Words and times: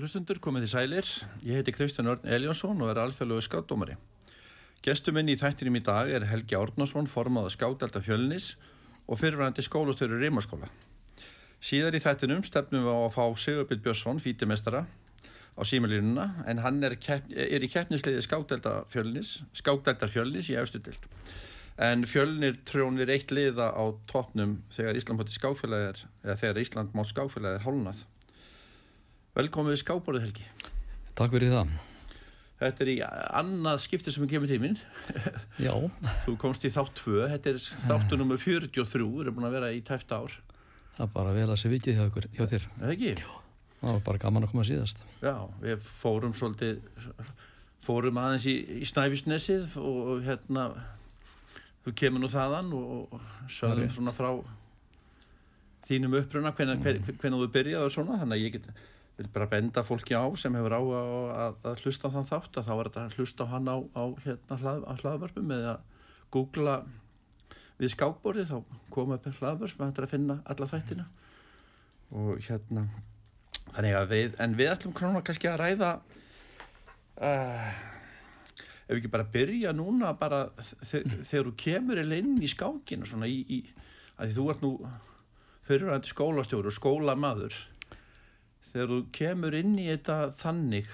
Góður 0.00 0.14
hlustundur, 0.14 0.38
komið 0.40 0.62
í 0.64 0.68
sælir. 0.72 1.08
Ég 1.44 1.58
heiti 1.58 1.72
Kristján 1.76 2.08
Örn 2.08 2.22
Eljónsson 2.24 2.78
og 2.80 2.88
er 2.88 2.98
alþjóðlegu 3.02 3.42
skáttdómari. 3.44 3.98
Gestur 4.80 5.12
minn 5.12 5.28
í 5.28 5.34
þættinum 5.36 5.74
í 5.76 5.82
dag 5.84 6.08
er 6.08 6.24
Helgi 6.24 6.56
Árnarsson, 6.56 7.04
formáða 7.04 7.50
skáttelta 7.52 8.00
fjölnis 8.00 8.54
og 9.04 9.18
fyrirvæðandi 9.20 9.60
skólastöru 9.66 10.16
Rímaskóla. 10.22 10.70
Síðar 11.60 11.98
í 11.98 12.00
þættinum 12.00 12.40
stefnum 12.48 12.86
við 12.86 12.96
á 12.96 13.00
að 13.02 13.12
fá 13.18 13.26
Sigurbild 13.42 13.82
Björnsson, 13.84 14.22
fítimestara, 14.24 14.80
á 14.88 15.62
símalínuna 15.68 16.46
en 16.48 16.62
hann 16.64 16.80
er, 16.88 16.96
kepp, 16.96 17.28
er 17.28 17.60
í 17.60 17.68
keppnisleiði 17.68 18.22
skáttelta 18.24 18.72
fjölnis, 18.88 19.34
skátteltar 19.52 20.08
fjölnis 20.08 20.48
í 20.48 20.56
efstudild. 20.62 21.04
En 21.76 22.06
fjölnir 22.08 22.56
trónir 22.64 23.12
eitt 23.12 23.36
liða 23.36 23.68
á 23.76 23.84
toppnum 24.08 24.62
þegar 24.72 24.96
Ísland 24.96 25.28
eða 26.24 26.40
þegar 26.40 26.62
Ísland 26.64 26.96
mátt 26.96 27.12
skáfélagir 27.12 27.68
hálnað. 27.68 28.00
Velkomið 29.30 29.76
í 29.76 29.78
skábórið 29.78 30.24
Helgi. 30.24 30.44
Takk 31.14 31.36
fyrir 31.36 31.52
það. 31.52 31.68
Þetta 32.58 32.82
er 32.82 32.88
í 32.90 32.94
annað 33.38 33.76
skipti 33.84 34.10
sem 34.10 34.24
er 34.26 34.30
gefið 34.32 34.50
tíminn. 34.56 34.74
Já. 35.66 35.70
Þú 36.24 36.34
komst 36.42 36.66
í 36.66 36.70
þátt 36.74 36.96
2, 36.98 37.14
þetta 37.36 37.52
er 37.52 37.60
þáttu 37.84 38.18
nummer 38.18 38.40
43, 38.42 39.06
við 39.06 39.22
erum 39.22 39.38
búin 39.38 39.46
að 39.46 39.54
vera 39.54 39.70
í 39.70 39.78
tæft 39.86 40.10
ár. 40.10 40.34
Það 40.96 41.06
er 41.06 41.14
bara 41.14 41.36
vel 41.38 41.46
að 41.46 41.60
sé 41.62 41.70
vikið 41.70 42.00
hjá, 42.00 42.02
ykkur, 42.10 42.28
hjá 42.34 42.42
þér. 42.56 42.68
Eða 42.80 42.92
ekki? 42.96 43.14
Já. 43.22 43.30
Það 43.76 43.94
var 43.94 44.04
bara 44.10 44.24
gaman 44.26 44.48
að 44.48 44.52
koma 44.56 44.66
síðast. 44.66 45.06
Já, 45.22 45.34
við 45.62 45.88
fórum 46.02 46.36
svolítið, 46.42 46.84
fórum 47.86 48.22
aðeins 48.26 48.50
í, 48.50 48.58
í 48.82 48.90
Snæfisnesið 48.90 49.78
og 49.78 50.14
hérna, 50.26 50.70
þú 51.86 51.98
kemur 52.02 52.26
nú 52.26 52.34
þaðan 52.34 52.74
og 52.82 53.20
sögum 53.46 53.94
svona 53.94 54.18
frá 54.18 54.32
þínum 55.86 56.18
uppruna, 56.18 56.50
hvernig 56.50 56.82
mm. 56.82 57.20
þú 57.22 57.54
byrjaði 57.54 57.84
og 57.86 57.94
svona, 57.94 58.18
þannig 58.18 58.40
að 58.40 58.48
ég 58.48 58.58
get 58.58 58.72
vil 59.20 59.28
bara 59.34 59.50
benda 59.50 59.84
fólki 59.84 60.16
á 60.16 60.24
sem 60.40 60.54
hefur 60.56 60.72
á 60.72 60.80
að, 60.80 61.58
að 61.68 61.84
hlusta 61.84 62.08
á 62.08 62.14
þann 62.14 62.28
þátt 62.30 62.56
að 62.56 62.68
þá 62.70 62.72
er 62.74 62.88
þetta 62.88 63.02
að 63.04 63.16
hlusta 63.18 63.44
á 63.44 63.52
hann 63.52 63.68
á, 63.68 63.76
á 63.92 64.04
hérna 64.24 64.58
hlað, 64.62 64.86
hlaðvörpum 65.02 65.52
eða 65.58 65.74
googla 66.32 66.76
við 67.80 67.92
skákborði 67.94 68.46
þá 68.48 68.56
koma 68.94 69.18
upp 69.18 69.28
hlaðvörp 69.42 69.72
sem 69.74 69.84
hættir 69.84 70.06
að 70.06 70.14
finna 70.14 70.38
alla 70.48 70.68
þættina. 70.70 71.06
Og 72.16 72.40
hérna 72.46 72.86
þannig 73.74 73.96
að 73.98 74.08
við, 74.14 74.34
en 74.40 74.56
við 74.58 74.72
ætlum 74.72 74.96
krónar 74.96 75.24
kannski 75.26 75.50
að 75.50 75.60
ræða 75.60 75.90
uh, 77.20 77.68
ef 78.88 78.94
við 78.94 79.02
ekki 79.02 79.12
bara 79.12 79.30
byrja 79.36 79.74
núna 79.76 80.14
bara 80.18 80.42
þegar 80.80 81.50
þú 81.50 81.54
kemur 81.60 82.00
inn 82.02 82.38
í 82.40 82.50
skákinu 82.50 83.08
svona 83.08 83.28
í, 83.30 83.42
í 83.46 83.60
að 84.16 84.30
því 84.30 84.38
þú 84.38 84.48
ert 84.54 84.64
nú 84.64 84.72
fyrirvændi 85.68 86.10
skólastjóru 86.10 86.72
og 86.72 86.76
skólamaður 86.76 87.60
þegar 88.72 88.92
þú 88.92 89.00
kemur 89.16 89.56
inn 89.58 89.74
í 89.78 89.88
þetta 89.90 90.18
þannig 90.40 90.90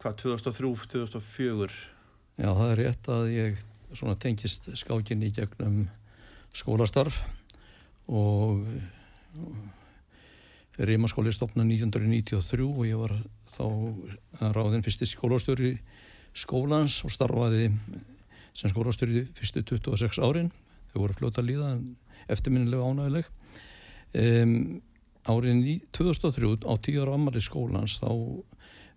hvað 0.00 0.18
2003-2004 0.24 1.70
Já 2.36 2.50
það 2.52 2.70
er 2.70 2.80
rétt 2.82 3.08
að 3.12 3.30
ég 3.32 3.62
svona 3.96 4.18
tengist 4.20 4.68
skákin 4.76 5.24
í 5.24 5.32
gegnum 5.34 5.86
skólastarf 6.56 7.22
og 8.12 8.66
Rímaskóli 10.76 11.32
stopna 11.32 11.64
1993 11.64 12.66
og 12.66 12.82
ég 12.84 12.98
var 13.00 13.14
þá 13.48 14.52
ráðinn 14.52 14.84
fyrsti 14.84 15.08
skólastjóri 15.08 15.72
skólans 16.36 16.98
og 17.06 17.14
starfaði 17.14 17.70
sem 18.56 18.72
skólastjóri 18.72 19.24
fyrstu 19.36 19.62
26 19.64 20.20
árin. 20.20 20.50
Þau 20.92 21.00
voru 21.00 21.16
fljóta 21.16 21.44
líða 21.44 21.78
eftirminnilega 22.32 22.84
ánægileg 22.84 23.30
um, 24.20 24.52
árið 25.26 25.70
2003 25.96 26.66
á 26.66 26.72
tíu 26.82 27.02
ára 27.02 27.16
ammali 27.18 27.42
skólans 27.42 27.98
þá 28.00 28.10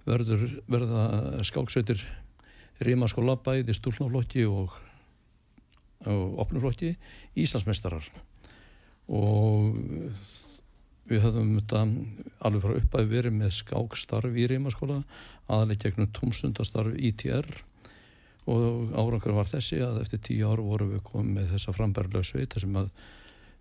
verður 0.07 0.45
verða 0.69 1.03
skálksveitir 1.45 2.03
Rímaskóla 2.79 3.35
bæði 3.43 3.75
stúlnaflokki 3.75 4.45
og, 4.47 4.75
og 6.07 6.37
opnuflokki 6.45 6.93
Íslandsmeistarar. 7.35 8.05
Og 9.09 9.75
við 11.09 11.25
höfum 11.25 11.55
þetta 11.57 11.81
alveg 12.45 12.63
frá 12.63 12.75
uppæði 12.77 13.11
verið 13.11 13.35
með 13.35 13.55
skákstarf 13.57 14.37
í 14.37 14.45
Rímaskóla 14.47 15.01
aðalega 15.49 15.89
gegnum 15.89 16.11
tómstundastarf 16.15 16.95
ITR 16.95 17.49
og 18.49 18.93
árangur 18.95 19.35
var 19.35 19.49
þessi 19.49 19.81
að 19.83 20.03
eftir 20.03 20.21
tíu 20.29 20.47
ár 20.49 20.61
vorum 20.63 20.93
við 20.93 21.03
komið 21.09 21.35
með 21.35 21.51
þessa 21.55 21.75
frambærlega 21.75 22.25
sveit 22.25 22.53
þessum 22.55 22.79
að 22.83 22.93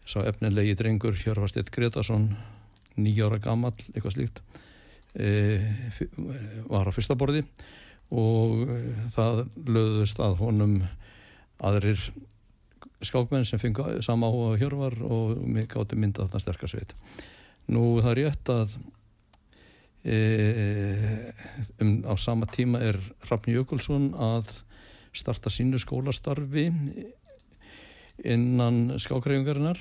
sá 0.09 0.21
efnilegi 0.23 0.77
drengur 0.79 1.17
Hjörfarsteit 1.19 1.73
Gretarsson 1.75 2.31
nýjára 2.99 3.41
gammal, 3.43 3.75
eitthvað 3.95 4.17
slíkt 4.17 4.43
e, 5.15 5.59
var 6.69 6.89
á 6.89 6.93
fyrsta 6.95 7.17
borði 7.19 7.45
og 8.15 8.65
e, 8.69 8.79
það 9.15 9.45
löðust 9.69 10.21
að 10.23 10.39
honum 10.43 10.77
aðrir 11.59 12.01
skákmenn 13.05 13.47
sem 13.47 13.61
fengi 13.63 14.03
sama 14.05 14.31
áhuga 14.31 14.59
hjörvar 14.61 14.97
og 15.07 15.43
mig 15.47 15.69
gátti 15.71 15.99
mynda 15.99 16.27
þarna 16.27 16.43
sterkarsveit. 16.43 16.95
Nú 17.71 17.99
það 18.03 18.11
er 18.11 18.21
rétt 18.23 18.53
að 18.53 18.79
e, 20.03 20.19
um, 21.83 21.93
á 22.09 22.15
sama 22.19 22.49
tíma 22.51 22.81
er 22.83 22.99
Rafn 23.29 23.55
Jökulsson 23.55 24.11
að 24.15 24.51
starta 25.15 25.51
sínu 25.51 25.79
skólastarfi 25.81 26.69
innan 28.27 28.99
skákreifingarinnar 28.99 29.79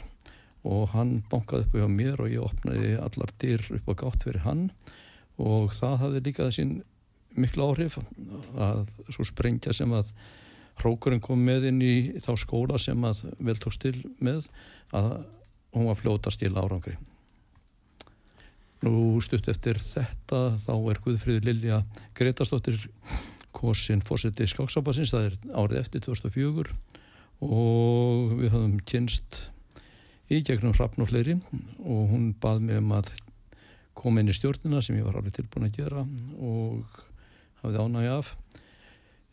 og 0.65 0.89
hann 0.93 1.19
bankaði 1.31 1.67
upp 1.67 1.75
hjá 1.77 1.87
mér 1.91 2.23
og 2.23 2.31
ég 2.31 2.43
opnaði 2.43 2.95
allar 3.01 3.33
dyr 3.41 3.63
upp 3.77 3.91
á 3.91 3.93
gátt 4.01 4.25
fyrir 4.25 4.45
hann. 4.45 4.69
Og 5.37 5.73
það 5.77 5.99
hafði 6.01 6.23
líka 6.25 6.47
þessin 6.47 6.77
miklu 7.37 7.67
áhrif 7.69 7.99
að 8.57 8.87
svo 9.13 9.25
sprengja 9.27 9.75
sem 9.75 9.91
að 9.93 10.09
hrókurinn 10.81 11.21
kom 11.23 11.41
með 11.45 11.69
inn 11.71 11.81
í 11.81 11.95
þá 12.23 12.31
skóla 12.41 12.79
sem 12.81 13.05
að 13.05 13.23
vel 13.37 13.57
tók 13.61 13.75
stil 13.75 13.97
með 14.23 14.47
að 14.95 15.11
hún 15.75 15.89
var 15.89 15.99
fljóta 15.99 16.33
stil 16.33 16.53
árangri. 16.57 16.97
Nú 18.85 19.17
stutt 19.25 19.49
eftir 19.49 19.79
þetta 19.81 20.41
þá 20.61 20.73
er 20.75 21.01
Guðfríður 21.01 21.47
Lilja 21.47 21.81
Gretastóttir 22.17 22.77
kosin 23.57 24.03
fórseti 24.05 24.45
skáksabasins, 24.49 25.13
það 25.13 25.31
er 25.31 25.37
árið 25.57 25.79
eftir 25.81 26.03
2004 26.05 26.75
og 27.47 28.35
við 28.37 28.53
hafum 28.53 28.77
kynst 28.85 29.39
í 30.27 30.41
gegnum 30.43 30.75
hrappn 30.75 31.03
og 31.03 31.11
fleiri 31.11 31.37
og 31.85 32.09
hún 32.11 32.31
bað 32.41 32.63
mig 32.67 32.81
um 32.81 32.93
að 32.97 33.13
koma 33.97 34.21
inn 34.21 34.31
í 34.31 34.35
stjórnina 34.35 34.81
sem 34.83 34.97
ég 34.99 35.07
var 35.07 35.17
alveg 35.19 35.37
tilbúin 35.37 35.69
að 35.69 35.77
gera 35.79 36.03
og 36.43 36.97
hafði 37.63 37.83
ánægi 37.83 38.11
af. 38.13 38.33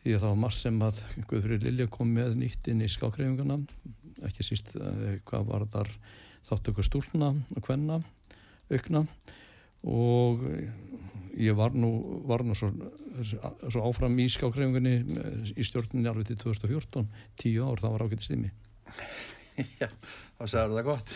Því 0.05 0.15
að 0.15 0.23
það 0.23 0.31
var 0.31 0.41
marg 0.45 0.57
sem 0.57 0.83
að 0.85 1.01
Guðfrið 1.31 1.67
Lilja 1.67 1.89
kom 1.93 2.13
með 2.15 2.37
nýtt 2.39 2.71
inn 2.71 2.85
í 2.85 2.91
skákreifingana 2.93 3.59
ekki 4.25 4.47
síst 4.47 4.75
uh, 4.79 5.17
hvað 5.27 5.49
var 5.51 5.67
þar 5.73 5.91
þáttöku 6.47 6.85
stúlna 6.87 7.33
og 7.35 7.67
hvenna 7.67 7.99
aukna. 8.71 9.05
Og 9.85 10.45
ég 11.37 11.57
var 11.59 11.75
nú, 11.77 11.91
var 12.29 12.45
nú 12.47 12.55
svo, 12.57 12.71
svo 13.21 13.85
áfram 13.85 14.15
í 14.23 14.29
skákreifingunni 14.33 14.95
eh, 15.03 15.55
í 15.59 15.67
stjórninni 15.67 16.09
alveg 16.09 16.31
til 16.31 16.39
2014 16.45 17.09
tíu 17.41 17.67
ár, 17.67 17.83
það 17.83 17.97
var 17.97 18.05
ákveðið 18.07 18.29
stimi 18.29 18.53
Já 19.83 19.89
þá 20.39 20.45
sagður 20.51 20.79
það 20.79 20.89
gott. 20.89 21.13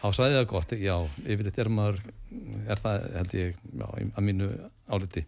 Þá 0.00 0.06
sagði 0.16 0.36
það 0.38 0.46
gott, 0.50 0.74
já, 0.80 0.94
yfirleitt 1.26 1.58
er 1.60 1.70
maður 1.76 1.98
er 2.72 2.80
það, 2.80 3.06
held 3.18 3.34
ég 3.36 3.56
já, 3.60 3.86
að 3.90 4.26
mínu 4.28 4.50
áliti. 4.88 5.24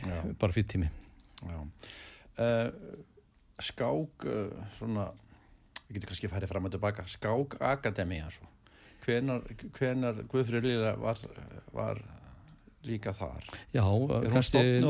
Já. 0.00 0.14
bara 0.40 0.56
fyrir 0.56 0.68
tími. 0.72 0.86
Uh, 2.40 2.70
Skák 3.60 4.24
uh, 4.24 4.62
svona, 4.78 5.10
við 5.88 5.98
getum 5.98 6.12
kannski 6.12 6.30
færið 6.32 6.52
fram 6.54 6.70
og 6.70 6.72
tilbaka, 6.72 7.04
Skák 7.10 7.58
Akademi 7.60 8.22
hvenar, 9.04 9.44
hvenar 9.76 10.22
Guðfrið 10.30 10.64
Lila 10.64 10.94
var, 11.00 11.20
var 11.76 12.00
líka 12.88 13.12
þar. 13.16 13.44
Já, 13.74 13.84
kannski 14.32 14.62
ég 14.62 14.80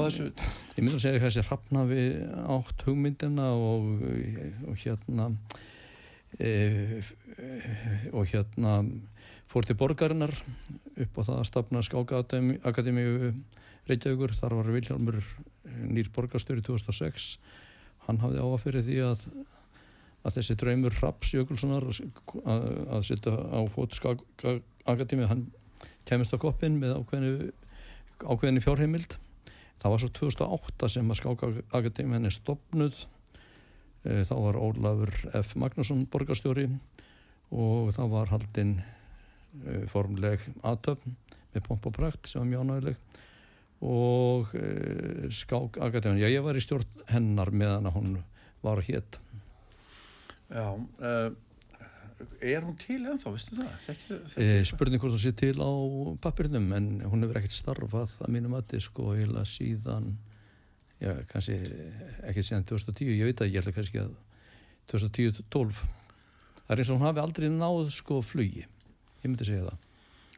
myndi 0.78 0.94
að 0.94 1.02
segja 1.02 1.25
kannski 1.25 1.46
hrappna 1.49 1.82
við 1.90 2.23
átt 2.55 2.87
hugmyndina 2.87 3.50
og, 3.58 3.90
og 4.70 4.78
hérna 4.84 5.32
e, 6.40 7.00
og 8.16 8.28
hérna 8.32 8.81
fór 9.50 9.66
til 9.66 9.76
borgarinnar 9.78 10.32
upp 10.32 11.20
á 11.20 11.22
það 11.22 11.37
að 11.38 11.48
stafna 11.48 11.84
skákaakademíu 11.87 13.32
Reykjavíkur, 13.88 14.34
þar 14.37 14.54
var 14.58 14.69
Vilhelmur 14.70 15.16
nýr 15.90 16.10
borgarstöru 16.14 16.62
2006 16.62 17.32
hann 18.06 18.20
hafði 18.22 18.44
áað 18.44 18.62
fyrir 18.64 18.87
því 18.87 19.00
að 19.08 19.25
að 20.20 20.37
þessi 20.37 20.56
draumur 20.60 20.96
Raps 21.00 21.31
Jökulssonar 21.32 21.87
að, 21.88 22.66
að 22.92 23.06
setja 23.08 23.32
á 23.32 23.60
fót 23.72 23.96
skákaakademíu, 23.96 25.28
hann 25.31 25.46
kemist 26.08 26.34
á 26.37 26.38
koppin 26.42 26.76
með 26.81 26.98
ákveðinu, 26.98 27.48
ákveðinu 28.26 28.64
fjárheimild. 28.64 29.16
Það 29.81 29.94
var 29.94 30.02
svo 30.02 30.10
2008 30.19 30.90
sem 30.92 31.08
að 31.08 31.20
skákaakademíu 31.22 32.19
henni 32.19 32.34
stopnud 32.34 33.00
Eh, 33.00 33.19
þá 34.05 34.35
var 34.37 34.58
Ólafur 34.61 35.12
F. 35.43 35.56
Magnusson 35.61 36.06
borgarstjóri 36.11 36.69
og 37.50 37.91
þá 37.97 38.02
var 38.12 38.31
haldinn 38.32 38.79
eh, 38.81 39.85
formleg 39.91 40.44
aðtöfn 40.62 41.17
með 41.55 41.67
pomp 41.67 41.91
og 41.91 41.97
prakt 41.97 42.31
sem 42.31 42.41
var 42.41 42.49
mjög 42.49 42.64
ánægileg 42.67 43.20
og 43.81 44.50
e, 44.61 45.31
skák 45.32 45.79
akademíun, 45.81 46.20
já 46.20 46.29
ég 46.29 46.44
var 46.44 46.56
í 46.56 46.61
stjórn 46.61 47.05
hennar 47.08 47.49
meðan 47.49 47.88
hún 47.94 48.19
var 48.61 48.82
hétt 48.85 49.17
Já, 50.50 50.76
er 52.43 52.64
hún 52.67 52.75
til 52.81 52.99
ennþá, 53.06 53.31
veistu 53.32 53.56
það? 53.56 53.75
Þekki, 53.87 54.17
e, 54.43 54.49
spurning 54.69 55.00
hvort 55.00 55.14
þú 55.14 55.20
sé 55.23 55.32
til 55.38 55.55
á 55.62 55.70
pappirnum 56.20 56.67
en 56.76 56.88
hún 57.06 57.25
hefur 57.25 57.41
ekkert 57.41 57.55
starfað 57.56 58.17
að 58.20 58.35
mínum 58.35 58.56
að 58.58 58.67
þið 58.75 58.85
sko 58.88 59.12
heila 59.14 59.47
síðan 59.49 60.11
já, 61.00 61.14
kannski 61.31 61.56
ekkert 62.29 62.49
síðan 62.49 62.67
2010, 62.69 63.14
ég 63.17 63.31
veit 63.31 63.43
að 63.43 63.50
ég 63.50 63.61
held 63.61 63.73
að 63.73 63.79
kannski 63.79 64.02
að 64.02 64.12
2010-12 64.93 65.81
það 65.81 66.75
er 66.75 66.82
eins 66.82 66.91
og 66.91 66.99
hún 66.99 67.08
hafi 67.08 67.23
aldrei 67.23 67.49
náð 67.52 67.88
sko 67.94 68.20
flugi, 68.25 68.67
ég 68.67 69.26
myndi 69.26 69.49
segja 69.49 69.67
það. 69.69 69.87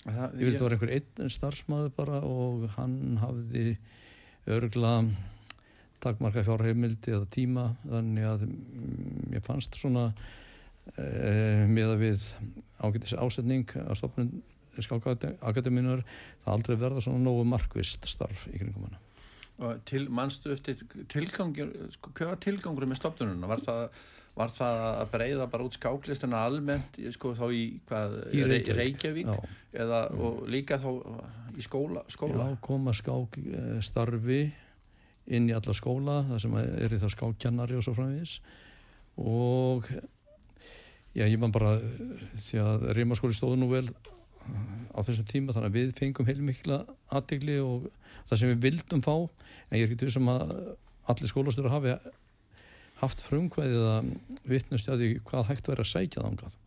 Það, 0.03 0.39
ég 0.41 0.47
vil 0.49 0.55
það 0.57 0.65
var 0.65 0.75
einhver 0.77 0.95
einn 0.97 1.33
starfsmæður 1.37 1.93
bara 1.95 2.23
og 2.27 2.65
hann 2.77 3.19
hafði 3.23 3.77
örgla 4.51 4.95
takmarka 6.03 6.43
fjárheimildi 6.47 7.15
eða 7.15 7.29
tíma 7.31 7.67
þannig 7.85 8.27
að 8.27 8.47
mm, 8.49 9.37
ég 9.37 9.45
fannst 9.47 9.79
svona 9.79 10.09
e, 10.97 11.69
með 11.71 11.93
að 11.93 12.03
við 12.03 12.27
ágætis 12.83 13.15
ásetning 13.15 13.77
að 13.85 14.01
stopnum 14.01 14.33
skákakademinar 14.83 16.03
það 16.43 16.53
aldrei 16.57 16.77
verða 16.81 17.05
svona 17.05 17.23
nógu 17.23 17.47
markvist 17.47 18.09
starf 18.09 18.49
í 18.51 18.57
kringum 18.59 18.89
hana 18.89 18.99
til 19.89 20.09
mannstu 20.11 20.53
eftir 20.55 20.81
tilgangur, 21.13 21.71
sko, 21.95 22.11
hver 22.17 22.33
var 22.33 22.41
tilgangur 22.43 22.89
með 22.89 22.99
stopnununa? 23.03 23.51
Var 23.51 23.63
það, 23.67 24.01
var 24.41 24.55
það 24.57 24.81
að 24.89 25.13
breyða 25.13 25.47
bara 25.53 25.69
út 25.69 25.77
skáklistina 25.79 26.41
almennt, 26.47 26.99
sko, 27.15 27.35
þá 27.39 27.47
í, 27.53 27.63
hvað, 27.89 28.19
Í 28.33 28.43
Re- 28.43 28.57
Reykjavík. 28.57 29.31
Reykjavík 29.31 29.79
eða, 29.85 30.03
og 30.19 30.43
líka 30.51 30.81
þá 30.83 30.91
í 31.57 31.65
skóla, 31.65 32.03
skóla? 32.13 32.49
Já, 32.51 32.59
koma 32.65 32.95
skák 32.97 33.39
eh, 33.43 34.53
inn 35.31 35.49
í 35.51 35.55
alla 35.55 35.75
skóla 35.77 36.23
það 36.31 36.41
sem 36.45 36.57
er 36.63 36.95
í 36.95 36.99
það 37.03 37.15
skákkennari 37.15 37.79
og 37.79 37.85
svo 37.87 37.95
framvegis 37.95 38.39
og 39.23 39.87
já, 41.15 41.27
ég 41.29 41.39
man 41.41 41.55
bara 41.55 41.77
eh, 41.79 42.25
því 42.49 42.63
að 42.65 42.89
Rímaskóli 42.99 43.37
stóðu 43.37 43.61
nú 43.61 43.71
vel 43.71 43.87
á 44.93 44.99
þessum 45.01 45.29
tíma 45.29 45.55
þannig 45.55 45.71
að 45.71 45.79
við 45.79 45.93
fengum 45.99 46.29
heilmikla 46.29 46.81
aðtegli 47.13 47.59
og 47.65 47.87
það 48.29 48.41
sem 48.41 48.53
við 48.53 48.65
vildum 48.67 49.05
fá 49.05 49.15
en 49.15 49.79
ég 49.79 49.85
er 49.85 49.89
ekki 49.89 50.03
þessum 50.05 50.33
að 50.33 50.53
allir 51.13 51.31
skólastur 51.31 51.71
hafi 51.73 51.95
haft 53.03 53.23
frumkvæðið 53.27 53.87
að 53.89 55.01
því 55.03 55.09
hvað 55.27 55.49
hægt 55.49 55.71
verið 55.71 55.85
að 55.85 55.93
sækja 55.93 56.27
þangað. 56.27 56.59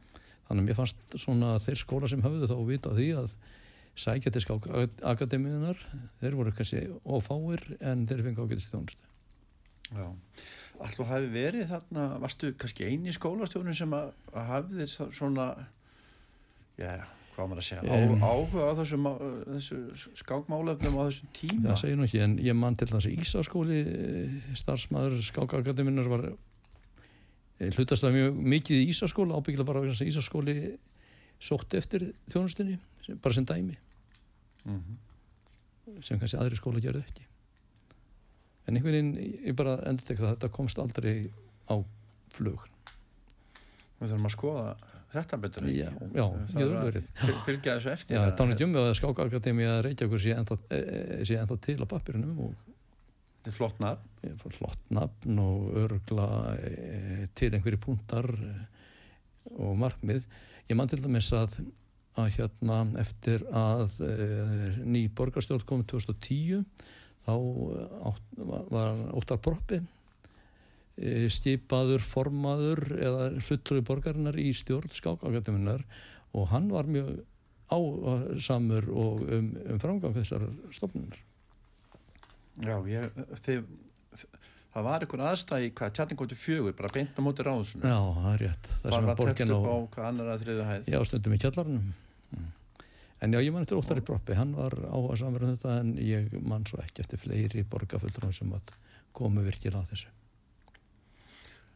Þannig 0.45 0.62
að 0.62 0.68
mér 0.68 0.77
fannst 0.77 1.18
svona 1.22 1.56
þeir 1.63 1.80
skóla 1.80 2.10
sem 2.12 2.24
höfðu 2.25 2.50
þá 2.51 2.57
vita 2.68 2.94
því 2.98 3.07
að 3.22 3.36
sækja 3.95 4.33
til 4.36 4.44
skák 4.44 4.68
akademiðunar 5.07 5.80
þeir 6.19 6.38
voru 6.38 6.54
kannski 6.56 6.83
ofáir 7.07 7.63
en 7.80 8.04
þeir 8.10 8.25
fengi 8.27 8.44
ágætist 8.44 8.74
þjónustu. 8.74 9.12
Já. 9.95 10.07
Alltaf 10.81 11.07
hafi 11.07 11.30
verið 11.31 11.69
þarna, 11.72 12.06
varstu 12.19 12.51
kannski 12.60 12.89
eini 12.89 13.13
skólastjórnum 13.16 13.77
sem 13.77 13.94
að, 13.95 14.10
hafði 14.50 14.88
svona, 14.92 15.45
já, 16.81 17.06
hvað 17.36 17.50
maður 17.52 17.62
að 17.62 17.68
segja, 17.68 18.00
Em. 18.00 18.22
áhuga 18.24 18.66
á 18.66 18.72
þessu, 18.80 18.98
má- 18.98 19.20
þessu 19.52 19.78
skákmálefnum 20.24 20.96
á 20.96 21.02
þessum 21.10 21.32
tíma? 21.36 21.68
það 21.70 21.80
segir 21.82 21.98
nú 22.00 22.06
ekki 22.08 22.22
en 22.24 22.38
ég 22.40 22.56
man 22.56 22.76
til 22.80 22.88
þess 22.88 23.10
að 23.10 23.18
Ísaskóli 23.20 23.80
starfsmæður 24.56 25.18
skákakademinar 25.30 26.08
var 26.12 26.26
eh, 27.60 27.70
hlutast 27.76 28.04
það 28.04 28.16
mjög 28.18 28.40
mikið 28.56 28.82
í 28.84 28.90
Ísaskóla 28.94 29.36
ábyggilega 29.40 29.68
bara 29.68 29.84
þess 29.86 30.02
að 30.06 30.12
Ísaskóli 30.14 30.56
sótti 31.40 31.78
eftir 31.78 32.08
þjónustunni 32.32 32.80
sem- 33.06 33.18
bara 33.20 33.34
sem 33.34 33.46
dæmi 33.46 33.76
Mm 34.66 34.98
sem 36.02 36.18
kannski 36.18 36.40
aðri 36.42 36.58
skóla 36.58 36.82
gerðu 36.82 37.04
ekki 37.06 37.22
en 38.68 38.76
einhvern 38.80 38.96
veginn 38.96 39.44
ég 39.46 39.54
bara 39.56 39.76
endur 39.86 40.08
tekka 40.08 40.24
það 40.24 40.32
þetta 40.40 40.50
komst 40.56 40.80
aldrei 40.82 41.30
á 41.70 41.76
flug 42.34 42.64
Við 44.02 44.10
þurfum 44.10 44.26
að 44.26 44.34
skoða 44.34 44.64
þetta 45.16 45.40
betur. 45.46 45.66
ekki? 45.66 45.78
já, 45.80 45.90
já, 46.16 46.26
Það 46.26 46.60
getur 46.60 46.72
er 46.72 46.78
að 46.80 46.88
verið 46.89 47.10
fyl- 47.22 47.42
Fylgja 47.48 47.75
þessu 47.80 47.92
eftir. 47.96 48.16
Já, 48.16 48.22
að- 48.22 48.25
það 48.25 48.32
er 48.32 48.92
að 48.92 48.96
skákakademi 49.00 49.68
að 49.72 49.82
Reykjavíkur 49.88 50.24
sé 50.25 50.36
ennþá, 50.36 50.58
e, 50.70 50.80
e, 50.80 51.25
sé 51.25 51.38
ennþá 51.42 51.58
til 51.68 51.78
á 51.82 51.86
pappirunum 51.96 52.39
og 52.48 52.56
Þetta 53.46 53.51
er 53.51 53.58
flott 53.60 53.80
nafn. 53.80 54.10
e, 54.24 54.30
flott 54.58 54.80
nafn 54.89 55.39
og 55.39 55.75
örgla 55.86 56.28
e, 56.58 57.28
til 57.38 57.51
einhverju 57.54 57.78
púntar 57.84 58.30
e, 58.34 58.54
og 59.60 59.75
markmið. 59.78 60.25
Ég 60.70 60.75
man 60.80 60.88
til 60.89 60.98
dæmis 61.04 61.28
að, 61.38 61.60
að 62.18 62.32
hérna 62.39 62.80
eftir 62.98 63.44
að 63.54 64.00
e, 64.01 64.16
ný 64.84 65.06
borgarstjórn 65.13 65.66
kom 65.70 65.84
2010 65.86 66.66
þá 67.25 67.36
átt, 68.10 68.25
var, 68.74 68.98
Óttar 69.18 69.38
Proppi 69.42 69.78
e, 69.78 69.84
skipaður 70.96 72.04
formaður 72.06 72.84
eða 72.96 73.30
fullur 73.44 73.82
borgarinnar 73.84 74.38
í 74.40 74.52
stjórn 74.56 74.94
skákakademinar 74.96 75.84
og 76.36 76.48
hann 76.54 76.70
var 76.72 76.88
mjög 76.88 77.18
ásamur 77.72 78.88
og 78.94 79.24
um, 79.25 79.50
um 79.74 79.82
framgang 79.82 80.16
þessar 80.16 80.46
stofnunar. 80.75 81.20
Já, 82.64 82.78
ég, 82.88 83.20
þið, 83.44 83.64
það 84.72 84.88
var 84.88 85.04
einhver 85.04 85.24
aðstæði, 85.32 85.72
hvað, 85.75 85.94
tjarningóti 85.98 86.38
fjögur, 86.40 86.75
bara 86.78 86.92
beint 86.94 87.18
á 87.18 87.22
móti 87.25 87.44
ráðsunu. 87.44 87.84
Já, 87.84 88.00
það 88.22 88.32
er 88.32 88.44
rétt. 88.46 88.70
Það 88.84 88.96
var 88.96 89.20
borgin 89.20 89.56
upp 89.56 89.68
á 89.68 89.75
hvað 89.96 90.10
annar 90.12 90.34
að 90.36 90.46
þriðu 90.46 90.68
hæð. 90.70 90.92
já, 90.94 91.00
stundum 91.10 91.36
í 91.36 91.42
kjallarnum. 91.44 91.94
En 93.24 93.34
já, 93.34 93.40
ég 93.42 93.54
man 93.56 93.64
eftir 93.64 93.80
Óttari 93.80 94.04
Proppi, 94.06 94.36
hann 94.38 94.52
var 94.56 94.75
áhuga 94.86 95.16
samur 95.20 95.48
um 95.48 95.56
þetta 95.56 95.80
en 95.82 95.96
ég 96.04 96.34
man 96.46 96.68
svo 96.68 96.82
ekki 96.84 97.04
eftir 97.04 97.20
fleiri 97.20 97.64
borgarfullur 97.68 98.36
sem 98.36 98.52
komu 99.16 99.44
virkilega 99.44 99.82
að 99.82 99.94
þessu. 99.96 100.12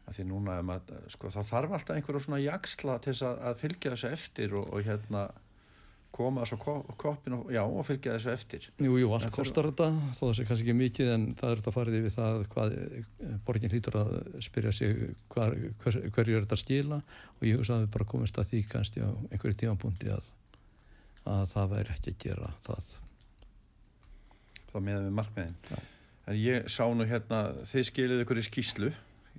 Af 0.10 0.16
Því 0.18 0.24
núna, 0.26 0.56
maður, 0.66 1.04
sko, 1.14 1.30
það 1.36 1.52
þarf 1.52 1.76
alltaf 1.78 2.00
einhverju 2.00 2.24
svona 2.26 2.42
jaksla 2.42 2.96
til 3.04 3.14
þess 3.14 3.28
að, 3.30 3.44
að 3.52 3.60
fylgja 3.62 3.92
þessu 3.94 4.10
eftir 4.16 4.56
og, 4.58 4.66
og 4.74 4.88
hérna 4.88 5.28
koma 6.20 6.42
svo 6.50 6.58
koppin 6.98 7.36
og, 7.38 7.52
já, 7.54 7.62
og 7.62 7.86
fylgja 7.86 8.16
þessu 8.16 8.32
eftir. 8.34 8.64
Jú, 8.82 8.96
jú, 8.98 9.12
allt 9.14 9.28
það- 9.28 9.36
kostar 9.36 9.68
þetta, 9.70 9.90
þó 10.18 10.22
það 10.24 10.32
sé 10.40 10.46
kannski 10.50 10.66
ekki 10.66 10.76
mikið 10.80 11.12
en 11.14 11.28
það 11.38 11.52
er 11.54 11.62
þetta 11.62 11.74
farið 11.76 11.98
yfir 12.00 12.16
það 12.16 12.40
hvað 12.56 12.74
eh, 12.80 13.36
borgin 13.46 13.74
hlýtur 13.76 13.98
að 14.00 14.10
spyrja 14.48 14.74
sig 14.74 14.96
hvar, 15.36 15.54
hver, 15.84 16.00
hverju 16.18 16.40
er 16.40 16.48
þetta 16.48 16.58
að 16.58 16.64
skila 16.64 17.00
og 17.38 17.46
ég 17.46 17.60
hugsa 17.62 17.78
að 17.78 17.86
við 17.86 17.94
bara 17.96 18.10
komist 18.16 18.42
að 18.42 18.50
því 18.50 18.64
kannski 18.74 19.06
á 19.06 19.10
einhverju 19.30 19.60
tímanbúndi 19.62 20.10
að, 20.16 20.34
að 21.30 21.46
það 21.54 21.72
væri 21.76 21.96
ekki 22.00 22.16
að 22.16 22.20
gera 22.26 22.52
það. 22.66 22.90
þá 24.74 24.76
meðan 24.86 25.08
við 25.08 25.16
markmiðin. 25.22 25.56
Já. 25.70 25.78
En 26.30 26.38
ég 26.38 26.68
sá 26.70 26.84
nú 26.94 27.06
hérna, 27.10 27.40
þið 27.70 27.86
skilið 27.88 28.20
ykkur 28.26 28.38
í 28.42 28.46
skýslu, 28.46 28.90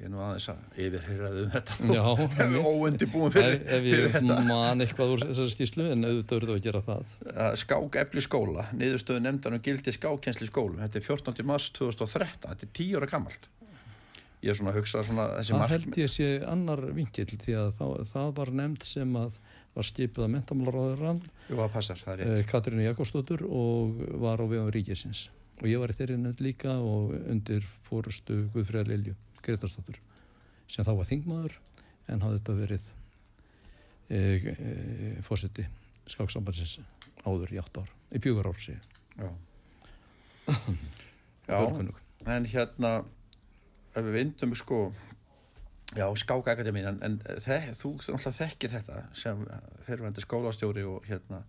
ég 0.00 0.06
er 0.08 0.12
nú 0.14 0.20
aðeins 0.24 0.46
að 0.48 0.80
yfirheyraðu 0.86 1.42
um 1.44 1.50
þetta. 1.52 1.76
Já, 1.92 2.04
einmitt. 2.40 2.66
Óundibúin 2.70 3.32
fyrir, 3.34 3.56
ef, 3.60 3.70
ef 3.76 3.84
fyrir 3.84 4.04
ég 4.06 4.14
þetta. 4.16 4.36
man 4.48 4.84
eitthvað 4.84 5.14
úr 5.14 5.24
þessari 5.28 5.54
stíslu 5.54 5.86
en 5.92 6.08
auðvitað 6.08 6.40
verður 6.40 6.56
að 6.56 6.64
gera 6.66 6.82
það. 6.88 7.14
Að 7.46 7.56
Skák 7.64 7.98
efli 8.04 8.24
skóla, 8.24 8.66
niðurstöðu 8.80 9.24
nefndan 9.26 9.58
um 9.58 9.64
gildi 9.68 9.94
skákjensli 9.96 10.48
skólum. 10.48 10.80
Þetta 10.80 11.00
er 11.02 11.06
14. 11.10 11.46
mars 11.52 11.68
2013, 11.76 12.46
þetta 12.48 12.68
er 12.68 12.74
10 12.80 13.00
ára 13.00 13.10
gammalt. 13.12 13.48
Ég 14.40 14.54
er 14.54 14.56
svona 14.56 14.72
að 14.72 14.78
hugsa 14.80 15.02
svona 15.04 15.24
þessi 15.36 15.52
Það 15.52 15.58
markmið. 15.60 15.82
held 15.84 15.98
ég 16.00 16.12
sé 16.14 16.28
annar 16.48 16.80
vinkill 16.96 17.26
því 17.42 17.56
að 17.60 17.74
það, 17.76 17.90
það 18.08 18.30
var 18.38 18.52
nefnd 18.62 18.86
sem 18.88 19.18
að 19.20 19.34
var 19.76 19.86
skipið 19.86 20.24
að 20.24 20.30
rétt. 22.22 22.46
Katrínu 22.48 22.86
Jakobsdóttur 22.86 23.44
og 23.44 24.00
var 24.24 24.40
á 24.40 24.46
vegum 24.48 24.72
ríkisins 24.72 25.26
og 25.60 25.68
ég 25.68 25.76
var 25.82 25.92
í 25.92 25.96
þeirri 25.98 26.16
nefnd 26.22 26.40
líka 26.40 26.72
og 26.80 27.12
undir 27.20 27.68
fórustu 27.84 28.46
Guðfriðar 28.54 28.88
Lilju 28.94 29.14
Gretarsdóttur 29.44 30.00
sem 30.70 30.86
þá 30.86 30.92
var 30.94 31.08
þingmaður 31.08 31.58
en 32.10 32.24
hafði 32.24 32.40
þetta 32.40 32.56
verið 32.60 32.88
e, 34.10 34.18
e, 34.18 35.12
fórseti 35.26 35.66
skáksambansins 36.10 36.78
áður 37.26 37.54
í 37.54 37.60
átt 37.62 37.82
ár 37.82 37.92
í 38.10 38.22
fjögur 38.22 38.50
ár 38.50 38.60
sér 38.62 38.80
Já. 39.20 39.30
Já, 41.50 41.58
en 42.30 42.44
hérna, 42.46 42.90
ef 43.90 44.04
við 44.06 44.12
vindum 44.14 44.52
sko, 44.58 44.92
já, 45.96 46.04
skákakademín, 46.22 46.86
en, 46.86 47.00
en 47.02 47.16
þe 47.42 47.72
þú 47.74 47.96
náttúrulega 47.96 48.34
þekkir 48.36 48.74
þetta 48.76 48.98
sem 49.18 49.40
fyrirvændi 49.88 50.22
skólastjóri 50.22 50.84
og 50.86 51.08
hérna, 51.10 51.42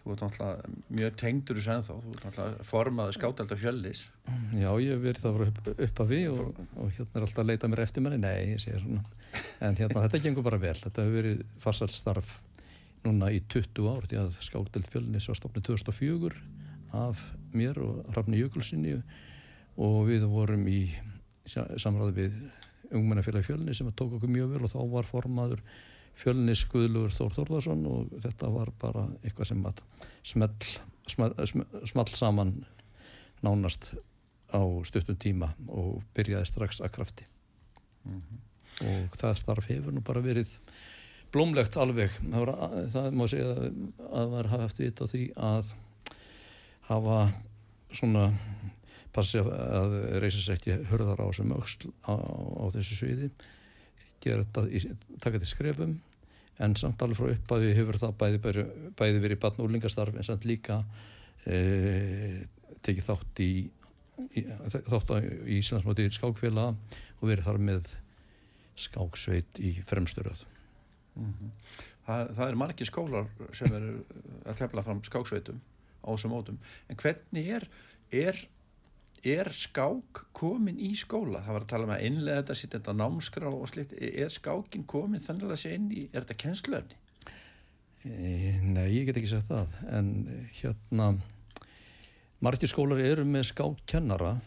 þú 0.00 0.12
ert 0.14 0.22
náttúrulega 0.24 0.70
mjög 0.96 1.16
tengdur 1.20 1.58
þessu 1.60 1.72
ennþá, 1.74 1.96
þú 2.04 2.12
ert 2.14 2.24
náttúrulega 2.26 2.66
formaður 2.70 3.16
skátalda 3.18 3.58
fjöllis. 3.60 4.02
Já, 4.56 4.70
ég 4.80 4.94
hef 4.94 5.02
verið 5.04 5.24
það 5.26 5.36
frá 5.38 5.46
upp, 5.50 5.70
upp 5.86 6.00
að 6.04 6.12
við 6.14 6.28
og, 6.32 6.60
og 6.80 6.92
hérna 6.96 7.20
er 7.20 7.26
alltaf 7.26 7.42
að 7.44 7.50
leita 7.50 7.70
mér 7.72 7.82
eftir 7.84 8.04
manni, 8.06 8.20
nei, 8.22 8.38
ég 8.54 8.62
segir 8.64 8.80
svona. 8.84 9.02
En 9.60 9.76
hérna, 9.78 10.04
þetta 10.06 10.22
gengur 10.24 10.46
bara 10.46 10.60
vel, 10.62 10.76
þetta 10.80 11.04
hefur 11.04 11.18
verið 11.20 11.42
farsalt 11.62 11.94
starf 11.94 12.32
núna 13.04 13.28
í 13.32 13.42
20 13.52 13.90
ár, 13.92 14.08
því 14.10 14.18
að 14.24 14.40
skáldelt 14.44 14.88
fjölnis 14.92 15.28
var 15.30 15.38
stopnið 15.38 15.68
2004 15.70 16.40
af 17.00 17.20
mér 17.56 17.78
og 17.84 18.00
Rafni 18.16 18.40
Jökulsinni 18.40 18.96
og 19.80 20.00
við 20.08 20.24
vorum 20.28 20.64
í 20.68 20.80
sa- 21.48 21.68
samráði 21.80 22.16
við 22.16 22.40
ungmennafélagi 22.90 23.46
fjölni 23.46 23.74
sem 23.76 23.86
tók 23.94 24.16
okkur 24.18 24.32
mjög 24.32 24.50
vel 24.56 24.64
og 24.66 24.72
þá 24.72 24.80
var 24.90 25.06
formaður 25.06 25.60
fjölnis 26.20 26.66
Guðlugur 26.68 27.14
Þór 27.14 27.34
Þórðarsson 27.38 27.86
og 27.88 28.14
þetta 28.24 28.52
var 28.52 28.70
bara 28.80 29.06
eitthvað 29.22 29.50
sem 29.50 29.66
að 29.68 29.82
small, 30.32 30.52
small, 31.08 31.32
small 31.88 32.08
saman 32.12 32.54
nánast 33.44 33.92
á 34.50 34.60
stuttum 34.84 35.18
tíma 35.20 35.52
og 35.68 36.00
byrjaði 36.16 36.48
strax 36.50 36.80
að 36.82 36.94
krafti 36.98 37.26
mm 38.04 38.22
-hmm. 38.22 38.40
og 38.88 39.16
það 39.16 39.36
starf 39.38 39.68
hefur 39.70 39.92
nú 39.92 40.02
bara 40.04 40.20
verið 40.20 40.56
blómlegt 41.32 41.76
alveg 41.76 42.10
það, 42.10 42.40
var, 42.44 42.54
það 42.92 43.12
má 43.14 43.28
segja 43.28 43.54
að 43.54 43.70
það 43.98 44.34
var 44.34 44.46
haft 44.46 44.78
vita 44.82 45.06
því 45.06 45.22
að 45.36 45.74
hafa 46.90 47.20
svona 47.92 48.26
passi 49.12 49.38
að 49.38 49.96
reysa 50.22 50.42
sér 50.42 50.58
ekki 50.58 50.76
hörðar 50.90 51.22
á 51.22 51.26
sem 51.34 51.52
auksl 51.52 51.90
á, 52.06 52.14
á 52.14 52.64
þessu 52.74 52.98
sviði 52.98 53.30
gera 54.20 54.44
þetta, 54.44 54.94
taka 55.20 55.38
þetta 55.38 55.48
í 55.48 55.54
skrefum 55.54 55.98
en 56.60 56.76
samt 56.76 57.02
alveg 57.02 57.18
frá 57.18 57.34
uppaði 57.34 57.74
hefur 57.76 57.98
það 58.00 58.16
bæði, 58.20 58.40
bæði, 58.44 58.64
bæði 58.98 59.22
verið 59.24 59.42
batn 59.42 59.62
og 59.62 59.68
úrlingastarf 59.68 60.16
en 60.16 60.26
samt 60.26 60.46
líka 60.48 60.82
e, 61.48 62.46
tekið 62.84 63.06
þátt 63.08 63.42
í, 63.44 63.50
í 64.36 64.44
þátt 64.90 65.14
í 65.16 65.58
Íslandsmáti 65.60 66.08
skákfélag 66.16 66.98
og 67.20 67.28
verið 67.28 67.48
þar 67.48 67.60
með 67.70 67.90
skáksveit 68.80 69.60
í 69.60 69.74
fremsturöð 69.88 70.44
mm 71.16 71.32
-hmm. 71.32 71.50
það, 72.06 72.32
það 72.36 72.46
er 72.46 72.60
margi 72.62 72.88
skólar 72.88 73.28
sem 73.56 73.76
eru 73.76 73.98
að 74.44 74.62
tefla 74.62 74.84
fram 74.86 75.04
skáksveitum 75.04 75.60
á 76.04 76.08
þessum 76.12 76.34
mótum 76.34 76.58
en 76.88 77.00
hvernig 77.00 77.52
er, 77.56 77.68
er 78.10 78.44
er 79.26 79.50
skák 79.52 80.24
komin 80.36 80.78
í 80.80 80.94
skóla? 80.98 81.42
Það 81.44 81.56
var 81.56 81.66
að 81.66 81.70
tala 81.72 81.86
um 81.86 81.92
að 81.94 82.06
innlega 82.08 82.42
þetta 82.42 82.56
sitt 82.58 82.74
þetta 82.76 82.96
námskrá 82.96 83.52
og 83.52 83.68
slitt, 83.70 83.94
er 84.00 84.32
skákin 84.32 84.86
komin 84.88 85.22
þannig 85.24 85.52
að 85.52 85.62
sé 85.62 85.74
inn 85.76 85.90
í, 85.92 86.06
er 86.10 86.24
þetta 86.24 86.38
kennsluöfni? 86.44 86.98
E, 88.00 88.56
nei, 88.64 88.86
ég 88.94 89.08
get 89.08 89.20
ekki 89.20 89.32
sagt 89.34 89.50
það. 89.50 89.74
En 89.92 90.12
hérna 90.56 91.10
margir 92.40 92.70
skólar 92.70 93.02
eru 93.04 93.26
með 93.28 93.50
skákkennara 93.50 94.38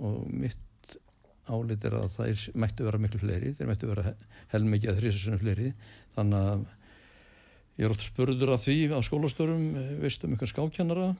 og 0.00 0.22
mitt 0.32 0.96
álit 1.52 1.84
er 1.84 1.98
að 1.98 2.14
það 2.14 2.46
mættu 2.62 2.86
vera 2.86 3.00
miklu 3.02 3.20
fleiri. 3.20 3.52
Þeir 3.58 3.68
mættu 3.68 3.90
vera 3.90 4.14
helmikið 4.54 4.94
að 4.94 5.02
þrjusunum 5.02 5.42
fleiri. 5.42 5.72
Þannig 6.16 6.46
að 6.52 6.64
ég 7.80 7.84
er 7.84 7.94
oft 7.94 8.06
spurður 8.06 8.54
að 8.54 8.64
því 8.64 8.78
á 8.96 8.98
skólastörum 9.04 9.68
veistu 10.00 10.28
um 10.28 10.32
einhvern 10.32 10.52
skákkennara? 10.54 11.10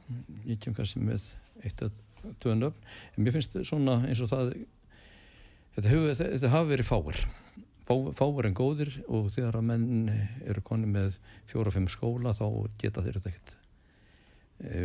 Ég 0.49 0.63
kem 0.63 0.77
kannski 0.79 1.03
með 1.05 1.29
eitt 1.61 1.85
að 1.85 1.93
tvöðnöfn 2.43 2.87
en 3.17 3.25
mér 3.25 3.37
finnst 3.37 3.57
svona 3.69 3.99
eins 4.09 4.23
og 4.25 4.31
það 4.33 4.53
þetta, 5.77 5.89
hefur, 5.89 6.15
þetta 6.21 6.53
hafi 6.53 6.73
verið 6.73 6.89
fáir. 6.89 7.25
Fáir 8.17 8.49
en 8.49 8.57
góðir 8.57 8.93
og 9.11 9.33
þegar 9.35 9.59
að 9.59 9.67
menn 9.69 10.13
eru 10.47 10.63
konni 10.65 10.89
með 10.89 11.19
fjóra-fimm 11.51 11.91
skóla 11.93 12.33
þá 12.37 12.47
geta 12.81 13.05
þeir 13.05 13.19
þetta 13.19 13.33
ekkert 13.33 13.57
e, 14.63 14.85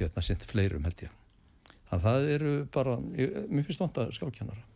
hérna 0.00 0.24
sint 0.24 0.44
fleirum 0.48 0.84
held 0.88 1.06
ég. 1.06 1.14
Þannig 1.88 1.96
að 1.96 2.04
það 2.08 2.28
eru 2.34 2.52
bara 2.74 2.98
mér 3.00 3.64
finnst 3.64 3.80
vant 3.80 4.02
að 4.02 4.12
skákjannara 4.18 4.68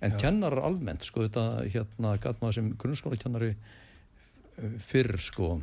en 0.00 0.12
Já. 0.12 0.18
kennarar 0.26 0.66
almennt 0.66 1.06
sko 1.06 1.24
þetta 1.24 1.64
hérna 1.72 2.16
gæt 2.20 2.42
maður 2.42 2.58
sem 2.58 2.72
grunnskólakennari 2.76 3.54
fyrr 4.84 5.16
sko 5.20 5.54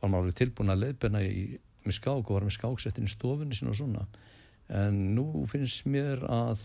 var 0.00 0.12
maður 0.12 0.34
tilbúin 0.38 0.72
að 0.74 0.82
leiðbenna 0.84 1.22
í 1.22 1.44
með 1.86 1.98
skák 2.00 2.24
og 2.24 2.32
var 2.34 2.46
með 2.46 2.56
skáksettin 2.58 3.06
í 3.06 3.12
stofunni 3.12 3.56
sín 3.58 3.70
og 3.70 3.78
svona 3.78 4.06
en 4.68 5.00
nú 5.14 5.46
finnst 5.50 5.86
mér 5.86 6.24
að 6.26 6.62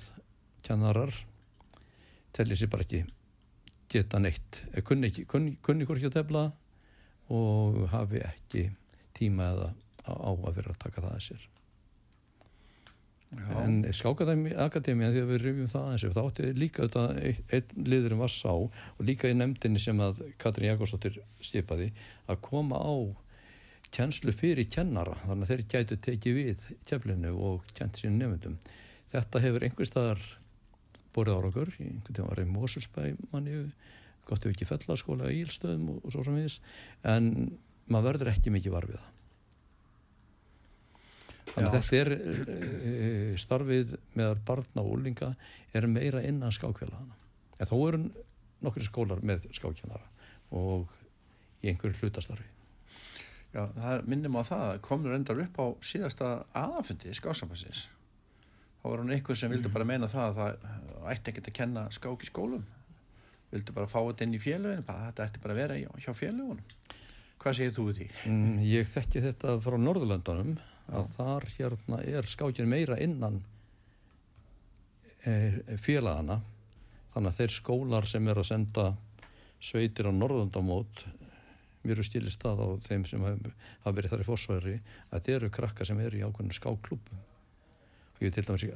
kjannarar 0.66 1.14
telli 2.36 2.58
sér 2.58 2.72
bara 2.72 2.86
ekki 2.88 3.04
geta 3.92 4.20
neitt 4.24 4.64
kunni, 4.88 5.12
kunni, 5.28 5.58
kunni 5.62 5.86
hvort 5.86 6.00
ekki 6.00 6.12
að 6.12 6.20
tefla 6.22 6.44
og 7.32 7.82
hafi 7.92 8.24
ekki 8.26 8.68
tíma 9.18 9.52
eða 9.54 9.72
á 10.08 10.32
að 10.32 10.54
vera 10.58 10.74
að 10.74 10.82
taka 10.82 11.04
það 11.04 11.16
að 11.16 11.26
sér 11.30 11.48
Já. 13.32 13.62
en 13.64 13.76
skákakademi 13.96 15.08
þegar 15.08 15.28
við 15.30 15.44
rifjum 15.46 15.68
það 15.72 15.86
aðeins 15.88 16.16
þá 16.18 16.22
átti 16.26 16.48
líka 16.58 16.88
þetta 16.88 17.04
einn 17.56 17.86
liðurinn 17.88 18.20
var 18.20 18.34
sá 18.34 18.52
og 18.52 19.04
líka 19.08 19.32
í 19.32 19.38
nefndinni 19.38 19.80
sem 19.80 20.02
að 20.04 20.20
Katrin 20.42 20.74
Jakobsdóttir 20.74 21.22
stipaði 21.40 21.94
að 22.28 22.42
koma 22.44 22.82
á 22.82 22.92
kjenslu 23.92 24.34
fyrir 24.36 24.70
kennara 24.72 25.18
þannig 25.26 25.48
að 25.48 25.52
þeir 25.52 25.64
gætu 25.74 25.98
tekið 26.08 26.38
við 26.38 26.68
keflinu 26.88 27.34
og 27.48 27.66
kjent 27.76 28.00
sín 28.00 28.20
nefndum 28.20 28.58
þetta 29.12 29.42
hefur 29.44 29.66
einhver 29.68 29.90
staðar 29.90 30.22
borðið 31.16 31.40
árakur, 31.40 31.72
einhvern 31.80 32.16
tíma 32.16 32.30
var 32.30 32.40
í 32.40 32.48
Mósulsbæ 32.48 33.02
manni, 33.34 33.66
gott 34.28 34.46
ef 34.46 34.54
ekki 34.54 34.68
fellaskóla 34.70 35.32
í 35.32 35.42
Ílstöðum 35.44 35.90
og, 35.92 36.06
og 36.06 36.14
svo 36.14 36.24
framvís 36.24 36.60
en 37.04 37.58
maður 37.92 38.14
verður 38.14 38.32
ekki 38.32 38.54
mikið 38.56 38.78
varfið 38.78 39.10
þannig 41.52 41.68
að 41.68 41.76
þetta 41.76 42.00
er 42.00 42.14
e, 42.16 43.36
starfið 43.42 43.96
með 44.16 44.38
barna 44.48 44.86
og 44.86 44.94
úlinga 44.96 45.34
er 45.76 45.90
meira 45.92 46.24
innan 46.24 46.56
skákfélagana 46.56 47.18
en 47.60 47.68
þó 47.68 47.76
eru 47.90 48.02
nokkur 48.64 48.88
skólar 48.88 49.24
með 49.26 49.50
skákjánara 49.52 50.08
og 50.56 50.88
í 51.62 51.74
einhverju 51.74 52.06
hlutastarfi 52.06 52.48
Já, 53.52 53.66
það 53.76 54.06
minnum 54.08 54.38
á 54.40 54.44
það, 54.48 54.78
komur 54.86 55.16
endar 55.16 55.42
upp 55.44 55.58
á 55.60 55.66
síðasta 55.84 56.30
aðafundi 56.56 57.12
skásampassins. 57.18 57.88
Þá 58.82 58.86
var 58.88 59.04
hún 59.04 59.12
eitthvað 59.14 59.42
sem 59.42 59.52
vildi 59.52 59.68
mm. 59.68 59.74
bara 59.76 59.88
meina 59.90 60.08
það 60.10 60.30
að 60.30 60.38
það 60.40 61.10
ætti 61.12 61.34
ekkert 61.34 61.50
að 61.52 61.58
kenna 61.60 61.84
skák 61.92 62.24
í 62.24 62.30
skólum. 62.30 62.64
Vildi 63.52 63.76
bara 63.76 63.92
fá 63.92 64.00
þetta 64.00 64.26
inn 64.26 64.38
í 64.38 64.42
félöginu, 64.42 64.86
þetta 64.88 65.28
ætti 65.28 65.44
bara 65.44 65.58
að 65.58 65.62
vera 65.62 65.80
hjá 65.82 66.14
félögunum. 66.16 66.64
Hvað 67.42 67.58
segir 67.58 67.76
þú 67.76 67.88
því? 67.98 68.08
Mm, 68.30 68.58
ég 68.70 68.90
þekki 68.90 69.24
þetta 69.26 69.56
frá 69.66 69.78
Norðurlandunum 69.82 70.58
að 70.92 71.08
Já. 71.08 71.14
þar 71.18 71.48
hérna 71.58 72.02
er 72.08 72.28
skákin 72.30 72.70
meira 72.72 72.98
innan 73.02 73.40
e, 75.26 75.34
félagana. 75.82 76.40
Þannig 77.12 77.34
að 77.34 77.40
þeir 77.42 77.56
skólar 77.58 78.08
sem 78.08 78.30
er 78.32 78.40
að 78.40 78.48
senda 78.54 78.86
sveitir 79.62 80.08
á 80.08 80.14
Norðurlandamót 80.16 81.04
mér 81.84 82.02
er 82.02 82.08
stilist 82.08 82.44
það 82.44 82.62
á 82.62 82.68
þeim 82.86 83.06
sem 83.10 83.26
hafa 83.26 83.96
verið 83.96 84.14
þar 84.14 84.24
í 84.24 84.28
fórsværi 84.28 84.78
að 84.78 85.14
þetta 85.16 85.36
eru 85.38 85.52
krakka 85.58 85.88
sem 85.88 86.00
eru 86.04 86.20
í 86.20 86.24
ákveðinu 86.26 86.58
skáklúpum 86.58 87.22
og 88.22 88.26
ég 88.26 88.36
til 88.36 88.46
dæmis 88.46 88.68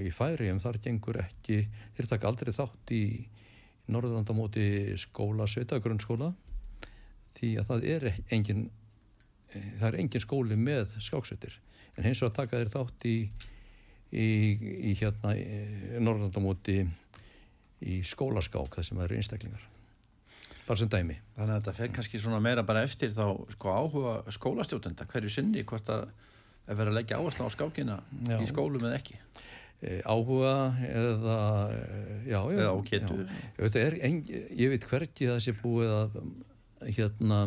í 0.00 0.12
færi 0.14 0.48
en 0.48 0.62
þar 0.64 0.80
gengur 0.84 1.20
ekki 1.20 1.60
þeir 1.98 2.10
taka 2.12 2.30
aldrei 2.30 2.52
þátt 2.56 2.94
í 2.96 3.04
Norðurlandamóti 3.92 4.96
skóla, 4.98 5.46
sveita 5.46 5.78
grunnskóla 5.78 6.32
því 7.36 7.52
að 7.60 7.68
það 7.68 7.84
er 7.92 8.08
engin 8.34 8.64
það 9.52 9.86
er 9.90 9.98
engin 10.00 10.24
skóli 10.24 10.56
með 10.58 10.96
skáksveitir. 11.04 11.54
En 11.96 12.04
hins 12.08 12.20
vegar 12.22 12.34
taka 12.40 12.58
þeir 12.60 12.72
þátt 12.72 13.06
í 13.08 13.16
í, 14.16 14.26
í 14.90 14.96
hérna 14.98 15.36
Norðurlandamóti 16.00 16.80
í 17.86 18.00
skólaskák 18.06 18.78
þar 18.78 18.88
sem 18.88 18.98
það 18.98 19.08
eru 19.08 19.20
einstaklingar 19.20 19.64
bara 20.66 20.80
sem 20.80 20.90
dæmi. 20.90 21.16
Þannig 21.36 21.52
að 21.52 21.58
þetta 21.60 21.74
fer 21.78 21.92
kannski 21.94 22.20
svona 22.22 22.40
meira 22.42 22.64
bara 22.66 22.84
eftir 22.86 23.12
þá 23.14 23.26
sko 23.54 23.74
áhuga 23.74 24.14
skólastjótenda 24.34 25.06
hverju 25.10 25.32
sinni 25.32 25.64
hvort 25.66 25.90
að 25.92 26.08
verður 26.66 26.90
að 26.90 26.98
leggja 26.98 27.20
áherslu 27.20 27.46
á 27.46 27.50
skákina 27.54 28.00
já. 28.26 28.36
í 28.40 28.48
skólum 28.50 28.86
eða 28.88 28.98
ekki. 28.98 29.18
E, 29.76 30.00
Áhuga 30.08 30.54
eða 30.88 31.38
já, 32.24 32.38
já, 32.40 32.40
eða 32.56 32.70
ágetu 32.72 33.18
ég, 34.56 34.70
veit 34.72 34.86
hverki 34.88 35.28
það 35.28 35.42
sé 35.44 35.52
búið 35.60 35.92
að 35.92 36.16
hérna 36.96 37.42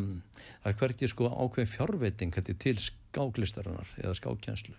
að 0.64 0.78
hverki 0.80 1.10
sko 1.10 1.32
ákveðin 1.34 1.72
fjárveiting 1.74 2.38
til 2.62 2.76
skáklistarinnar 2.84 3.90
eða 3.98 4.14
skákkjænslu 4.22 4.78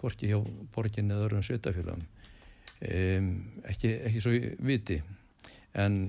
hvorki 0.00 0.32
hjá 0.32 0.40
borgin 0.72 1.12
eða 1.12 1.28
öðrum 1.28 1.44
sveitafélagum 1.44 2.06
um, 2.80 3.28
ekki, 3.68 3.92
ekki 4.08 4.24
svo 4.24 4.32
viti. 4.64 5.00
En 5.78 6.00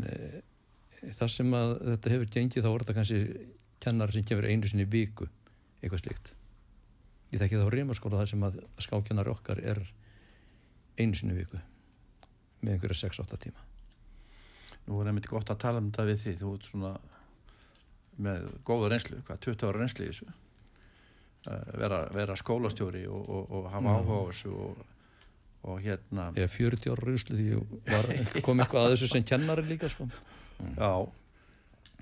þar 1.01 1.33
sem 1.33 1.57
að 1.57 1.73
þetta 1.87 2.13
hefur 2.15 2.31
gengið 2.35 2.65
þá 2.65 2.71
er 2.71 2.83
þetta 2.83 2.97
kannski 2.99 3.21
kennar 3.81 4.13
sem 4.13 4.27
kemur 4.27 4.47
einu 4.49 4.69
sinni 4.69 4.85
viku 4.85 5.27
eitthvað 5.81 6.03
slikt 6.03 6.33
ég 7.31 7.41
þekki 7.41 7.61
þá 7.61 7.67
reymarskóla 7.73 8.21
þar 8.21 8.31
sem 8.33 8.45
að 8.45 8.61
skákennar 8.83 9.29
okkar 9.31 9.61
er 9.63 9.81
einu 10.99 11.17
sinni 11.17 11.37
viku 11.37 11.59
með 12.61 12.75
einhverja 12.75 13.07
6-8 13.07 13.39
tíma. 13.41 13.63
Nú 14.87 14.99
er 15.01 15.09
einmitt 15.11 15.29
gott 15.29 15.49
að 15.49 15.61
tala 15.63 15.81
um 15.81 15.89
þetta 15.89 16.07
við 16.09 16.23
því 16.23 16.33
þú 16.41 16.53
ert 16.57 16.69
svona 16.69 16.91
með 18.21 18.47
góða 18.67 18.91
reynslu, 18.91 19.21
hvað, 19.25 19.39
20 19.47 19.67
ára 19.69 19.81
reynslu 19.81 20.05
í 20.05 20.11
þessu? 20.11 20.31
Vera, 21.81 22.03
vera 22.13 22.35
skólastjóri 22.37 23.05
og, 23.09 23.29
og, 23.33 23.53
og 23.57 23.69
hafa 23.73 23.95
áhuga 23.95 24.19
á 24.21 24.23
þessu 24.29 24.51
og, 24.61 24.83
og 25.71 25.79
hérna 25.81 26.27
Ég 26.37 26.45
er 26.45 26.51
40 26.53 26.93
ára 26.93 27.07
reynslu 27.07 27.39
því 27.39 27.47
ég 27.55 28.37
kom 28.45 28.61
eitthvað 28.61 28.89
að 28.89 28.93
þessu 28.95 29.09
sem 29.15 29.25
kennari 29.31 29.65
líka 29.71 29.89
sko 29.89 30.09
mm. 30.61 30.77
já 30.77 30.91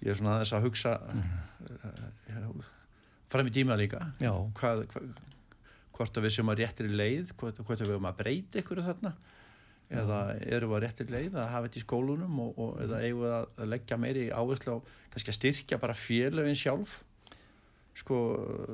ég 0.04 0.12
er 0.14 0.20
svona 0.20 0.36
aðeins 0.38 0.54
að 0.56 0.68
hugsa 0.68 0.94
mm. 1.14 2.62
fram 3.32 3.50
í 3.50 3.56
tíma 3.56 3.78
líka 3.80 4.04
hvað, 4.60 4.86
hvað, 4.94 5.10
hvort 5.98 6.20
að 6.20 6.28
við 6.28 6.38
séum 6.38 6.54
að 6.54 6.64
réttir 6.64 6.90
í 6.90 6.96
leið 6.96 7.36
hvort, 7.36 7.60
hvort 7.60 7.82
að 7.82 7.90
við 7.90 7.98
höfum 7.98 8.10
að 8.12 8.22
breyta 8.22 8.62
ykkur 8.62 8.84
þarna 8.86 9.14
eða 9.90 10.20
eru 10.46 10.70
við 10.70 10.78
að 10.78 10.84
réttir 10.86 11.14
leið 11.14 11.38
að 11.42 11.52
hafa 11.52 11.68
þetta 11.68 11.80
í 11.80 11.86
skólunum 11.86 12.42
og, 12.44 12.58
og 12.62 12.82
eða 12.86 13.04
eigum 13.04 13.24
við 13.26 13.36
að 13.36 13.70
leggja 13.74 13.98
meiri 13.98 14.26
áherslu 14.30 14.76
á 14.78 14.78
kannski 15.14 15.34
að 15.34 15.40
styrkja 15.40 15.80
bara 15.82 15.98
félögin 15.98 16.60
sjálf 16.60 17.00
sko, 17.98 18.20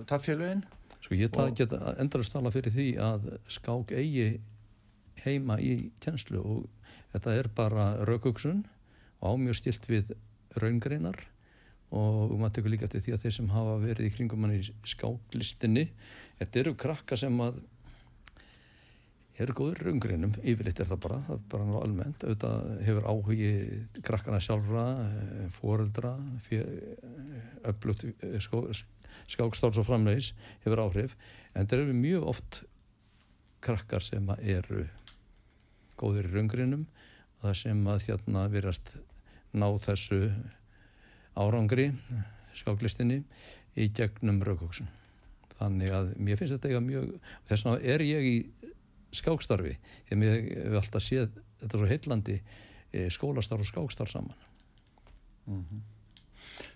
taffélögin 0.09 0.65
Sko 1.05 1.17
ég 1.17 1.35
og... 1.37 1.51
geta 1.53 1.95
endalast 2.01 2.33
tala 2.33 2.51
fyrir 2.53 2.73
því 2.73 2.87
að 3.01 3.27
skák 3.53 3.93
eigi 3.93 4.39
heima 5.21 5.59
í 5.61 5.91
tjenslu 6.01 6.41
og 6.41 6.87
þetta 7.13 7.35
er 7.39 7.49
bara 7.57 7.85
raukugsun 8.09 8.63
ámjög 9.31 9.59
stilt 9.59 9.87
við 9.89 10.11
raungreinar 10.61 11.19
og 11.95 12.33
maður 12.39 12.57
tekur 12.57 12.73
líka 12.73 12.89
til 12.91 13.01
því 13.03 13.15
að 13.15 13.23
þeir 13.23 13.35
sem 13.37 13.53
hafa 13.53 13.77
verið 13.83 14.09
í 14.09 14.13
kringum 14.15 14.41
manni 14.41 14.59
í 14.59 14.67
skáklistinni 14.89 15.85
þetta 16.39 16.61
eru 16.61 16.75
krakka 16.79 17.17
sem 17.19 17.39
að 17.43 17.61
eru 19.35 19.55
góður 19.55 19.81
raungreinum, 19.83 20.35
yfirleitt 20.47 20.79
er 20.79 20.87
það 20.87 21.01
bara 21.03 21.17
það 21.27 21.35
er 21.35 21.47
bara 21.51 21.65
náðu 21.67 21.79
almennt, 21.83 22.21
auðvitað 22.23 22.69
hefur 22.87 23.07
áhugi 23.11 23.49
krakkana 24.07 24.39
sjálfra 24.43 24.85
eh, 25.03 25.41
fóreldra 25.57 26.13
öflugt 27.67 28.05
eh, 28.07 28.37
skákstáls 29.27 29.81
og 29.81 29.87
framleis 29.87 30.31
hefur 30.63 30.85
áhrif 30.85 31.17
en 31.53 31.67
það 31.67 31.81
eru 31.81 31.97
mjög 31.99 32.29
oft 32.31 32.61
krakkar 33.65 34.03
sem 34.03 34.31
eru 34.39 34.85
góður 35.99 36.31
raungreinum 36.31 36.87
það 37.41 37.59
sem 37.59 37.83
að 37.91 38.07
hérna 38.07 38.47
verðast 38.51 38.95
ná 39.55 39.67
þessu 39.81 40.19
árangri 41.35 41.89
skáklistinni 42.55 43.21
í 43.75 43.89
gegnum 43.95 44.41
raukóksun 44.45 44.87
þannig 45.55 45.93
að 45.95 46.13
mér 46.19 46.39
finnst 46.39 46.55
þetta 46.55 46.69
eitthvað 46.69 46.87
mjög 46.89 47.09
þess 47.49 47.65
vegna 47.65 47.93
er 47.93 48.03
ég 48.05 48.29
í 48.29 48.35
skákstarfi 49.15 49.75
því 49.77 50.15
að 50.15 50.21
mér 50.21 50.37
hefur 50.37 50.79
alltaf 50.81 51.03
séð 51.03 51.29
þetta 51.61 51.79
svo 51.79 51.89
heillandi 51.89 52.37
e, 52.91 53.07
skólastarf 53.13 53.63
og 53.63 53.71
skákstarf 53.71 54.11
saman 54.11 54.35
mm 55.45 55.61
-hmm. 55.63 55.83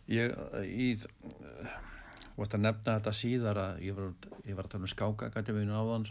Ég 0.09 0.33
í 0.65 0.95
þú 0.99 1.09
vart 2.35 2.53
að 2.53 2.63
nefna 2.63 2.95
þetta 2.97 3.13
síðar 3.13 3.57
að 3.57 3.81
ég 3.83 3.95
var, 3.95 4.13
ég 4.47 4.55
var 4.55 4.65
að 4.65 4.71
tala 4.71 4.81
um 4.81 4.87
skákakademínu 4.87 5.75
áðan 5.75 6.07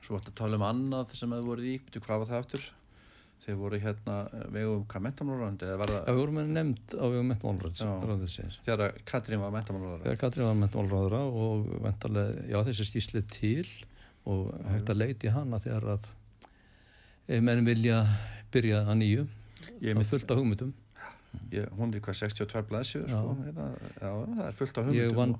svo 0.00 0.16
vart 0.16 0.28
að 0.28 0.34
tala 0.34 0.56
um 0.56 0.66
annað 0.66 1.14
sem 1.14 1.32
hefur 1.32 1.46
voruð 1.46 1.70
í, 1.70 1.78
betur 1.78 2.02
hvað 2.02 2.18
var 2.18 2.30
það 2.30 2.38
aftur? 2.38 2.64
Þeir 3.50 3.56
voru 3.58 3.78
hérna 3.82 4.16
vegum 4.54 4.82
hvað 4.86 5.02
mentamálurönd 5.08 5.62
eða 5.66 5.78
var 5.80 5.90
það? 5.90 6.02
Já, 6.04 6.10
við 6.14 6.20
vorum 6.20 6.36
nefnd 6.54 6.92
á 6.94 7.04
vegum 7.10 7.30
mentamálurönd 7.32 8.34
Þegar 8.68 8.98
Katrín 9.10 9.42
var 9.42 9.54
mentamálurönd 9.56 10.04
Þegar 10.06 10.20
Katrín 10.20 10.46
var 10.46 10.58
mentamálurönd 10.60 11.40
og 11.42 11.64
vendarlega, 11.82 12.44
já 12.46 12.60
þessi 12.68 12.86
stísli 12.86 13.24
til 13.26 13.64
og 14.30 14.52
hægt 14.68 14.92
að 14.92 15.00
leiti 15.00 15.32
hana 15.34 15.58
þegar 15.64 15.88
að 15.96 16.06
mennum 17.42 17.66
vilja 17.66 18.04
byrja 18.54 18.84
að 18.84 19.00
nýju 19.02 19.26
að 19.90 20.06
fullta 20.10 20.36
hugmyndum. 20.38 20.72
Ég, 21.54 21.66
hún 21.78 21.92
er 21.94 22.02
hvað 22.02 22.20
62 22.24 22.62
blæsjur 22.70 23.06
sko, 23.06 23.34
hérna, 23.46 23.66
það 23.98 24.46
er 24.46 24.56
fullt 24.58 24.78
af 24.78 24.88
hugmyndum 24.88 25.02
Ég 25.02 25.18
vann 25.18 25.36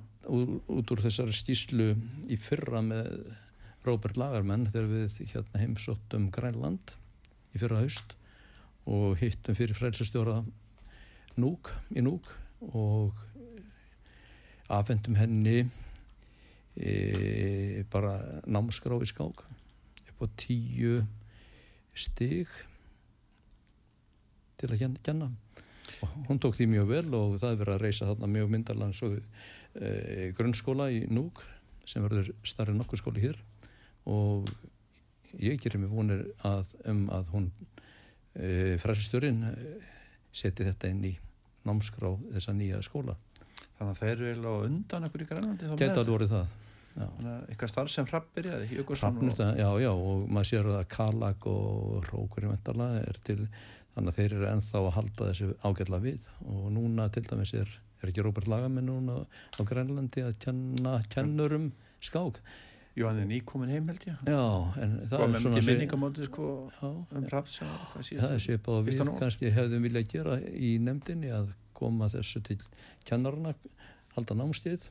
út 0.71 0.93
úr 0.95 1.03
þessari 1.03 1.35
stíslu 1.35 1.93
í 2.31 2.37
fyrra 2.39 2.83
með 2.85 3.09
Róbert 3.87 4.19
Lagermann 4.19 4.67
þegar 4.69 4.91
við 4.91 5.17
hérna, 5.33 5.63
heimsóttum 5.63 6.29
Grænland 6.33 6.95
í 7.51 7.61
fyrra 7.61 7.81
haust 7.81 8.15
og 8.89 9.19
hittum 9.21 9.57
fyrir 9.57 9.77
frælsastjóra 9.77 10.41
Núk 11.39 11.71
í 11.95 12.03
Núk 12.03 12.27
og 12.75 13.15
afhendum 14.71 15.15
henni 15.19 15.63
e, 16.75 17.83
bara 17.91 18.17
námskrá 18.47 18.97
í 19.01 19.09
skák 19.09 19.43
upp 19.43 20.23
á 20.23 20.27
tíu 20.39 20.99
stig 21.95 22.49
til 24.61 24.71
að 24.71 24.99
kenna 25.03 25.31
og 26.01 26.27
hún 26.29 26.39
tók 26.39 26.55
því 26.55 26.69
mjög 26.71 26.91
vel 26.91 27.07
og 27.17 27.39
það 27.41 27.53
er 27.53 27.61
verið 27.63 27.75
að 27.75 27.83
reysa 27.85 28.09
þarna 28.11 28.31
mjög 28.31 28.51
myndarlega 28.53 29.09
e, 29.11 30.31
grunnskóla 30.37 30.91
í 30.93 31.03
Núk 31.11 31.43
sem 31.85 32.03
verður 32.05 32.31
starri 32.47 32.75
nokkur 32.77 33.01
skóli 33.01 33.23
hér 33.25 33.39
og 34.09 34.47
ég 35.39 35.61
gerir 35.61 35.83
mig 35.83 35.91
vonir 35.91 36.25
að, 36.47 36.75
um 36.91 37.05
að 37.13 37.29
hún 37.35 37.51
e, 38.35 38.77
fræsistjórin 38.81 39.43
e, 39.47 39.53
seti 40.31 40.67
þetta 40.67 40.91
inn 40.91 41.05
í 41.11 41.13
námskrá 41.67 42.15
þessa 42.31 42.55
nýja 42.57 42.81
skóla. 42.85 43.15
Þannig 43.77 43.93
að 43.93 44.01
þeir 44.01 44.27
eru 44.33 44.51
á 44.51 44.55
undan 44.65 45.07
ekkur 45.07 45.23
í 45.23 45.29
grænandi 45.29 45.71
Geta 45.77 46.01
alveg 46.01 46.17
verið 46.17 46.35
það 46.35 46.59
eitthvað 46.91 47.71
starf 47.71 47.91
sem 47.91 48.07
hrappir 48.07 48.47
Hrappnir 48.51 49.35
það, 49.35 49.59
já, 49.61 49.67
já 49.85 49.91
og 49.91 50.25
maður 50.27 50.49
sér 50.49 50.71
að 50.73 50.81
Kalag 50.91 51.45
og 51.47 52.09
Rókurinn 52.09 52.51
vendala 52.51 52.89
er 52.99 53.19
til, 53.27 53.45
þannig 53.95 54.11
að 54.11 54.17
þeir 54.17 54.35
eru 54.37 54.49
enþá 54.49 54.81
að 54.81 54.91
halda 54.97 55.29
þessu 55.29 55.47
ágætla 55.63 56.01
við. 56.03 56.27
Og 56.47 56.65
núna 56.75 57.07
til 57.13 57.23
dæmis 57.27 57.53
er, 57.57 57.71
er 58.01 58.11
ekki 58.11 58.25
Róbert 58.25 58.51
Lagamenn 58.51 58.89
núna 58.91 59.21
á 59.23 59.61
Grænlandi 59.67 60.25
að 60.27 60.35
kenna 60.43 60.97
kennurum 61.13 61.71
skák 62.03 62.41
Jú, 62.91 63.05
hann 63.07 63.21
er 63.21 63.27
nýkomin 63.29 63.71
heim 63.71 63.87
held 63.87 64.03
ég. 64.03 64.23
Já, 64.27 64.43
en 64.83 64.95
það 65.07 65.21
er 65.23 65.43
svona 65.45 65.61
minningamóti 65.63 66.25
sko 66.27 66.47
um 66.83 67.27
rafs 67.31 67.61
Það 67.61 68.33
er 68.35 68.41
svipað 68.43 68.79
og 68.81 68.89
við 68.89 69.03
kannski 69.21 69.51
hefðum 69.55 69.87
viljað 69.87 70.09
gera 70.11 70.35
í 70.51 70.73
nefndinni 70.83 71.31
að 71.31 71.53
koma 71.77 72.09
þessu 72.11 72.41
til 72.43 72.59
kennarna 73.07 73.55
halda 74.17 74.35
námstíð 74.35 74.89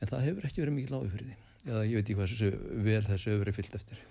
en 0.00 0.12
það 0.12 0.24
hefur 0.28 0.46
ekki 0.46 0.62
verið 0.62 0.76
mikið 0.78 0.94
lágu 0.94 1.10
fyrir 1.16 1.26
því. 1.26 1.36
Eða 1.66 1.82
ég 1.88 1.98
veit 1.98 2.04
ekki 2.04 2.18
hvað 2.20 2.30
þessu 2.30 2.52
vel 2.86 3.02
þessu 3.08 3.32
hefur 3.32 3.42
verið 3.44 3.58
fyllt 3.58 3.76
eftir. 3.80 4.06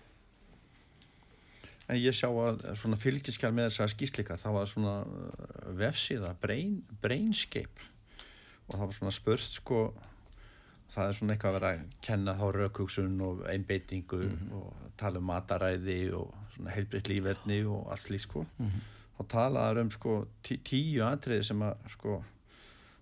En 1.90 1.98
ég 1.98 2.14
sjá 2.14 2.28
að 2.30 2.68
svona 2.78 3.00
fylgiskjál 3.02 3.56
með 3.56 3.72
þessar 3.72 3.94
skýsleika 3.96 4.38
það 4.38 4.60
var 4.60 4.70
svona 4.70 4.98
uh, 5.08 5.72
vefsíða 5.80 6.36
brain, 6.44 6.82
Brainscape. 7.02 7.88
Og 8.68 8.76
það 8.76 8.84
var 8.84 8.98
svona 9.00 9.16
spurt 9.16 9.48
sko 9.56 9.80
það 10.90 11.08
er 11.08 11.18
svona 11.18 11.36
eitthvað 11.36 11.52
að 11.52 11.58
vera 11.60 11.72
að 11.74 11.84
kenna 12.06 12.36
þá 12.40 12.46
raukugsun 12.56 13.22
og 13.22 13.44
einbeitingu 13.50 14.22
mm 14.24 14.38
-hmm. 14.38 14.54
og 14.60 14.96
tala 14.98 15.22
um 15.22 15.30
mataræði 15.30 16.00
og 16.18 16.34
svona 16.56 16.74
heilbriðt 16.76 17.12
lífverðni 17.12 17.60
og 17.66 17.92
allt 17.92 18.10
líkt 18.10 18.28
sko 18.28 18.46
mm 18.58 18.66
-hmm. 18.66 18.82
þá 19.18 19.28
talaður 19.36 19.82
um 19.82 19.92
sko 19.92 20.28
tí, 20.44 20.60
tíu 20.64 21.06
atriði 21.06 21.44
sem 21.44 21.62
að 21.62 21.76
sko 21.88 22.24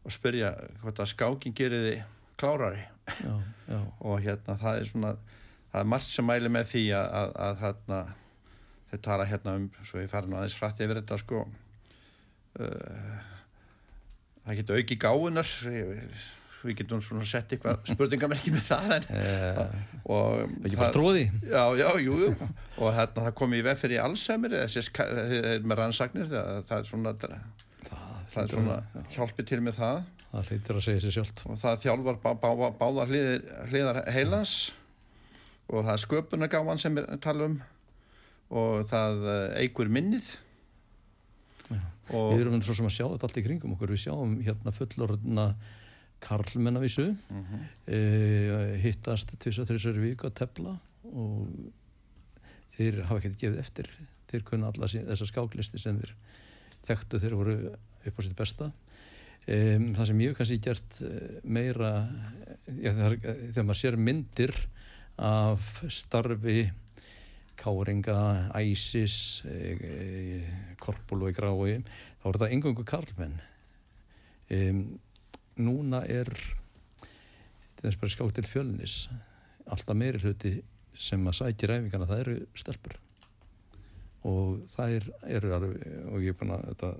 og 0.03 0.11
spyrja 0.11 0.53
hvort 0.81 0.99
að 0.99 1.11
skáking 1.13 1.55
gerir 1.55 1.83
þið 1.87 2.03
klárari 2.37 2.85
já, 3.23 3.41
já. 3.67 3.81
og 4.07 4.21
hérna 4.21 4.57
það 4.57 4.79
er 4.79 4.85
svona 4.85 5.15
það 5.71 5.79
er 5.79 5.85
margt 5.85 6.05
sem 6.05 6.25
mæli 6.25 6.49
með 6.49 6.65
því 6.65 6.83
að, 6.91 7.07
að, 7.11 7.35
að 7.35 7.59
hérna 7.61 7.99
þeir 8.91 9.01
tala 9.01 9.25
hérna 9.25 9.55
um 9.55 9.71
svo 9.83 9.99
ég 9.99 10.09
fara 10.09 10.27
nú 10.27 10.35
aðeins 10.35 10.59
hrætti 10.59 10.83
yfir 10.83 11.01
þetta 11.01 11.17
sko 11.17 11.41
uh, 12.59 13.17
það 14.45 14.55
getur 14.55 14.77
auki 14.77 14.95
gáunar 14.95 15.49
ég 15.71 16.21
við 16.63 16.79
getum 16.81 17.03
svona 17.05 17.27
sett 17.29 17.53
eitthvað 17.53 17.83
spurningamerki 17.93 18.53
með 18.55 18.65
það 18.67 18.95
en, 18.97 19.07
uh, 19.13 19.61
og 20.15 20.65
ekki 20.65 20.79
bara 20.79 20.95
tróði 20.95 21.27
já, 21.43 21.63
já, 21.77 21.87
jú, 22.03 22.17
jú. 22.25 22.33
Og 22.77 22.91
hérna 22.97 23.27
það 23.27 23.37
kom 23.37 23.55
í 23.57 23.61
vef 23.65 23.85
fyrir 23.85 24.03
þessi 24.03 24.83
með 25.63 25.79
rannsagnir 25.81 26.29
það, 26.31 26.51
það 26.69 26.77
er 26.79 26.89
svona 26.91 27.15
það, 27.21 27.37
það 28.31 28.43
er 28.43 28.53
svona 28.53 28.77
hjálpi 29.13 29.45
til 29.47 29.61
með 29.63 29.79
það. 29.79 30.01
Það 30.27 30.49
hlýttur 30.51 30.79
að 30.79 30.85
segja 30.85 31.03
sér 31.03 31.15
sjálft. 31.15 31.43
Og 31.47 31.59
það 31.61 31.79
þjálfar 31.85 32.19
bá, 32.23 32.29
bá, 32.41 32.49
bá, 32.59 32.67
báðar 32.81 33.11
hliðar, 33.11 33.45
hliðar 33.71 34.01
heilans. 34.13 34.55
Og 35.67 35.83
það 35.83 35.93
er 35.93 36.03
sköpunargáman 36.03 36.81
sem 36.81 36.97
við 36.97 37.07
talum 37.23 37.57
og 38.47 38.83
það 38.91 39.25
eigur 39.59 39.89
minnið. 39.91 40.29
Við 42.07 42.39
erum 42.39 42.61
svo 42.63 42.77
sem 42.77 42.87
að 42.87 42.95
sjá 42.95 43.05
þetta 43.05 43.27
allir 43.27 43.47
kringum 43.47 43.73
okkur. 43.75 43.95
Við 43.95 44.05
sjáum 44.05 44.37
hérna 44.45 44.75
fullorðna 44.75 45.47
karlmennavísu 46.23 47.11
mm 47.11 47.43
-hmm. 47.43 47.65
e, 47.87 48.77
hittast 48.81 49.35
tvisa 49.39 49.65
þrjusar 49.65 49.99
vik 50.01 50.23
að 50.25 50.33
tefla 50.41 50.77
og 51.03 51.47
þeir 52.77 53.03
hafa 53.03 53.19
ekkert 53.21 53.39
gefið 53.41 53.59
eftir. 53.59 53.91
Þeir 54.27 54.43
kunna 54.43 54.67
alla 54.67 54.87
þessar 54.87 55.27
skáklisti 55.27 55.79
sem 55.79 55.99
þeir 55.99 56.15
þekktu 56.87 57.19
þeir 57.19 57.35
voru 57.35 57.55
upp 58.07 58.19
á 58.19 58.21
sitt 58.21 58.35
besta. 58.35 58.71
E, 59.47 59.77
það 59.95 60.05
sem 60.05 60.21
ég 60.21 60.35
kannski 60.37 60.59
gert 60.59 61.01
e, 61.01 61.13
meira 61.43 61.93
ja, 62.67 62.91
er, 62.91 63.17
þegar 63.53 63.63
maður 63.63 63.81
sér 63.81 63.97
myndir 63.97 64.55
af 65.17 65.83
starfi 65.89 66.71
káringa, 67.57 68.51
æsis 68.53 69.43
e, 69.45 69.77
e, 69.81 70.41
korpul 70.79 71.23
og 71.23 71.31
í 71.31 71.37
grái 71.37 71.81
þá 72.21 72.27
er 72.27 72.37
þetta 72.37 72.51
engungu 72.53 72.85
karlmenn. 72.85 73.41
Um 74.47 74.99
núna 75.61 76.03
er 76.07 76.29
þess 77.81 77.99
bara 78.01 78.13
skátt 78.13 78.37
til 78.37 78.47
fjölnis 78.47 78.95
alltaf 79.67 79.97
meiri 79.97 80.21
hluti 80.23 80.53
sem 80.97 81.21
að 81.29 81.37
sækja 81.41 81.69
ræfingana 81.71 82.07
það 82.09 82.23
eru 82.23 82.37
stelpur. 82.57 82.95
Og 84.27 84.63
það 84.71 84.95
er, 84.97 85.07
eru 85.37 85.53
og 85.53 86.23
ég 86.23 86.33
er 86.33 86.37
búin 86.39 86.53
að 86.55 86.63
þetta, 86.71 86.91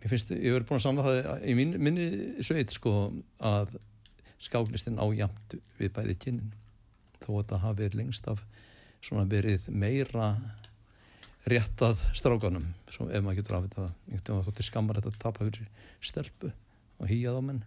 mér 0.00 0.12
finnst, 0.12 0.32
ég 0.32 0.54
verður 0.54 0.68
búin 0.70 0.80
að 0.80 0.86
samla 0.86 1.06
það 1.06 1.44
í 1.44 1.56
mín, 1.58 1.74
minni 1.82 2.06
sveit 2.46 2.72
sko 2.74 2.94
að 3.44 3.76
skáklistin 4.42 5.00
ájamt 5.02 5.58
við 5.78 5.92
bæði 5.96 6.16
kynnin. 6.24 6.54
Þó 7.20 7.30
að 7.40 7.50
það 7.52 7.64
hafi 7.64 7.82
verið 7.82 8.00
lengst 8.00 8.30
af 8.30 8.42
svona 9.04 9.28
verið 9.30 9.68
meira 9.72 10.30
réttað 11.46 12.00
strákanum 12.16 12.66
ef 12.90 13.22
maður 13.22 13.38
getur 13.38 13.58
afvitað 13.60 13.84
einhvern 13.86 14.24
veginn 14.26 14.46
þóttir 14.48 14.66
skammar 14.66 14.98
þetta 14.98 15.12
að 15.12 15.20
tapa 15.22 15.46
fyrir 15.46 15.68
stelpu 16.02 16.50
og 17.00 17.10
hýjað 17.10 17.38
á 17.38 17.42
menn. 17.48 17.62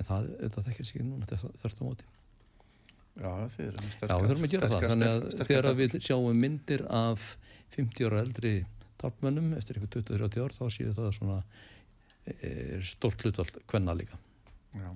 En 0.00 0.08
það, 0.08 0.30
þetta 0.40 0.64
þekkir 0.68 0.88
sér 0.88 1.00
ekki 1.00 1.08
núna 1.08 1.40
þörft 1.60 1.82
á 1.82 1.84
móti. 1.84 2.08
Já, 3.20 3.30
þið 3.52 3.66
erum 3.66 3.88
sterkar 3.90 4.10
Já, 4.10 4.22
við 4.22 4.30
þurfum 4.30 4.46
að 4.46 4.52
gera 4.52 4.68
sterkar, 4.68 4.82
það, 4.82 4.92
þannig 4.92 5.10
að 5.10 5.24
sterkar, 5.34 5.48
þegar 5.50 5.78
við 5.80 5.96
sjáum 6.06 6.40
myndir 6.40 6.84
af 6.94 7.26
50 7.74 8.08
ára 8.08 8.22
eldri 8.24 8.52
tapmönnum 9.00 9.52
eftir 9.58 9.76
einhver 9.76 9.92
20-30 9.96 10.44
ár 10.44 10.54
þá 10.56 10.62
séu 10.72 10.94
það 10.96 11.10
svona 11.16 11.38
e, 12.24 12.50
stort 12.86 13.24
hlutvall 13.24 13.50
hvenna 13.72 13.96
líka. 13.98 14.20
Já, 14.70 14.88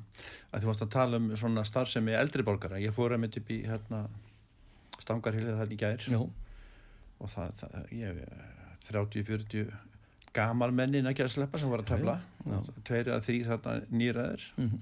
að 0.55 0.63
þið 0.63 0.69
varst 0.71 0.85
að 0.87 0.93
tala 0.95 1.21
um 1.21 1.29
svona 1.37 1.65
starfsemi 1.67 2.15
eldri 2.17 2.47
borgara, 2.47 2.81
ég 2.81 2.95
fór 2.95 3.17
að 3.17 3.25
mitt 3.25 3.39
upp 3.41 3.51
í 3.51 3.61
hérna, 3.67 4.05
stangarhilið 5.03 5.59
það 5.59 5.75
í 5.75 5.81
gær. 5.83 6.07
Já. 6.15 6.21
og 7.19 7.33
það, 7.33 7.59
það 7.61 7.91
ég 7.99 8.23
30-40 8.87 9.75
gamal 10.35 10.71
mennin 10.75 11.07
að 11.11 11.29
sleppa 11.33 11.61
sem 11.61 11.71
var 11.71 11.85
að 11.85 11.93
tafla 11.93 12.17
tveir 12.85 13.11
eða 13.11 13.21
þrý 13.25 13.39
þarna 13.49 13.75
nýraður 13.91 14.47
mm 14.57 14.69
-hmm. 14.69 14.81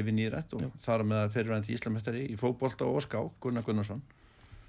yfir 0.00 0.14
nýrætt 0.16 0.54
og 0.54 0.62
Já. 0.62 0.70
þar 0.86 1.04
með 1.10 1.24
að 1.24 1.34
fyrirvændi 1.36 1.74
íslamestari 1.74 2.24
í 2.32 2.36
fókbólta 2.36 2.88
og 2.88 3.02
ská 3.02 3.18
Gunnar 3.40 3.64
Gunnarsson. 3.64 4.02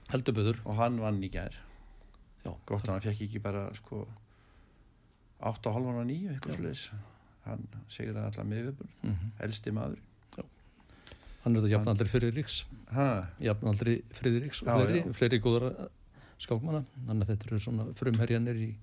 Heldurböður 0.09 0.59
og 0.65 0.75
hann 0.75 0.99
vann 0.99 1.23
í 1.23 1.29
gær. 1.29 1.55
Gott 2.43 2.87
að 2.87 2.93
hann 2.93 3.01
fekk 3.01 3.21
ekki 3.27 3.39
bara 3.39 3.69
sko 3.75 4.07
8,5 5.39 5.87
og 5.87 6.05
9 6.05 6.33
eitthvað 6.33 6.55
sluðis 6.55 6.89
hann 7.45 7.65
segir 7.87 8.15
að 8.17 8.29
allar 8.29 8.45
miðvöpur 8.45 8.87
mm 9.01 9.11
-hmm. 9.11 9.31
elsti 9.39 9.71
maður. 9.71 9.99
Já. 10.37 10.43
hann 11.43 11.55
er 11.55 11.61
þetta 11.61 11.71
jafnaldri 11.71 12.07
Friðriks. 12.07 12.65
Jafnaldri 13.39 14.01
Friðriks 14.11 14.61
og 14.61 14.67
já, 14.67 14.75
fleiri, 14.75 14.99
já. 14.99 15.13
fleiri 15.13 15.39
góðara 15.39 15.89
skákmanna. 16.37 16.85
Þannig 17.07 17.23
að 17.23 17.27
þetta 17.27 17.45
eru 17.47 17.59
svona 17.59 17.85
frumherjanir 17.95 18.55
í 18.55 18.75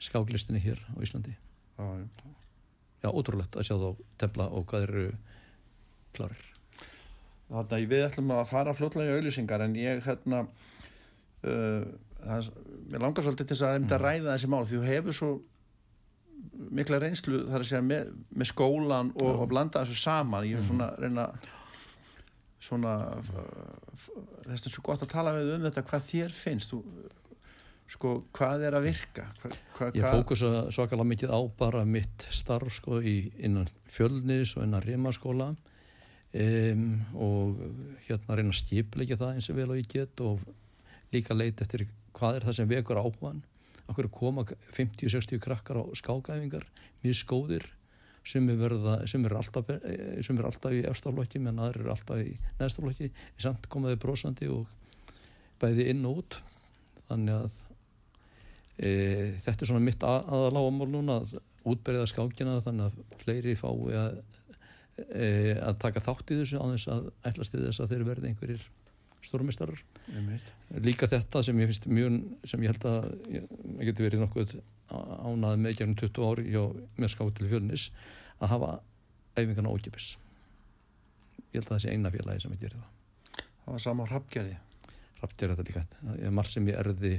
skáklistinni 0.00 0.62
hér 0.62 0.80
á 0.80 0.96
Íslandi. 1.04 1.36
Já, 3.00 3.08
ótrúlegt 3.08 3.56
að 3.56 3.68
sjá 3.68 3.76
þá 3.80 3.90
tefla 4.20 4.46
og 4.52 4.66
hvað 4.68 4.86
eru 4.88 5.04
klarir 6.16 6.50
Þannig 7.50 7.72
að 7.74 7.86
við 7.90 8.04
ætlum 8.06 8.32
að 8.36 8.50
fara 8.50 8.74
fljótlega 8.76 9.10
í 9.10 9.18
auðlýsingar 9.18 9.64
en 9.64 9.72
ég 9.78 10.04
hérna 10.04 10.42
uh, 10.46 11.86
það, 12.22 12.50
mér 12.92 13.02
langar 13.02 13.26
svolítið 13.26 13.50
til 13.50 13.56
að, 13.66 13.78
mm. 13.80 13.88
að 13.96 14.04
ræða 14.04 14.34
þessi 14.34 14.50
mál 14.52 14.60
því 14.68 14.76
þú 14.76 14.82
hefur 14.86 15.16
svo 15.18 15.30
mikla 16.70 17.00
reynslu 17.02 17.40
þar 17.48 17.64
að 17.64 17.70
segja 17.72 17.82
með, 17.84 18.12
með 18.30 18.50
skólan 18.52 19.10
og, 19.18 19.32
og 19.32 19.48
blanda 19.50 19.82
þessu 19.82 19.98
saman. 19.98 20.46
Ég 20.46 20.60
er 20.60 20.68
svona 20.68 20.92
reyna 21.00 21.26
svona 22.60 22.94
þess 24.44 24.68
að 24.68 24.70
svo 24.70 24.84
gott 24.86 25.02
að 25.04 25.12
tala 25.14 25.34
við 25.36 25.54
um 25.56 25.66
þetta 25.66 25.84
hvað 25.90 26.06
þér 26.06 26.36
finnst. 26.36 26.74
Þú 26.74 27.10
sko 27.90 28.12
hvað 28.36 28.66
er 28.68 28.76
að 28.78 28.86
virka? 28.86 29.26
Hva, 29.42 29.50
hva, 29.76 29.90
ég 29.96 30.06
fókusa 30.06 30.50
svakalega 30.70 31.10
mikið 31.10 31.34
á 31.34 31.40
bara 31.58 31.82
mitt 31.88 32.26
starf 32.30 32.72
sko 32.76 33.00
í, 33.02 33.32
innan 33.42 33.68
fjölnis 33.90 34.54
og 34.56 34.66
innan 34.66 34.84
rimaskóla. 34.84 35.52
Um, 36.30 36.84
og 37.18 37.58
hérna 38.06 38.36
reyna 38.38 38.52
að 38.54 38.60
stipleika 38.60 39.18
það 39.18 39.32
eins 39.34 39.48
og 39.50 39.56
vel 39.58 39.72
og 39.72 39.80
ég 39.80 39.88
get 39.90 40.20
og 40.22 40.44
líka 41.10 41.34
leita 41.34 41.64
eftir 41.66 41.88
hvað 42.14 42.38
er 42.38 42.46
það 42.46 42.56
sem 42.60 42.68
vekur 42.70 43.00
áhugan 43.00 43.40
okkur 43.90 44.08
koma 44.14 44.44
50-60 44.46 45.40
krakkar 45.42 45.80
á 45.82 45.84
skákæfingar 45.98 46.68
mjög 47.02 47.18
skóðir 47.18 47.66
sem 48.26 48.46
er, 48.52 48.58
verða, 48.60 48.94
sem 49.10 49.24
er 49.26 49.34
alltaf 49.40 49.70
sem 50.22 50.38
er 50.38 50.46
alltaf 50.46 50.76
í 50.76 50.84
efstaflokki 50.86 51.40
menn 51.42 51.58
aðra 51.58 51.82
er 51.82 51.92
alltaf 51.96 52.22
í 52.22 52.36
neðstaflokki 52.60 53.10
samt 53.40 53.66
komaði 53.72 53.98
brosandi 54.02 54.50
og 54.52 54.68
bæði 55.60 55.90
inn 55.92 56.06
og 56.08 56.22
út. 56.22 56.38
Þannig 57.08 57.40
að 57.40 57.58
e, 58.80 58.90
þetta 59.44 59.64
er 59.64 59.70
svona 59.70 59.84
mitt 59.84 60.04
að, 60.06 60.26
aðaláamál 60.32 60.90
núna 60.90 61.20
að 61.20 61.36
útberða 61.68 62.08
skákina 62.10 62.58
þannig 62.64 62.88
að 62.88 63.22
fleiri 63.22 63.56
fái 63.58 63.72
að, 64.00 64.20
e, 65.06 65.30
að 65.60 65.80
taka 65.84 66.04
þátt 66.04 66.32
í 66.32 66.40
þessu 66.40 66.60
á 66.60 66.66
þess 66.72 66.92
að 66.94 67.10
ætlast 67.30 67.56
í 67.56 67.64
þess 67.64 67.82
að 67.84 67.94
þeir 67.94 68.06
verði 68.08 68.30
einhverjir 68.32 68.68
stórmistarar 69.20 69.80
líka 70.80 71.08
þetta 71.10 71.42
sem 71.44 71.58
ég 71.60 71.68
finnst 71.70 71.86
mjög 71.90 72.14
sem 72.48 72.62
ég 72.64 72.72
held 72.72 72.86
að 72.88 73.10
ég, 73.34 73.50
ég 73.76 73.90
geti 73.90 74.06
verið 74.06 74.22
nokkuð 74.24 74.54
ánað 74.90 75.60
með 75.60 75.76
gegnum 75.80 75.98
20 76.00 76.30
ári 76.30 76.46
hjá, 76.48 76.62
með 76.96 77.12
skátt 77.12 77.36
til 77.36 77.50
fjölnis 77.50 77.90
að 78.40 78.54
hafa 78.54 78.70
æfingarna 79.36 79.74
ókipis 79.74 80.14
ég 81.50 81.60
held 81.60 81.68
að 81.68 81.74
það 81.74 81.82
sé 81.84 81.92
eina 81.92 82.14
félagi 82.14 82.44
sem 82.44 82.56
ég 82.56 82.64
gerir 82.64 82.80
það. 82.80 83.44
Það 83.60 83.74
var 83.74 83.84
sama 83.84 84.06
á 84.08 84.10
Rappgerði 84.14 84.56
Rappgerði 85.20 85.56
þetta 85.58 85.68
líka, 85.68 85.84
er 86.16 86.34
margt 86.34 86.54
sem 86.54 86.68
ég 86.70 86.80
erði 86.80 87.14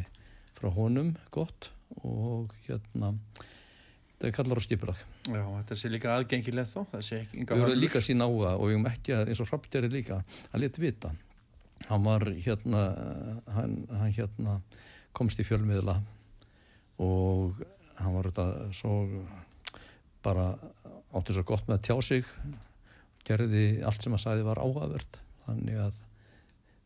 frá 0.61 0.69
honum 0.77 1.15
gott 1.33 1.71
og 2.05 2.53
hérna 2.67 3.15
er 4.21 4.33
kallar 4.35 4.59
á 4.61 4.63
skipulag. 4.63 4.99
Já, 5.25 5.41
þetta 5.41 5.77
sé 5.77 5.89
líka 5.89 6.13
aðgengilegt 6.13 6.69
þó 6.75 6.83
Við 6.93 7.49
höfum 7.49 7.79
líka 7.79 8.01
sín 8.05 8.21
á 8.21 8.29
það 8.29 8.53
og 8.53 8.67
við 8.67 8.75
höfum 8.75 8.89
ekki 8.91 9.15
að 9.17 9.31
eins 9.31 9.41
og 9.41 9.49
Hrafnjari 9.49 9.89
líka 9.89 10.19
að 10.51 10.61
leta 10.61 10.83
vita. 10.83 11.11
Hann 11.89 12.05
var 12.05 12.27
hérna 12.29 12.83
hann, 13.55 13.77
hann 13.89 14.13
hérna 14.13 14.59
komst 15.17 15.41
í 15.41 15.47
fjölmiðla 15.47 15.97
og 17.01 17.63
hann 17.97 18.15
var 18.15 18.29
þetta 18.29 18.45
svo 18.77 19.25
bara 20.21 20.51
áttu 21.17 21.33
svo 21.33 21.45
gott 21.47 21.65
með 21.67 21.79
að 21.79 21.85
tjá 21.89 21.95
sig 22.05 22.29
gerði 23.25 23.65
allt 23.85 24.03
sem 24.03 24.13
hann 24.13 24.21
sagði 24.21 24.45
var 24.45 24.61
áhagvert 24.61 25.19
þannig 25.47 25.81
að 25.87 25.97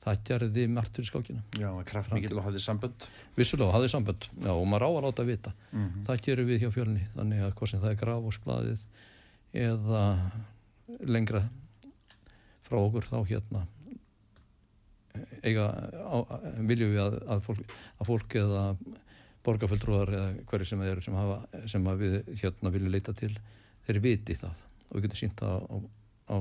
það 0.05 0.23
gerði 0.29 0.65
margt 0.69 0.97
fyrir 0.97 1.09
skákina. 1.09 1.43
Já, 1.57 1.69
kraftmikið 1.89 2.37
og 2.37 2.45
hafði 2.45 2.61
sambönd. 2.63 3.05
Vissulega, 3.35 3.73
hafði 3.73 3.91
sambönd, 3.91 4.27
já, 4.37 4.51
og 4.53 4.65
maður 4.69 4.85
á 4.85 4.89
að 4.91 5.05
láta 5.07 5.27
vita. 5.27 5.53
Mm 5.71 5.85
-hmm. 5.85 6.05
það 6.07 6.25
gerum 6.27 6.49
við 6.49 6.61
hjá 6.61 6.71
fjölni 6.71 7.07
þannig 7.15 7.45
að 7.45 7.55
hvort 7.55 7.69
sem 7.69 7.81
það 7.81 7.91
er 7.91 8.01
grafosbladið 8.03 8.85
eða 9.65 10.03
lengra 11.05 11.41
frá 12.65 12.77
okkur 12.79 13.07
þá 13.09 13.17
hérna 13.25 13.65
eiga 15.45 15.65
á, 15.71 16.17
viljum 16.59 16.93
við 16.93 17.01
að, 17.01 17.17
að, 17.29 17.41
fólk, 17.45 17.75
að 17.99 18.09
fólk 18.09 18.35
eða 18.41 18.63
borgarfjöldrúðar 19.45 20.11
eða 20.17 20.29
hverju 20.49 20.69
sem 20.69 20.81
þeir 20.81 21.01
sem, 21.05 21.17
hafa, 21.19 21.37
sem 21.69 21.89
við 21.99 22.17
hérna 22.41 22.71
viljum 22.73 22.91
leita 22.91 23.13
til 23.13 23.31
þeir 23.85 24.01
viti 24.03 24.37
það. 24.39 24.63
Og 24.89 24.97
við 24.97 25.07
getum 25.07 25.21
sínt 25.21 25.39
það 25.39 25.67
á, 25.69 25.75
á 26.33 26.37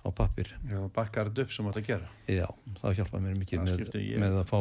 á 0.00 0.08
pappir 0.16 0.52
Já, 0.68 0.78
bakkar 0.94 1.30
þetta 1.30 1.44
upp 1.44 1.54
sem 1.54 1.66
þetta 1.68 1.82
gera. 1.86 2.12
Já, 2.30 2.46
það 2.80 3.00
hjálpa 3.00 3.20
mér 3.22 3.40
mikið 3.40 3.64
með, 3.66 3.82
með 4.22 4.38
að 4.40 4.46
fá 4.48 4.58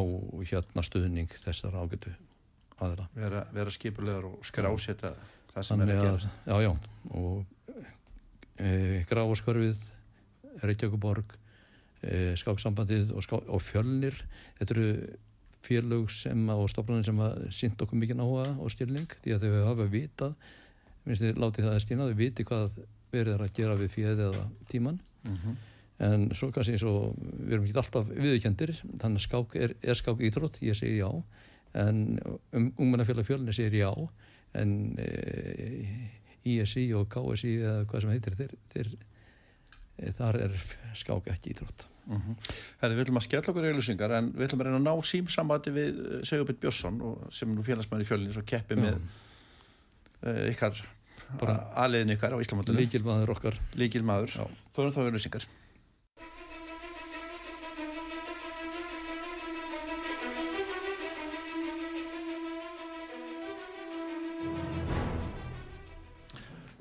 hérna 0.52 0.84
stuðning 0.86 1.36
þessar 1.46 1.78
ágætu 1.80 2.16
aðra 2.80 3.08
Vera, 3.16 3.44
vera 3.56 3.74
skipulegar 3.74 4.28
og 4.28 4.44
skrásetta 4.48 5.14
það 5.54 5.68
sem 5.70 5.84
er 5.86 5.94
að 5.94 6.04
gerast. 6.04 6.42
Já, 6.48 6.56
já, 6.66 6.72
og 7.20 7.72
e, 8.60 8.70
gráskörfið 9.10 9.88
Reykjavíkuborg 10.60 11.36
e, 12.04 12.36
skáksambandið 12.40 13.14
og, 13.16 13.24
ská, 13.24 13.38
og 13.40 13.64
fjölnir. 13.64 14.18
Þetta 14.60 14.76
eru 14.76 14.88
félög 15.64 16.12
sem 16.12 16.48
á 16.52 16.58
stofnunum 16.72 17.06
sem 17.06 17.20
að 17.24 17.44
sýnt 17.56 17.82
okkur 17.84 18.00
mikið 18.00 18.20
náha 18.20 18.48
og 18.60 18.72
styrning 18.74 19.20
því 19.24 19.36
að 19.36 19.46
þau 19.46 19.68
hafa 19.72 19.90
vitað. 19.92 20.50
Minnst 21.06 21.24
þið 21.24 21.40
látið 21.44 21.68
það 21.68 21.78
að 21.78 21.84
stýna, 21.86 22.08
þau 22.10 22.20
viti 22.20 22.46
hvað 22.48 22.82
verið 23.10 23.44
að 23.44 23.54
gera 23.58 23.78
við 23.80 23.94
fjöð 23.96 24.26
eða 24.28 24.44
tíman 24.70 25.00
mm 25.24 25.36
-hmm. 25.36 25.56
en 26.08 26.30
svo 26.36 26.52
kannski 26.52 26.78
eins 26.78 26.84
og 26.84 27.16
við 27.20 27.54
erum 27.54 27.66
ekki 27.66 27.78
alltaf 27.78 28.08
viðkendir 28.10 28.74
þannig 29.02 29.20
að 29.20 29.28
skák 29.28 29.56
er, 29.56 29.76
er 29.82 29.96
skák 29.96 30.20
íþrótt 30.20 30.62
ég 30.62 30.76
segir 30.76 31.04
já 31.04 31.24
en 31.74 32.20
um, 32.54 32.74
ungmennafélag 32.78 33.26
fjölni 33.26 33.54
segir 33.54 33.80
já 33.84 33.94
en 34.54 34.96
e, 34.98 36.10
ISI 36.44 36.94
og 36.94 37.10
KSI 37.10 37.54
eða 37.60 37.86
hvað 37.86 38.02
sem 38.02 38.10
heitir 38.10 38.36
þeir, 38.40 38.54
þeir, 38.74 38.92
e, 39.98 40.12
þar 40.18 40.36
er 40.36 40.56
skák 40.98 41.28
ekki 41.28 41.54
íþrótt 41.54 41.86
mm 42.08 42.18
-hmm. 42.18 42.36
Herði, 42.82 42.96
við 42.96 43.02
ætlum 43.02 43.18
að 43.22 43.28
skella 43.28 43.52
okkur 43.52 43.66
í 43.66 43.72
auðlusingar 43.72 44.12
en 44.12 44.32
við 44.34 44.48
ætlum 44.48 44.62
að 44.62 44.66
reyna 44.66 44.80
að 44.80 44.88
ná 44.88 45.06
símsambati 45.06 45.72
við 45.72 46.00
e, 46.00 46.26
Segurbjörn 46.26 46.60
Björnsson 46.62 47.02
sem 47.32 47.56
nú 47.56 47.64
félagsmæri 47.64 48.06
fjölni 48.06 48.38
og 48.38 48.46
keppi 48.46 48.76
með 48.76 48.96
uh, 50.24 50.50
ykkar 50.50 50.82
aðliðin 51.38 52.16
ykkar 52.18 52.36
á 52.36 52.42
Íslamóttunum 52.42 52.82
líkil 52.82 53.06
maður 53.06 53.36
okkar 53.36 53.58
líkil 53.78 54.06
maður, 54.08 54.38
þórum 54.76 54.96
þá 54.96 55.02
auðvisingar 55.06 55.50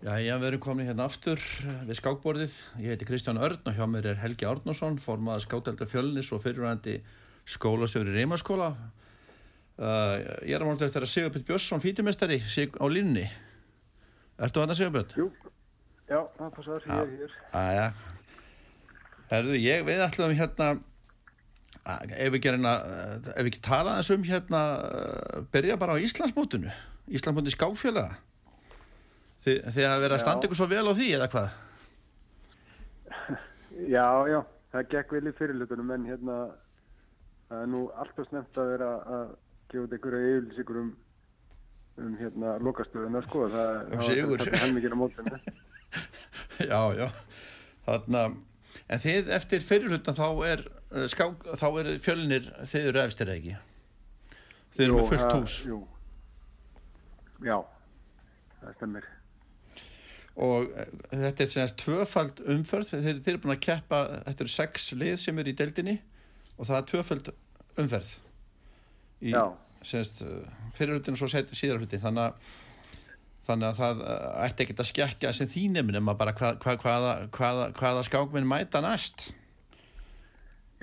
Já, 0.08 0.14
ég 0.24 0.38
verður 0.40 0.60
komin 0.64 0.86
hérna 0.88 1.04
aftur 1.04 1.42
við 1.84 1.98
skákborðið. 1.98 2.52
Ég 2.80 2.94
heiti 2.94 3.04
Kristján 3.04 3.40
Örn 3.44 3.66
og 3.68 3.74
hjá 3.76 3.84
mér 3.90 4.06
er 4.14 4.20
Helgi 4.22 4.46
Árnarsson, 4.48 4.94
formaða 5.04 5.42
skáttelda 5.44 5.84
fjölnis 5.90 6.30
og 6.32 6.40
fyrirvændi 6.46 6.94
skólastjóri 7.44 8.14
Reymaskóla. 8.14 8.70
Uh, 9.76 10.14
ég 10.48 10.54
er 10.56 10.64
að 10.64 10.70
móta 10.70 10.88
eftir 10.88 11.04
að 11.04 11.12
Sigurbjörn 11.12 11.44
Björnsson, 11.50 11.84
fítimestari, 11.84 12.40
á 12.40 12.86
línni. 12.88 13.26
Ertu 14.38 14.62
hann 14.62 14.70
að 14.72 14.78
segja 14.78 14.94
björn? 14.94 15.14
Jú, 15.18 15.26
já, 16.06 16.20
það 16.38 16.52
passar, 16.58 16.84
ég 16.86 17.00
er 17.00 17.14
hér. 17.22 17.32
Æja, 17.58 17.88
herðu, 19.32 19.56
ég, 19.58 19.82
við 19.88 20.04
ætlum 20.06 20.36
hérna 20.38 20.68
ef 21.88 22.32
við 22.34 22.42
gerum 22.44 22.66
að 22.68 23.28
ef 23.32 23.42
við 23.42 23.50
ekki 23.50 23.62
tala 23.64 23.96
þess 23.98 24.12
um 24.14 24.24
hérna 24.28 24.62
byrja 25.54 25.78
bara 25.80 25.96
á 25.96 26.02
Íslandsmótunu 26.04 26.72
Íslandsmótinu 27.08 27.54
skáfjöla 27.54 28.04
Þi, 29.38 29.52
þið 29.70 29.84
hafa 29.86 30.02
verið 30.02 30.16
að 30.16 30.22
standa 30.24 30.48
ykkur 30.48 30.58
svo 30.58 30.66
vel 30.68 30.84
á 30.90 30.92
því 30.98 31.08
eða 31.16 31.28
hvað? 31.32 31.48
Já, 33.94 34.06
já, 34.26 34.40
það 34.74 34.88
gekk 34.92 35.12
vel 35.14 35.30
í 35.30 35.32
fyrirlutunum 35.38 35.92
en 35.94 36.06
hérna 36.10 36.38
það 37.48 37.60
er 37.62 37.68
nú 37.70 37.82
alltaf 37.94 38.26
snemt 38.26 38.58
að 38.58 38.72
vera 38.72 38.88
að 38.98 39.28
gefa 39.70 39.84
þetta 39.84 39.98
einhverja 39.98 40.32
yfirlýsingur 40.32 40.80
um 40.82 40.88
um 42.02 42.16
hérna 42.18 42.56
lokastöðuna 42.62 43.22
sko 43.26 43.46
það 43.52 43.94
um 43.96 44.42
er 44.44 44.60
helmingir 44.62 44.94
á 44.94 44.98
mótinu. 44.98 45.40
Já, 46.68 46.80
já. 46.98 47.06
Þarna, 47.86 48.22
en 48.92 49.00
þið 49.00 49.30
eftir 49.32 49.62
fyrirlutan 49.64 50.16
þá 50.18 50.26
er 50.44 50.64
ská, 51.08 51.30
þá 51.56 51.68
er 51.80 51.90
fjölnir 52.04 52.50
þið 52.68 52.88
eru 52.90 53.00
efstir 53.00 53.30
eða 53.30 53.38
ekki? 53.38 53.54
Þið 54.74 54.84
eru 54.84 54.98
með 54.98 55.08
fullt 55.12 55.36
hús. 55.38 55.54
Jú, 55.68 55.78
já 57.46 57.56
það 58.58 58.74
stemir 58.76 59.08
og 60.38 60.68
uh, 60.70 60.90
þetta 61.10 61.44
er 61.44 61.50
semast 61.50 61.78
tvöfald 61.82 62.42
umferð. 62.46 62.92
Þeir, 62.92 63.20
þeir 63.24 63.32
eru 63.32 63.42
búin 63.42 63.56
að 63.56 63.64
keppa 63.66 64.02
þetta 64.28 64.44
eru 64.44 64.52
sex 64.54 64.90
lið 64.94 65.16
sem 65.22 65.40
eru 65.42 65.50
í 65.50 65.56
deildinni 65.58 65.96
og 66.56 66.68
það 66.68 66.76
er 66.78 66.86
tvöfald 66.92 67.30
umferð 67.78 68.12
í 69.18 69.32
Já. 69.34 69.42
Semast 69.86 70.22
fyrirlutin 70.76 71.16
og 71.16 71.20
svo 71.20 71.28
síðarlutin 71.30 72.02
þannig 72.02 72.30
að 72.30 72.56
þannig 73.48 73.68
að 73.70 73.78
það 73.78 74.00
uh, 74.04 74.16
ætti 74.44 74.64
ekkert 74.64 74.82
að 74.82 74.90
skekka 74.90 75.32
sem 75.32 75.48
þínum 75.48 75.92
nema 75.94 76.14
bara 76.18 76.34
hva, 76.36 76.52
hva, 76.60 76.74
hvaða, 76.82 77.12
hvaða, 77.32 77.68
hvaða 77.78 78.02
skákminn 78.04 78.48
mæta 78.48 78.82
næst. 78.84 79.30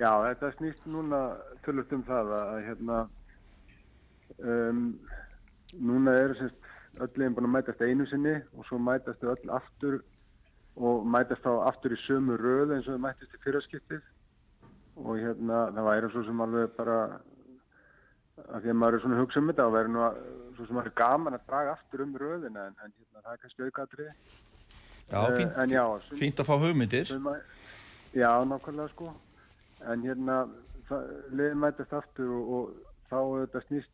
Já, 0.00 0.10
þetta 0.26 0.50
snýst 0.56 0.88
núna 0.90 1.20
tölvöld 1.64 1.94
um 1.96 2.02
það 2.08 2.32
að, 2.36 2.56
hérna 2.66 2.98
um, 4.42 4.82
núna 5.78 6.16
eru 6.24 6.36
semst 6.40 6.66
öll 6.96 7.12
leginn 7.14 7.36
búin 7.36 7.48
að 7.48 7.54
mætast 7.54 7.84
einu 7.84 8.06
sinni 8.10 8.34
og 8.56 8.66
svo 8.68 8.80
mætast 8.82 9.22
þau 9.22 9.32
öll 9.34 9.54
aftur 9.56 9.96
og 10.76 11.06
mætast 11.08 11.44
þá 11.44 11.52
aftur 11.70 11.94
í 11.96 12.02
sömu 12.04 12.36
röð 12.40 12.74
eins 12.76 12.88
og 12.88 12.96
þau 12.96 13.04
mætast 13.06 13.36
í 13.36 13.42
fyrraskiptið 13.44 14.04
og 15.04 15.18
hérna 15.20 15.66
það 15.76 15.88
væri 15.90 16.12
svo 16.12 16.24
sem 16.26 16.44
alveg 16.44 16.76
bara 16.76 16.98
að 18.44 18.64
því 18.66 18.72
að 18.72 18.78
maður 18.80 18.96
er 18.98 19.02
svona 19.04 19.20
hugsa 19.20 19.40
um 19.40 19.50
þetta 19.50 19.66
og 19.66 19.74
væri 19.76 19.92
nú 19.94 20.02
að, 20.06 20.18
svo 20.56 20.66
sem 20.66 20.76
maður 20.76 20.90
er 20.92 20.96
gaman 21.00 21.36
að 21.38 21.46
draga 21.50 21.72
aftur 21.76 22.02
um 22.04 22.16
röðina 22.20 22.66
en, 22.68 22.74
en 22.84 22.92
hérna 22.92 23.22
það 23.24 23.32
er 23.32 23.42
kannski 23.44 23.68
aukaðrið 23.68 24.10
Já, 25.06 25.20
fínt, 25.36 25.58
en 25.62 25.70
já, 25.70 25.82
sum- 26.02 26.18
fínt 26.18 26.40
að 26.42 26.48
fá 26.48 26.54
hugmyndir. 26.58 27.06
Suma, 27.06 27.36
já, 28.10 28.30
nákvæmlega 28.50 28.88
sko. 28.90 29.12
En 29.86 30.02
hérna 30.02 30.40
liðið 31.30 31.60
mætast 31.62 31.94
aftur 31.94 32.32
og, 32.34 32.50
og 32.56 32.72
þá 33.10 33.18
þetta 33.44 33.62
snýst 33.68 33.92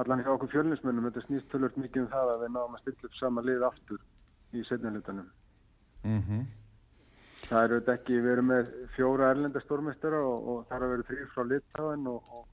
allan 0.00 0.22
hjá 0.24 0.30
okkur 0.34 0.52
fjölnismönnum 0.52 1.08
þetta 1.08 1.24
snýst 1.26 1.48
tölvöld 1.52 1.76
mikið 1.80 2.04
um 2.04 2.10
það 2.12 2.32
að 2.34 2.44
við 2.44 2.52
náum 2.56 2.76
að 2.76 2.82
stilla 2.84 3.08
upp 3.08 3.16
sama 3.18 3.44
lið 3.44 3.64
aftur 3.68 4.00
í 4.52 4.64
setjanlutanum 4.68 5.28
mm 6.04 6.46
það 7.50 7.64
eru 7.64 7.78
þetta 7.80 7.94
ekki, 7.96 8.16
við 8.20 8.32
erum 8.34 8.48
með 8.52 8.68
fjóra 8.94 9.30
erlenda 9.32 9.60
stórmestara 9.64 10.20
og, 10.22 10.48
og 10.52 10.58
það 10.68 10.76
er 10.76 10.84
að 10.86 10.92
vera 10.92 11.06
þrýr 11.08 11.30
frá 11.34 11.44
Litáin 11.48 12.04
og, 12.12 12.34
og, 12.36 12.44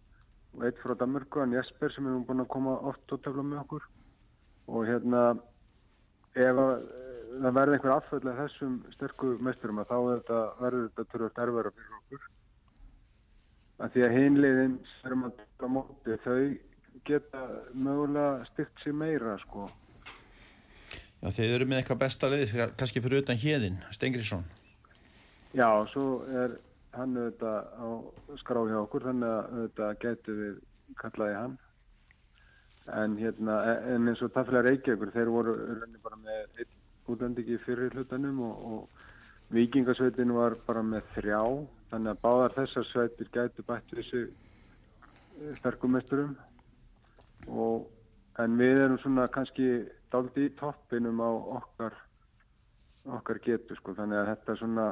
og 0.57 0.65
eitt 0.65 0.79
frá 0.81 0.95
Danmörku, 0.97 1.43
en 1.43 1.53
Jesper 1.53 1.93
sem 1.93 2.07
er 2.07 2.15
nú 2.15 2.23
búin 2.25 2.41
að 2.41 2.49
koma 2.53 2.77
oft 2.89 3.13
og 3.13 3.21
tafla 3.21 3.45
með 3.45 3.61
okkur. 3.63 3.85
Og 4.67 4.87
hérna 4.89 5.21
ef 6.33 6.61
að 6.63 6.73
það 7.37 7.57
verði 7.59 7.77
einhver 7.77 7.95
afföll 7.95 8.31
af 8.31 8.39
þessum 8.41 8.77
sterku 8.95 9.31
meisturum 9.45 9.83
þá 9.83 9.97
þetta, 9.97 10.41
verður 10.61 10.87
þetta 10.89 11.09
törfult 11.13 11.41
erfara 11.45 11.73
fyrir 11.77 11.97
okkur. 12.01 12.29
Að 13.77 13.91
því 13.93 14.05
að 14.07 14.15
hinliðin 14.17 14.77
sem 14.97 15.27
að 15.27 15.35
taka 15.43 15.69
á 15.69 15.75
móti 15.77 16.21
þau 16.25 16.39
geta 17.07 17.43
mögulega 17.77 18.47
styrkt 18.49 18.81
sér 18.81 18.97
meira 18.97 19.37
sko. 19.43 19.67
Já, 21.21 21.29
þeir 21.33 21.53
eru 21.55 21.67
með 21.69 21.81
eitthvað 21.81 22.01
besta 22.01 22.29
lið 22.29 22.55
kannski 22.77 23.01
fyrir 23.01 23.23
utan 23.23 23.39
hérinn, 23.41 23.77
Stengriðsson 23.93 24.43
Já, 25.57 25.69
svo 25.89 26.19
er 26.29 26.53
hann 26.95 27.17
auðvitað 27.17 27.57
á 27.77 27.87
skrá 28.41 28.61
hjá 28.69 28.79
okkur 28.79 29.07
þannig 29.09 29.33
að 29.33 29.55
auðvitað 29.57 29.99
getur 30.03 30.39
við 30.41 30.57
kallaði 31.01 31.37
hann. 31.37 31.57
En 32.97 33.17
hérna, 33.19 33.57
en 33.91 34.07
eins 34.07 34.23
og 34.23 34.31
tafla 34.35 34.63
Reykjavíkur, 34.63 35.11
þeir 35.11 35.31
voru 35.33 35.55
rauninni 35.59 35.99
bara 36.03 36.19
með 36.23 36.63
útlendingi 37.11 37.57
fyrir 37.65 37.91
hlutanum 37.95 38.39
og, 38.47 38.61
og 38.71 39.55
vikingasveitin 39.55 40.31
var 40.35 40.55
bara 40.67 40.83
með 40.83 41.09
þrjá. 41.17 41.41
Þannig 41.91 42.13
að 42.13 42.23
báðar 42.23 42.55
þessar 42.61 42.87
sveitir 42.87 43.31
gætu 43.35 43.65
bætt 43.67 43.91
þessu 43.95 44.23
sterkumesturum 45.59 46.33
og 47.47 47.87
en 48.41 48.57
við 48.59 48.81
erum 48.85 48.99
svona 49.01 49.27
kannski 49.31 49.85
daldi 50.11 50.47
í 50.47 50.55
toppinum 50.59 51.21
á 51.23 51.31
okkar 51.59 51.95
okkar 53.07 53.39
getu 53.43 53.75
sko. 53.77 53.95
Þannig 53.95 54.19
að 54.21 54.29
þetta 54.33 54.57
svona 54.61 54.87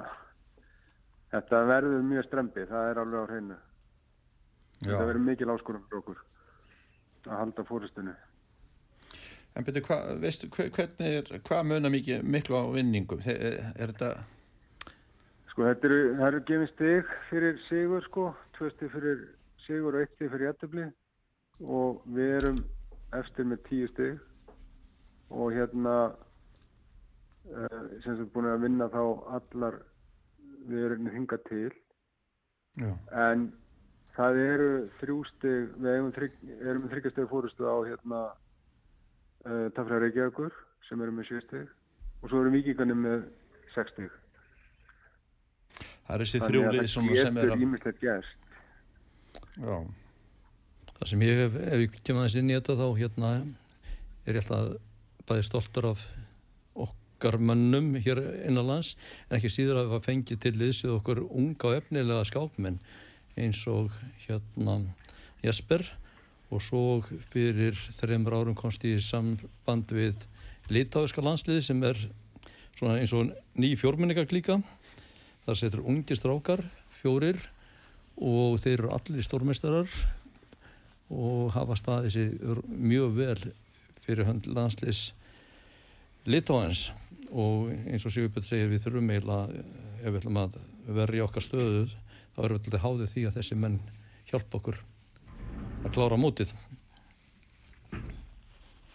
þetta 1.36 1.64
verður 1.70 2.06
mjög 2.10 2.28
strempið, 2.30 2.70
það 2.72 2.90
er 2.92 3.02
alveg 3.04 3.20
á 3.20 3.30
hreinu. 3.32 3.58
Þetta 4.86 5.06
verður 5.10 5.26
mikil 5.30 5.52
áskurum 5.54 5.84
fyrir 5.90 6.02
okkur 6.04 6.24
að 7.26 7.38
halda 7.40 7.64
fóristunni 7.66 8.14
En 9.56 9.64
betur, 9.64 9.86
hva, 9.88 9.98
veistu, 10.20 10.50
hver- 10.52 10.68
hvernig 10.76 11.14
er, 11.22 11.30
hvað 11.48 11.62
munar 11.70 11.92
mikið, 11.94 12.26
miklu 12.28 12.58
á 12.60 12.64
vinningum? 12.76 13.22
Er, 13.32 13.72
er 13.80 13.94
þetta, 13.94 14.10
Sko 15.48 15.64
þetta 15.70 15.88
eru, 15.88 16.00
það 16.20 16.28
eru 16.28 16.42
gefið 16.50 16.72
stig 16.74 17.14
fyrir 17.30 17.62
sigur 17.70 18.04
sko, 18.04 18.26
tvö 18.58 18.70
stig 18.74 18.92
fyrir 18.92 19.22
sigur 19.64 19.96
og 19.96 20.04
eitt 20.04 20.12
stig 20.18 20.34
fyrir 20.34 20.50
jættubli 20.50 20.90
og 21.72 22.02
við 22.18 22.34
erum 22.42 22.60
eftir 23.16 23.48
með 23.48 23.64
tíu 23.70 23.88
stig. 23.94 24.20
Og 25.32 25.56
hérna 25.56 25.96
uh, 27.48 27.82
sem 28.04 28.20
sem 28.20 28.28
búin 28.36 28.52
að 28.52 28.66
vinna 28.68 28.92
þá 28.92 29.02
allar 29.40 29.80
við 30.70 30.88
erum 30.88 31.10
hingað 31.14 31.46
til. 31.50 31.72
Já, 32.82 32.92
en 33.26 33.48
það 34.18 34.40
eru 34.44 34.70
þrjú 35.00 35.18
stig, 35.30 35.74
við 35.80 36.10
þrygg, 36.18 36.38
erum 36.60 36.86
með 36.86 36.96
þryggjasteg 36.96 37.30
fórustu 37.32 37.68
á 37.68 37.76
hérna 37.88 38.22
uh, 38.32 39.68
Tafra 39.78 40.02
Reykjavíkur 40.04 40.56
sem 40.88 41.02
eru 41.02 41.16
með 41.16 41.30
sjö 41.30 41.42
stig 41.46 41.70
og 42.22 42.32
svo 42.32 42.42
eru 42.44 42.54
vikingarnir 42.56 43.00
með 43.00 43.28
sex 43.76 43.94
stig. 43.96 44.10
Það 46.06 46.16
er 46.16 46.26
þessi 46.26 46.42
þrjúlið 46.44 46.90
sem 46.92 47.08
er 47.12 47.22
getur 47.22 47.54
að, 47.56 47.64
ímislegt 47.66 48.02
gerst. 48.04 48.50
Já, 49.56 49.78
Það 50.96 51.10
sem 51.12 51.24
ég 51.26 51.40
hef, 51.42 51.56
ef 51.60 51.82
ég 51.84 51.96
kemur 52.08 52.24
aðeins 52.24 52.38
inn 52.40 52.52
í 52.52 52.56
þetta 52.56 52.76
þá 52.80 52.86
hérna 52.96 53.30
er 54.26 54.38
ég 54.38 54.46
alltaf 54.46 55.26
bæði 55.28 55.48
stoltur 55.48 55.88
af 55.90 56.04
okkar 57.26 57.42
mönnum 57.42 57.96
hér 58.06 58.20
innanlands 58.46 58.94
en 59.30 59.40
ekki 59.40 59.50
síður 59.50 59.80
að 59.82 59.94
það 59.96 60.04
fengi 60.06 60.36
til 60.38 60.52
liðsið 60.60 60.92
okkur 61.00 61.22
unga 61.26 61.70
og 61.72 61.78
efnilega 61.80 62.26
skákmenn 62.30 62.78
eins 63.42 63.64
og 63.72 63.94
hérna 64.28 64.76
Jesper 65.42 65.82
og 66.54 66.62
svo 66.62 66.84
fyrir 67.32 67.78
þreymur 67.98 68.38
árum 68.38 68.58
komst 68.58 68.86
ég 68.86 69.00
í 69.00 69.04
samband 69.04 69.90
við 69.90 70.28
litáðuska 70.70 71.24
landsliði 71.26 71.66
sem 71.66 71.82
er 71.88 71.98
svona 72.76 73.00
eins 73.00 73.14
og 73.18 73.34
ný 73.58 73.72
fjórmenningaklíka. 73.80 74.60
Þar 75.46 75.58
setur 75.58 75.82
ungir 75.86 76.20
strákar, 76.20 76.62
fjórir 77.02 77.40
og 78.22 78.60
þeir 78.62 78.84
eru 78.84 78.94
allir 78.94 79.26
stórmestarar 79.26 79.90
og 81.10 81.54
hafa 81.58 81.78
staðið 81.80 82.14
sér 82.14 82.62
mjög 82.70 83.18
vel 83.18 83.40
fyrir 84.06 84.30
hönd 84.30 84.46
landsliðs 84.50 85.10
litáens 86.30 86.88
og 87.32 87.72
eins 87.74 88.06
og 88.06 88.14
Sigurbjörn 88.14 88.46
segir 88.46 88.72
við 88.72 88.86
þurfum 88.86 89.12
eiginlega 89.14 89.64
ef 90.02 90.08
við 90.12 90.20
ætlum 90.22 90.40
að 90.42 90.58
verja 91.00 91.26
okkar 91.26 91.46
stöðu 91.46 91.84
þá 91.90 92.40
erum 92.44 92.58
við 92.58 92.68
alltaf 92.68 92.84
háðið 92.86 93.12
því 93.14 93.26
að 93.26 93.38
þessi 93.40 93.58
menn 93.60 93.78
hjálpa 94.30 94.60
okkur 94.60 94.80
að 95.86 95.94
klára 95.96 96.20
mótið. 96.20 96.54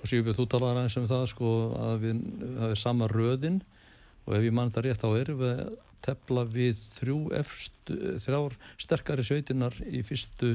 Og 0.01 0.09
Sigurbjörn 0.09 0.39
þú 0.39 0.49
talaði 0.55 0.81
aðeins 0.81 0.99
um 1.01 1.11
það 1.11 1.29
sko 1.35 1.53
að 1.81 1.95
við 2.05 2.25
er 2.71 2.81
sama 2.81 3.09
röðin 3.11 3.61
og 4.27 4.35
ef 4.37 4.45
ég 4.47 4.57
mann 4.57 4.73
þetta 4.73 4.87
rétt 4.87 5.05
þá 5.05 5.09
erum 5.21 5.41
við 5.43 5.55
að 5.55 5.79
tepla 6.01 6.45
við 6.49 6.83
þrjú 6.97 7.21
efstu, 7.37 7.97
þrjár 8.25 8.57
sterkari 8.81 9.25
sveitinnar 9.27 9.77
í 9.85 10.01
fyrstu 10.07 10.55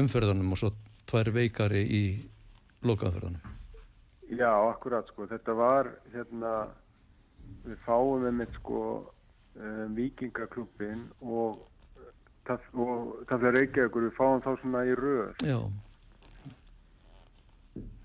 umferðunum 0.00 0.54
og 0.54 0.62
svo 0.62 0.74
tvær 1.10 1.32
veikari 1.34 1.82
í 1.84 2.04
lokaumferðunum 2.86 3.59
Já, 4.30 4.50
akkurat 4.70 5.08
sko, 5.10 5.26
þetta 5.26 5.54
var 5.58 5.90
hérna, 6.14 6.54
við 7.66 7.78
fáum 7.86 8.24
við 8.26 8.36
mitt 8.38 8.58
sko 8.60 8.82
um, 9.00 9.94
vikingaklubin 9.96 11.06
og, 11.20 11.64
og 12.46 13.14
Tafla 13.30 13.54
Reykjavíkur, 13.56 14.06
við 14.06 14.14
fáum 14.18 14.44
þá 14.44 14.52
svona 14.60 14.84
í 14.86 14.94
röð, 14.98 15.32
Já, 15.46 15.58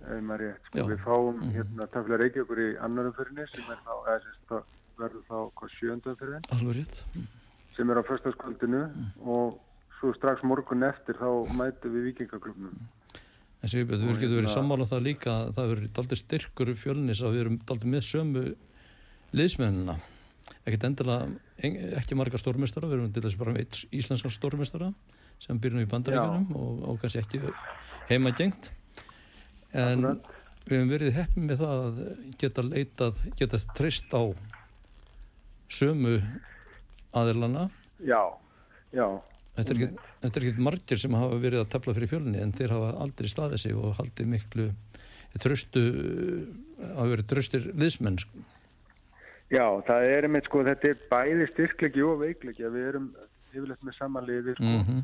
ef 0.05 0.21
maður 0.25 0.43
rétt 0.45 0.67
sko, 0.69 0.79
Já. 0.81 0.87
við 0.91 1.03
fáum 1.05 1.43
hérna 1.53 1.87
Tafla 1.93 2.19
Reykjavíkur 2.21 2.63
í 2.63 2.71
annar 2.87 3.11
umferðinni 3.11 3.45
sem 3.53 3.69
er 3.69 3.79
þá, 3.85 3.93
eða 4.01 4.17
sagt, 4.25 4.41
það 4.49 4.65
verður 5.01 5.23
þá 5.29 5.37
hvað 5.59 5.73
sjönda 5.75 6.13
umferðin. 6.13 6.49
Alveg 6.55 6.77
rétt. 6.79 7.03
Sem 7.75 7.89
er 7.91 7.99
á 7.99 8.03
förstaskvöldinu 8.07 8.83
og 9.27 9.57
svo 9.99 10.13
strax 10.15 10.43
morgun 10.47 10.85
eftir 10.87 11.17
þá 11.19 11.29
mætu 11.57 11.91
við 11.91 12.11
vikingaklubnum. 12.11 12.77
En 13.65 13.71
Sigurbjörn, 13.71 14.03
þú 14.05 14.15
getur 14.19 14.37
verið 14.37 14.51
sammála 14.53 14.85
um 14.85 14.89
það 14.91 15.05
líka 15.07 15.31
að 15.33 15.47
það 15.55 15.69
verður 15.71 15.93
daldur 15.97 16.19
styrkur 16.19 16.69
fjölnis 16.77 17.21
að 17.25 17.31
við 17.33 17.41
erum 17.41 17.55
daldur 17.65 17.89
með 17.89 18.03
sömu 18.05 18.43
liðsmennina. 19.33 19.95
Ekkert 20.61 20.85
endilega, 20.85 21.31
ekki 21.97 22.17
marga 22.19 22.37
stórmestara, 22.37 22.91
við 22.91 22.99
erum 22.99 23.15
til 23.15 23.23
þess 23.25 23.39
bara 23.41 23.55
með 23.55 23.79
íslenska 23.89 24.29
stórmestara 24.29 24.91
sem 25.41 25.57
byrjum 25.61 25.81
í 25.81 25.89
bandaríkanum 25.89 26.45
og, 26.53 26.85
og 26.91 27.01
kannski 27.01 27.23
ekki 27.23 27.41
heima 28.11 28.35
gengt. 28.37 28.69
En 29.73 30.11
Akkurat. 30.11 30.29
við 30.67 30.77
hefum 30.77 30.93
verið 30.93 31.17
heppið 31.17 31.49
með 31.49 31.63
það 31.63 31.85
að 31.87 32.01
geta 32.45 32.69
leitað, 32.69 33.23
geta 33.41 33.63
trist 33.73 34.13
á 34.13 34.23
sömu 35.73 36.19
aðilana. 37.17 37.71
Já, 37.97 38.21
já. 38.93 39.07
Þetta 39.55 39.75
er 39.75 39.81
er 40.27 40.47
ekki 40.49 40.63
margir 40.67 40.99
sem 40.99 41.15
hafa 41.15 41.39
verið 41.39 41.63
að 41.63 41.71
tefla 41.75 41.95
fyrir 41.95 42.11
fjölunni 42.11 42.41
en 42.43 42.53
þeir 42.55 42.75
hafa 42.75 42.91
aldrei 43.05 43.29
staðið 43.31 43.61
sig 43.63 43.77
og 43.79 43.95
haldið 43.99 44.31
miklu 44.33 44.67
tröstu, 45.41 45.83
hafa 46.81 47.09
verið 47.11 47.29
tröstir 47.31 47.67
liðsmenn. 47.75 48.19
Sko. 48.19 48.43
Já, 49.53 49.65
það 49.87 50.07
er 50.11 50.27
einmitt 50.27 50.47
sko, 50.49 50.63
þetta 50.65 50.91
er 50.91 51.03
bæði 51.11 51.49
styrklegi 51.51 52.03
og 52.03 52.21
veiklegja, 52.23 52.71
við 52.73 52.87
erum 52.91 53.09
yfirleitt 53.53 53.83
með 53.85 53.97
samanliði 53.99 54.55
sko. 54.57 54.71
Mm 54.71 54.85
-hmm. 54.87 55.03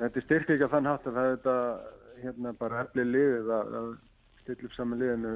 Þetta 0.00 0.20
er 0.20 0.26
styrklegja 0.26 0.68
þann 0.72 0.88
hátt 0.88 1.08
að 1.08 1.16
það 1.18 1.26
er 1.30 1.34
þetta 1.36 1.56
hérna 2.22 2.52
bara 2.60 2.84
eflið 2.84 3.10
liðið 3.14 3.50
að, 3.56 3.74
að 3.80 3.90
stilla 4.42 4.68
upp 4.68 4.76
saman 4.76 5.02
liðinu 5.02 5.34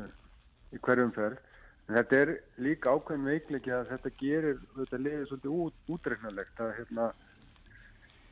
í 0.72 0.80
hverjum 0.80 1.12
ferð. 1.12 1.42
En 1.88 1.98
þetta 1.98 2.16
er 2.16 2.30
líka 2.64 2.94
ákveðin 2.94 3.28
veiklegja 3.28 3.80
að 3.80 3.90
þetta 3.92 4.10
gerir 4.20 4.60
þetta 4.78 5.00
liðið 5.04 5.26
svolítið 5.28 5.56
út, 5.64 5.74
útreiknarlegt 5.96 6.60
að 6.64 6.72
hérna 6.78 7.10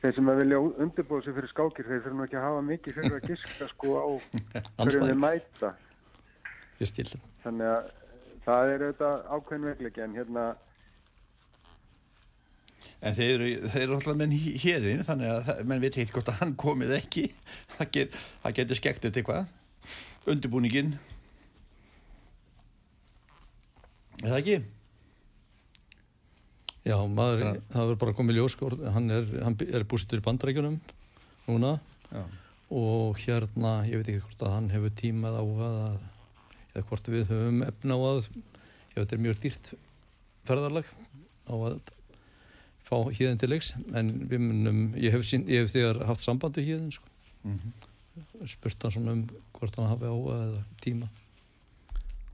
þeir 0.03 0.17
sem 0.17 0.29
að 0.33 0.41
vilja 0.41 0.59
undirbúða 0.83 1.23
sig 1.25 1.35
fyrir 1.37 1.51
skákir 1.53 1.87
þeir 1.87 2.03
þurfum 2.03 2.25
ekki 2.25 2.39
að 2.39 2.45
hafa 2.49 2.63
mikið 2.67 2.97
fyrir 2.99 3.17
að 3.17 3.27
giska 3.31 3.69
sko 3.71 3.95
á 3.95 4.07
hverju 4.83 5.07
þeir 5.07 5.19
mæta. 5.23 5.71
Þannig 7.43 7.69
að 7.71 7.89
það 8.43 8.73
er 8.73 8.85
auðvitað 8.87 9.25
ákveðin 9.37 9.69
veikleiki 9.71 10.03
en 10.03 10.19
hérna 10.19 10.45
En 13.03 13.15
þeir 13.17 13.33
eru, 13.33 13.47
þeir 13.71 13.81
eru 13.83 13.95
alltaf 13.97 14.15
menn 14.15 14.33
hérðin 14.33 15.01
þannig 15.03 15.27
að 15.27 15.41
það, 15.47 15.57
menn 15.67 15.81
veit 15.83 15.97
heilt 15.99 16.13
gott 16.15 16.29
að 16.31 16.37
hann 16.39 16.53
komið 16.59 16.93
ekki. 16.95 17.23
Það, 17.75 17.89
get, 17.95 18.13
það 18.43 18.55
getur 18.59 18.79
skekt 18.79 19.07
eitthvað 19.09 20.29
undirbúningin 20.31 20.93
eða 24.23 24.39
ekki? 24.39 24.57
Já, 26.83 26.97
maður, 27.07 27.41
ja. 27.45 27.51
það 27.71 27.85
verður 27.85 27.99
bara 28.01 28.15
komið 28.17 28.37
ljóskór, 28.41 28.73
hann 28.91 29.11
er, 29.13 29.29
er 29.63 29.85
bústur 29.87 30.19
í 30.19 30.23
bandrækjunum 30.25 30.81
núna 31.47 31.77
Já. 32.09 32.23
og 32.75 33.21
hérna, 33.23 33.71
ég 33.87 34.01
veit 34.01 34.09
ekki 34.11 34.23
hvort 34.25 34.43
að 34.43 34.55
hann 34.57 34.67
hefur 34.73 34.95
tímað 34.99 35.37
á 35.39 35.43
að, 35.69 36.01
eða 36.73 36.85
hvort 36.89 37.07
við 37.13 37.25
höfum 37.31 37.63
efna 37.69 37.95
á 37.95 37.99
að, 38.09 38.27
ég 38.35 38.97
veit 38.97 39.01
þetta 39.05 39.15
er 39.15 39.23
mjög 39.23 39.39
dýrt 39.45 39.71
ferðarlag 40.49 40.91
á 41.47 41.55
að 41.55 41.77
fá 42.83 42.97
híðin 43.15 43.39
til 43.39 43.51
leiks, 43.53 43.71
en 43.95 44.11
við 44.27 44.43
munum, 44.43 44.81
ég 44.99 45.15
hef, 45.15 45.23
sín, 45.27 45.47
ég 45.47 45.63
hef 45.63 45.71
þegar 45.71 46.03
haft 46.09 46.25
sambandi 46.25 46.65
híðin, 46.67 46.91
sko. 46.91 47.07
Mm 47.43 47.59
-hmm. 47.59 48.47
spurt 48.47 48.83
hann 48.83 48.91
svona 48.91 49.15
um 49.15 49.23
hvort 49.55 49.75
hann 49.79 49.87
hafi 49.87 50.11
á 50.11 50.15
að 50.35 50.57
tíma. 50.83 51.07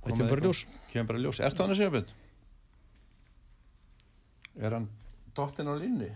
Það 0.01 0.17
kemur 0.17 0.29
bara 0.33 0.45
ljós. 0.47 0.65
Kemur 0.91 1.07
bara 1.13 1.21
ljós. 1.21 1.39
Er 1.39 1.53
það 1.53 1.65
hann 1.65 1.75
að 1.75 1.79
segja 1.81 1.93
byrj? 1.93 2.13
Er 4.59 4.75
hann 4.75 4.89
dottin 5.35 5.71
á 5.71 5.73
línni 5.79 6.09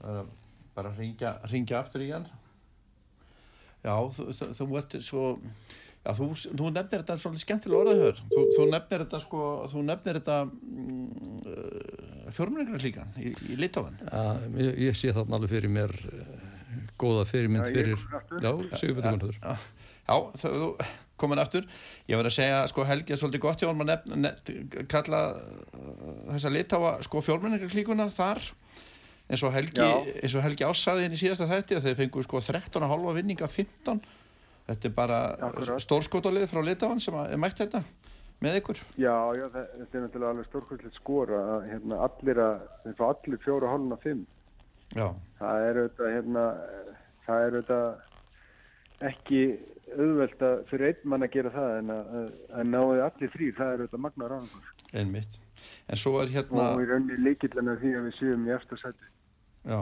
það 0.00 0.22
er 0.22 0.30
bara 0.76 0.94
ringja, 0.96 1.34
ringja 1.50 1.80
aftur 1.80 2.04
í 2.04 2.10
hann? 2.12 2.26
Já, 3.80 3.94
þú, 4.12 4.26
þú, 4.36 4.50
þú 4.56 4.66
ert 4.80 4.96
svo 5.04 5.24
já, 6.04 6.12
þú, 6.16 6.28
þú 6.44 6.70
nefnir 6.74 7.02
þetta 7.02 7.16
svolítið 7.20 7.44
skemmtilega 7.44 7.80
orðahör 7.84 8.22
þú 8.30 8.66
nefnir 8.70 9.04
þetta 9.04 9.20
sko, 9.24 9.42
þú 9.72 9.84
nefnir 9.88 10.20
þetta 10.20 10.38
mm, 10.46 11.42
uh, 11.50 12.30
fjórmjölingarlíkan 12.36 13.12
í, 13.20 13.34
í 13.52 13.58
Litávan 13.60 14.00
ja, 14.04 14.24
ég, 14.60 14.80
ég 14.88 14.98
sé 15.00 15.12
þarna 15.16 15.40
alveg 15.40 15.54
fyrir 15.56 15.72
mér 15.72 15.94
uh, 16.12 16.32
góða 17.00 17.26
fyrirmynd 17.28 17.68
já, 17.68 17.74
fyrir 17.76 17.96
já, 18.00 18.50
segjum 18.80 19.00
við 19.00 19.08
þetta 19.08 19.32
já, 19.36 19.68
já, 20.08 20.16
þú 20.44 20.72
komin 21.20 21.42
aftur. 21.42 21.66
Ég 22.08 22.18
verði 22.18 22.32
að 22.32 22.38
segja 22.38 22.62
sko 22.70 22.86
Helgi 22.88 23.14
er 23.14 23.20
svolítið 23.20 23.44
gott 23.44 23.62
hjá 23.62 23.68
hann 23.70 23.84
að 23.84 23.92
nefna, 23.92 24.32
kalla 24.90 25.20
uh, 25.36 26.14
þessa 26.32 26.54
litáa 26.54 26.94
sko 27.06 27.24
fjórmenningarklíkuna 27.28 28.08
þar. 28.16 28.42
Eins 29.30 29.44
og 29.46 29.54
Helgi, 29.54 29.84
eins 30.24 30.34
og 30.34 30.42
Helgi 30.42 30.66
ássaði 30.66 31.04
inn 31.06 31.14
í 31.14 31.20
síðasta 31.20 31.46
þætti 31.46 31.76
að 31.78 31.84
þeir 31.86 32.00
fengu 32.00 32.24
sko 32.26 32.40
13,5 32.42 33.12
vinninga 33.20 33.46
15 33.46 34.00
þetta 34.70 34.88
er 34.88 34.94
bara 34.94 35.78
stórskótalið 35.82 36.48
frá 36.50 36.62
litáan 36.64 37.02
sem 37.02 37.16
er 37.22 37.38
mætt 37.40 37.62
þetta 37.62 37.82
með 38.40 38.60
ykkur. 38.60 38.82
Já, 39.00 39.16
já 39.36 39.46
þetta 39.52 39.98
er 39.98 40.04
náttúrulega 40.04 40.30
alveg 40.34 40.46
stórkvöldlega 40.48 40.96
skora 40.96 41.40
að 41.56 41.66
hérna, 41.72 41.98
allir 42.06 42.42
að 42.44 42.62
þeir 42.84 42.94
fá 43.00 43.04
allir 43.08 43.42
fjóra 43.44 43.72
hálfuna 43.72 43.98
fimm. 44.04 44.22
Já. 44.96 45.06
Það 45.40 45.66
er 45.66 45.80
auðvitað 45.80 46.14
hérna, 46.16 46.44
það 47.26 47.44
er 47.44 47.58
auðvitað 47.58 47.90
ekki 49.08 49.42
auðvelt 49.90 50.42
að 50.46 50.58
fyrir 50.70 50.92
einn 50.92 51.08
mann 51.12 51.26
að 51.26 51.32
gera 51.34 51.52
það 51.54 51.72
en 51.78 51.92
að, 51.94 52.10
að 52.54 52.68
náðu 52.68 53.00
allir 53.06 53.32
þrýr, 53.32 53.54
það 53.56 53.72
er 53.72 53.80
auðvitað 53.80 54.04
magna 54.04 54.28
ráðangur. 54.30 54.68
Einmitt. 55.00 55.40
En 55.90 56.00
svo 56.00 56.12
er 56.22 56.30
hérna... 56.34 56.68
Og 56.76 56.84
í 56.84 56.88
rauninni 56.90 57.18
líkillan 57.24 57.72
af 57.72 57.80
því 57.82 57.94
að 57.98 58.06
við 58.06 58.16
séum 58.18 58.46
í 58.46 58.54
eftirsæti. 58.54 59.10
Já. 59.70 59.80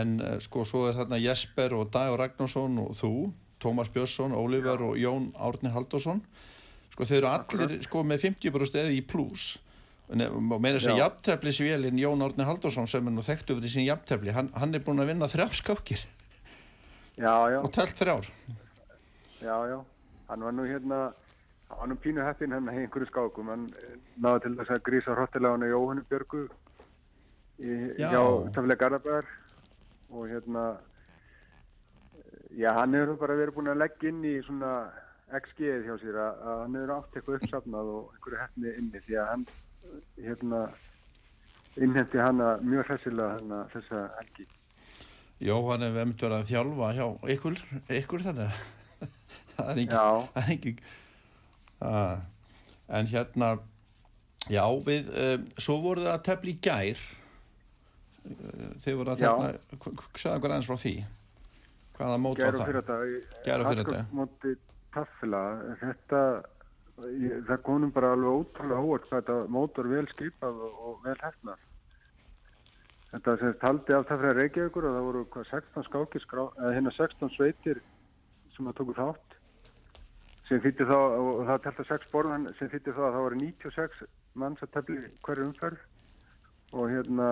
En 0.00 0.12
uh, 0.20 0.36
sko 0.44 0.66
svo 0.68 0.84
er 0.90 0.98
þarna 0.98 1.20
Jesper 1.20 1.74
og 1.78 1.88
Dagur 1.94 2.20
Ragnarsson 2.20 2.76
og 2.82 2.92
þú, 2.98 3.14
Tómas 3.62 3.90
Björnsson, 3.92 4.36
Ólífer 4.36 4.84
og 4.86 5.00
Jón 5.00 5.32
Árni 5.40 5.72
Haldursson. 5.74 6.22
Sko 6.92 7.08
þeir 7.08 7.22
eru 7.22 7.32
allir 7.32 7.82
sko 7.86 8.04
með 8.06 8.28
50% 8.28 8.80
eði 8.84 9.00
í 9.00 9.04
pluss 9.06 9.56
og 10.10 10.56
meira 10.58 10.80
þess 10.80 10.90
að 10.90 11.00
jafntefnisvélinn 11.04 11.98
Jón 12.02 12.24
Árni 12.26 12.46
Haldursson 12.46 12.88
sem 12.90 13.06
er 13.06 13.14
nú 13.14 13.22
þekkt 13.22 13.52
over 13.54 13.66
í 13.66 13.70
sín 13.70 13.86
jafntefni, 13.86 14.32
hann, 14.34 14.48
hann 14.58 14.74
er 14.74 14.82
búin 14.82 14.98
að 15.02 15.12
vinna 15.12 15.28
þrjá 15.30 15.46
skákir. 15.60 16.02
Já, 17.20 17.34
já. 17.52 17.58
Og 17.60 17.72
telt 17.72 17.98
þrjár. 17.98 18.28
Já, 19.40 19.56
já, 19.68 19.78
hann 20.28 20.44
var 20.44 20.52
nú 20.52 20.64
hérna, 20.64 20.98
hann 21.68 21.78
var 21.80 21.88
nú 21.88 21.96
pínu 22.00 22.24
hættin 22.24 22.52
hérna 22.54 22.72
í 22.72 22.84
einhverju 22.84 23.08
skákum, 23.10 23.50
hann 23.52 23.66
náði 24.16 24.44
til 24.44 24.52
þess 24.60 24.72
að 24.74 24.84
grísa 24.88 25.16
hróttilega 25.16 25.68
Jóhannu 25.68 26.04
Björgu 26.08 26.42
í, 27.60 27.76
hjá 28.00 28.22
Taflega 28.54 28.80
Garðabæðar 28.84 29.28
og 30.10 30.28
hérna, 30.32 30.64
já, 32.56 32.70
hann 32.76 32.96
hefur 32.96 33.20
bara 33.20 33.36
verið 33.40 33.56
búin 33.56 33.72
að 33.72 33.82
leggja 33.82 34.12
inn 34.12 34.24
í 34.24 34.36
svona 34.44 34.72
XG-ið 35.40 35.88
hjá 35.88 35.96
sér 36.02 36.20
að, 36.20 36.40
að 36.44 36.62
hann 36.64 36.78
hefur 36.80 36.94
átt 36.96 37.18
eitthvað 37.18 37.40
uppsafnað 37.40 37.92
og 37.96 38.14
einhverju 38.14 38.40
hættinni 38.44 38.76
inni 38.80 39.04
því 39.04 39.20
að 39.20 39.30
hann, 39.34 39.44
hérna, 40.20 40.62
innhendi 41.76 42.24
hanna 42.24 42.54
mjög 42.64 42.88
hressilega 42.88 43.36
hérna 43.36 43.60
þessa 43.76 44.06
helgi. 44.18 44.48
Jó, 45.40 45.54
hann 45.70 45.84
hefur 45.86 46.02
eftir 46.04 46.28
verið 46.28 46.36
að 46.36 46.50
þjálfa 46.50 46.90
hjá 46.98 47.06
ykkur, 47.34 47.60
ykkur 47.96 48.24
þannig 48.26 48.50
að 48.50 48.58
það 49.54 49.70
er 49.70 49.80
ekki, 49.84 50.00
það 50.34 50.42
er 50.42 50.52
ekki 50.56 50.74
en 52.90 53.08
hérna 53.08 53.48
já 54.50 54.64
við 54.84 55.08
um, 55.24 55.48
svo 55.56 55.78
voru 55.84 56.04
það 56.04 56.12
að 56.12 56.26
tefla 56.28 56.52
í 56.52 56.56
gær. 56.66 57.04
Uh, 58.20 58.68
þið 58.84 58.98
voru 59.00 59.14
að 59.14 59.22
tefla 59.24 59.94
segja 60.20 60.34
okkur 60.36 60.52
aðeins 60.52 60.68
frá 60.68 60.80
því. 60.84 60.94
Hvaða 61.96 62.20
mót 62.20 62.42
var 62.44 62.58
það? 62.60 63.14
gær 63.46 63.64
og 63.64 63.70
fyrir 63.70 63.84
þetta 63.84 64.02
móti 64.16 64.54
tafla 64.94 65.42
þetta 65.80 66.22
það 67.48 67.58
konum 67.64 67.92
bara 67.94 68.12
alveg 68.14 68.42
ótrúlega 68.42 68.84
óvart 68.84 69.08
hvað 69.08 69.22
þetta 69.22 69.52
mót 69.56 69.78
var 69.78 69.90
vel 69.94 70.06
skipað 70.12 70.62
og 70.68 71.04
vel 71.04 71.16
hefnað 71.22 71.68
Þetta 73.10 73.36
sem 73.40 73.54
taldi 73.58 73.94
af 73.96 74.06
það 74.06 74.22
fyrir 74.22 74.38
Reykjavíkur 74.38 74.86
og 74.86 74.96
það 74.96 75.06
voru 75.08 75.24
hvað 75.34 75.46
16 75.50 75.86
skákir, 75.88 76.26
hérna 76.62 76.92
16 76.94 77.32
sveitir 77.34 77.80
sem 78.54 78.68
það 78.68 78.76
tóku 78.78 78.94
þátt 78.98 79.36
sem 80.50 80.60
þýtti 80.62 80.86
þá, 80.86 80.96
og 80.98 81.40
það 81.46 81.62
telta 81.64 81.86
6 81.88 82.10
borðan 82.12 82.46
sem 82.58 82.70
þýtti 82.70 82.94
þá 82.94 83.02
að 83.06 83.16
það 83.16 83.24
voru 83.24 83.40
96 83.40 84.04
manns 84.42 84.62
að 84.64 84.72
tefli 84.76 85.00
hverju 85.26 85.46
umferð. 85.46 85.82
Og 86.70 86.86
hérna 86.90 87.28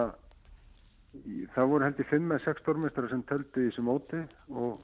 það 1.55 1.71
voru 1.73 1.87
held 1.87 2.03
í 2.03 2.07
5-6 2.11 2.63
stórmestara 2.63 3.11
sem 3.11 3.25
telti 3.31 3.65
í 3.65 3.71
þessu 3.71 3.85
móti 3.87 4.21
og, 4.51 4.79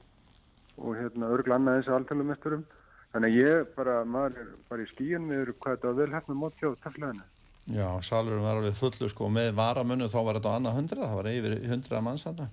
og 0.79 0.97
hérna 0.99 1.31
örgla 1.35 1.59
annað 1.59 1.81
þessu 1.81 1.95
alltælumesturum 1.97 2.65
þannig 3.13 3.31
að 3.31 3.39
ég 3.39 3.71
bara, 3.75 4.01
maður 4.03 4.41
er 4.41 4.51
bara 4.69 4.83
í 4.83 4.91
skíun 4.91 5.27
með 5.29 5.53
hvað 5.59 5.77
þetta 5.77 5.91
var 5.91 5.99
vel 6.01 6.15
hefna 6.15 6.37
mót 6.39 6.57
hjá 6.59 6.71
teflaðinu 6.83 7.27
Já, 7.65 7.87
salurum 8.05 8.43
var 8.45 8.59
alveg 8.59 8.75
fullu 8.77 9.07
sko 9.09 9.27
með 9.33 9.55
varamönnu 9.57 10.05
þá 10.11 10.19
var 10.21 10.37
þetta 10.37 10.51
á 10.53 10.57
annað 10.59 10.75
hundra, 10.77 11.07
það 11.09 11.17
var 11.17 11.29
yfir 11.31 11.55
hundra 11.71 12.01
manns 12.05 12.25
þarna. 12.27 12.47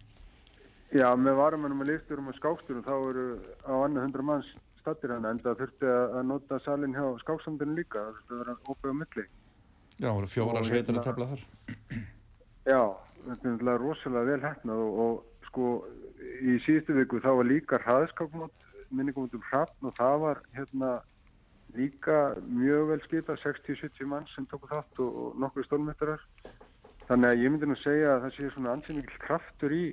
Já, 0.92 1.08
með 1.16 1.36
varamönnum 1.40 1.84
og 1.84 1.88
listurum 1.88 2.30
og 2.32 2.36
skáksturum 2.38 2.84
þá 2.86 2.94
eru 2.96 3.26
á 3.64 3.74
annað 3.76 4.06
hundra 4.06 4.24
manns 4.30 4.48
stattir 4.80 5.12
hann 5.12 5.28
en 5.28 5.40
það 5.44 5.60
þurfti 5.60 5.92
að 5.92 6.24
nota 6.30 6.58
salin 6.64 6.96
hjá 6.96 7.04
skáksamdunum 7.22 7.76
líka 7.78 8.00
það 8.00 8.16
þurfti 8.16 8.34
að 8.34 8.42
vera 8.42 8.56
óbæð 8.66 8.88
á 8.88 8.96
milli. 9.02 9.26
Já, 9.92 10.08
það 10.08 10.16
voru 10.16 10.32
fjóra 10.32 10.64
sveitir 10.66 10.98
að 10.98 11.06
tefla 11.06 11.28
þar. 11.32 11.44
Já, 12.72 12.82
þetta 13.28 13.52
er 13.52 13.84
rosalega 13.84 14.28
vel 14.32 14.42
hætnað 14.46 14.82
og, 14.86 14.98
og 15.04 15.46
sko 15.50 15.68
í 16.40 16.58
síðustu 16.64 16.96
viku 16.96 17.20
þá 17.22 17.30
var 17.36 17.50
líka 17.52 17.80
hraðskákmót 17.84 18.68
minningum 18.92 19.28
um 19.28 19.44
hrappn 19.50 19.88
og 19.88 19.96
það 19.96 20.16
var 20.24 20.42
hérna 20.56 20.92
líka 21.76 22.18
mjög 22.46 22.88
vel 22.92 23.00
skipað 23.06 23.42
60-70 23.44 24.08
mann 24.10 24.26
sem 24.34 24.46
tóku 24.50 24.68
þátt 24.70 25.00
og, 25.04 25.20
og 25.24 25.38
nokkru 25.40 25.64
stólmetarar 25.66 26.24
þannig 27.08 27.28
að 27.28 27.44
ég 27.44 27.52
myndi 27.52 27.68
nú 27.70 27.76
segja 27.80 28.16
að 28.16 28.26
það 28.26 28.34
sé 28.36 28.50
svona 28.52 28.74
ansið 28.76 28.98
mikil 29.00 29.22
kraftur 29.26 29.76
í 29.76 29.84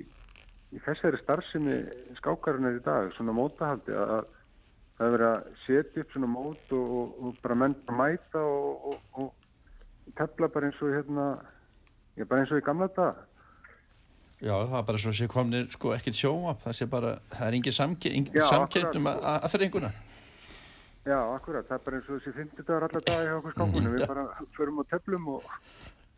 í 0.70 0.82
þessari 0.84 1.18
starfsemi 1.22 1.78
skákarinnar 2.20 2.76
í 2.78 2.84
dag 2.84 3.10
svona 3.16 3.34
mótahaldi 3.34 3.96
að 3.96 4.28
það 4.98 5.06
er 5.06 5.14
verið 5.16 5.30
að 5.30 5.48
setja 5.64 6.04
upp 6.04 6.12
svona 6.14 6.30
mót 6.30 6.74
og, 6.76 6.92
og, 7.00 7.16
og 7.24 7.40
bara 7.42 7.56
menn 7.62 7.74
að 7.88 7.98
mæta 7.98 8.44
og, 8.44 9.00
og 9.16 10.12
tefla 10.18 10.50
bara 10.52 10.70
eins 10.70 10.84
og 10.84 10.94
hérna 10.94 11.26
já 12.18 12.26
bara 12.28 12.44
eins 12.44 12.54
og 12.54 12.62
í 12.62 12.66
gamla 12.66 12.90
dag 12.96 13.26
Já, 14.40 14.54
það 14.56 14.76
er 14.78 14.84
bara 14.88 15.00
svo 15.00 15.10
að 15.10 15.18
sé 15.18 15.26
komnir 15.28 15.66
sko 15.68 15.90
ekkert 15.92 16.16
sjóa, 16.16 16.54
það 16.62 16.76
sé 16.78 16.86
bara, 16.88 17.10
það 17.28 17.42
er 17.44 17.56
engin 17.58 17.74
samkend 17.76 18.94
um 18.96 19.08
aðþrenguna. 19.10 19.90
Já, 21.08 21.16
akkurat, 21.32 21.64
það 21.64 21.76
er 21.78 21.84
bara 21.86 21.98
eins 21.98 22.08
og 22.10 22.18
þessi 22.20 22.32
50 22.36 22.66
dagar 22.68 22.84
alla 22.86 23.00
dag 23.06 23.22
hjá 23.24 23.34
okkur 23.38 23.54
skákunum, 23.54 23.92
við 23.96 24.06
bara 24.10 24.24
förum 24.56 24.80
á 24.80 24.84
teflum 24.90 25.28
og, 25.32 25.46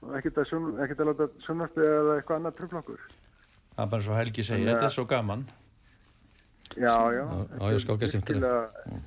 og 0.02 0.16
ekkert 0.18 0.40
að, 0.42 0.48
sjón, 0.50 0.68
ekkert 0.82 1.02
að 1.04 1.10
láta 1.12 1.28
sjónarstu 1.46 1.84
eða 1.86 2.16
eitthvað 2.18 2.40
annað 2.40 2.56
tröflokkur. 2.58 3.04
Það 3.76 3.84
er 3.84 3.92
bara 3.94 4.06
svo 4.08 4.18
Helgi 4.18 4.46
segja, 4.48 4.72
þetta 4.72 4.88
er 4.88 4.96
svo 4.96 5.06
gaman. 5.12 5.46
Já, 6.72 6.96
já, 7.14 7.22
já 7.22 7.70
ég 7.70 7.82
skal 7.84 7.96
ekki 7.96 8.08
að 8.08 8.12
skemmtilega. 8.16 9.00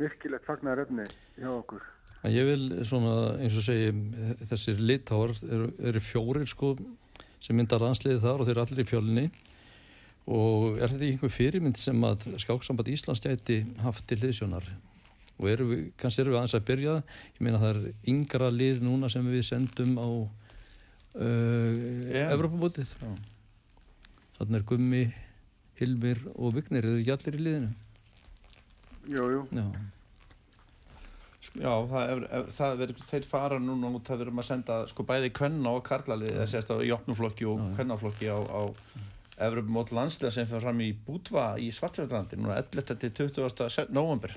Virkilegt 0.00 0.46
fagnar 0.46 0.80
efni 0.86 1.06
hjá 1.36 1.52
okkur. 1.52 1.84
Ég 2.30 2.48
vil 2.48 2.64
svona, 2.88 3.14
eins 3.40 3.56
og 3.56 3.64
segi, 3.64 3.92
þessir 4.48 4.80
litáar 4.80 5.32
eru, 5.44 5.70
eru 5.90 6.02
fjórir 6.04 6.48
sko 6.48 6.74
sem 7.40 7.56
myndar 7.56 7.80
landsliði 7.84 8.20
þar 8.24 8.42
og 8.42 8.48
þeir 8.48 8.56
eru 8.56 8.64
allir 8.64 8.82
í 8.82 8.88
fjölni 8.88 9.30
og 10.30 10.76
er 10.78 10.92
þetta 10.92 11.08
einhver 11.08 11.32
fyrirmynd 11.32 11.80
sem 11.80 12.04
að 12.04 12.28
skáksamband 12.42 12.92
Íslands 12.92 13.24
gæti 13.24 13.62
haft 13.80 14.04
til 14.08 14.20
liðsjónar 14.20 14.68
og 15.40 15.48
eru 15.50 15.68
við, 15.70 15.84
kannski 16.00 16.24
eru 16.24 16.34
við 16.34 16.40
aðeins 16.40 16.56
að 16.58 16.66
byrja 16.70 16.96
ég 17.00 17.40
meina 17.40 17.62
það 17.62 17.70
er 17.72 18.12
yngra 18.12 18.50
lið 18.54 18.82
núna 18.84 19.10
sem 19.12 19.26
við 19.32 19.46
sendum 19.48 19.96
á 19.96 20.08
uh, 20.08 20.30
yeah. 21.18 22.28
Evropabótið 22.30 22.92
þannig 24.38 24.60
er 24.60 24.66
Gummi 24.68 25.04
Hilmir 25.80 26.20
og 26.36 26.52
Vignir 26.58 26.84
eru 26.84 27.00
ekki 27.00 27.16
allir 27.16 27.40
í 27.40 27.46
liðinu 27.46 27.72
Jújú 29.10 29.46
Já 29.56 29.66
Já, 31.58 31.72
það 31.88 32.10
er, 32.12 32.24
það 32.54 32.82
er, 32.84 32.90
þeir 33.08 33.24
fara 33.26 33.56
núna 33.58 33.88
út 33.96 34.06
að 34.12 34.20
við 34.20 34.26
erum 34.28 34.42
að 34.42 34.46
senda 34.46 34.74
sko 34.86 35.02
bæði 35.08 35.32
kvenna 35.34 35.72
og 35.74 35.80
karlalið, 35.88 36.36
það 36.36 36.50
sést 36.52 36.70
á 36.70 36.76
í 36.78 36.92
opnuflokki 36.94 37.48
og 37.50 37.62
kvennaflokki 37.78 38.28
á, 38.30 38.38
á 38.38 38.62
Evropum 39.40 39.72
mót 39.78 39.90
landslega 39.96 40.34
sem 40.34 40.46
fyrir 40.46 40.66
fram 40.66 40.82
í 40.84 40.90
Bútva 41.06 41.46
í 41.58 41.70
Svartfjörðlandi, 41.72 42.38
núna 42.38 42.58
11. 42.60 42.92
til 43.00 43.30
20. 43.32 43.88
november. 43.96 44.36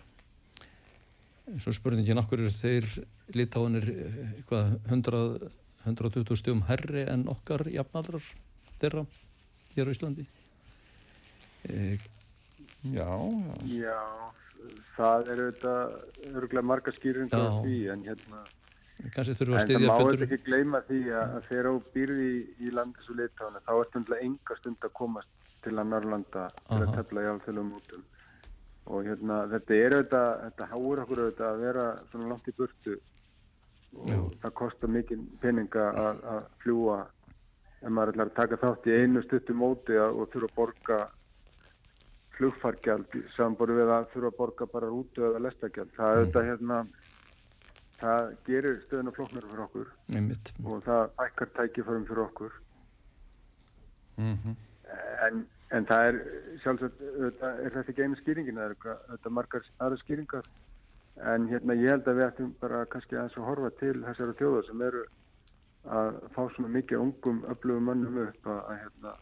Svo 1.59 1.73
spurningin, 1.75 2.21
okkur 2.21 2.45
er 2.45 2.53
þeir 2.55 2.87
litáinir 3.35 3.89
eitthvað 3.91 4.77
100, 4.87 5.49
120 5.83 6.39
stjum 6.39 6.63
herri 6.69 7.03
en 7.11 7.27
okkar 7.31 7.65
jafnaldrar 7.71 8.23
þeirra 8.79 9.03
hér 9.75 9.91
á 9.91 9.93
Íslandi? 9.93 10.25
E 11.67 11.97
já, 12.93 13.09
já. 13.09 13.55
Já 13.67 13.99
það 14.97 15.29
er 15.31 15.41
auðvitað 15.43 16.33
öruglega 16.33 16.65
marga 16.65 16.93
skýringar 16.95 17.47
á 17.49 17.51
því 17.63 17.77
en 17.93 18.03
hérna 18.07 18.43
en 19.03 19.11
það 19.11 19.85
má 19.87 19.95
þetta 19.97 20.27
ekki 20.27 20.39
gleyma 20.45 20.81
því 20.87 20.99
að 21.17 21.37
þegar 21.49 21.69
þú 21.69 21.79
býrði 21.95 22.27
í, 22.29 22.41
í 22.67 22.73
landis 22.77 23.09
og 23.09 23.19
litána 23.19 23.63
þá 23.65 23.73
er 23.73 23.89
þetta 23.95 24.19
enga 24.27 24.57
stund 24.59 24.87
að 24.87 24.93
komast 24.99 25.49
til 25.65 25.73
að 25.75 25.89
Norrlanda 25.89 26.45
til 26.69 26.79
að 26.79 26.93
tefla 26.99 27.23
í 27.25 27.29
alþjóðum 27.33 27.71
útum 27.79 28.05
og 28.85 29.07
hérna 29.07 29.39
þetta 29.53 29.79
er 29.79 29.97
auðvitað 29.97 30.29
þetta 30.43 30.69
háur 30.73 31.01
okkur 31.03 31.23
auðvitað 31.23 31.49
að 31.49 31.65
vera 31.65 31.87
svona 32.11 32.29
langt 32.33 32.47
í 32.47 32.55
burtu 32.57 32.95
og 33.93 34.09
Já. 34.09 34.19
það 34.43 34.55
kostar 34.59 34.89
mikið 34.89 35.25
peninga 35.41 35.89
að 36.03 36.47
fljúa 36.63 37.01
ef 37.83 37.91
maður 37.91 38.13
ætlar 38.13 38.31
að 38.31 38.39
taka 38.39 38.61
þátt 38.61 38.87
í 38.87 38.95
einu 39.01 39.21
stuttu 39.23 39.55
móti 39.57 39.99
og 39.99 40.25
þurfa 40.33 40.49
að 40.49 40.57
borga 40.57 40.99
flugfargjald 42.37 43.17
samanbúrið 43.35 43.79
við 43.79 43.93
að 43.93 44.05
þurfa 44.13 44.31
að 44.31 44.37
borga 44.39 44.67
bara 44.73 44.91
rútu 44.91 45.25
eða 45.27 45.41
lestagjald. 45.45 45.91
Það 45.97 46.11
er 46.11 46.19
mm. 46.19 46.27
þetta 46.27 46.43
hérna, 46.49 46.77
það 48.01 48.29
gerir 48.47 48.79
stöðuna 48.87 49.15
flóknar 49.17 49.49
fyrir 49.49 49.65
okkur 49.67 49.91
Einmitt. 50.17 50.53
og 50.63 50.85
það 50.87 51.25
ækkar 51.27 51.51
tækiförum 51.59 52.07
fyrir 52.09 52.23
okkur. 52.27 52.57
Mm 54.17 54.37
-hmm. 54.37 54.55
en, 55.27 55.45
en 55.73 55.87
það 55.89 56.09
er 56.09 56.19
sjálfsagt, 56.61 57.01
er 57.01 57.73
þetta 57.73 57.91
ekki 57.93 58.05
einu 58.05 58.19
skýringin, 58.19 58.59
það 58.59 58.75
er 58.75 59.01
þetta 59.13 59.33
margar 59.33 59.65
aðra 59.79 59.99
skýringar. 60.03 60.47
En 61.33 61.47
hérna 61.49 61.77
ég 61.77 61.93
held 61.93 62.07
að 62.09 62.19
við 62.19 62.27
ættum 62.27 62.53
bara 62.61 62.85
kannski 62.89 63.17
að 63.21 63.37
horfa 63.45 63.69
til 63.79 63.95
þessara 64.01 64.37
þjóða 64.39 64.63
sem 64.67 64.85
eru 64.87 65.03
að 65.93 66.15
fá 66.33 66.41
svona 66.55 66.71
mikið 66.73 67.03
ungum 67.03 67.43
öflugum 67.51 67.89
mannum 67.89 68.21
upp 68.23 68.47
að, 68.49 68.61
að 68.71 68.79
hérna, 68.83 69.13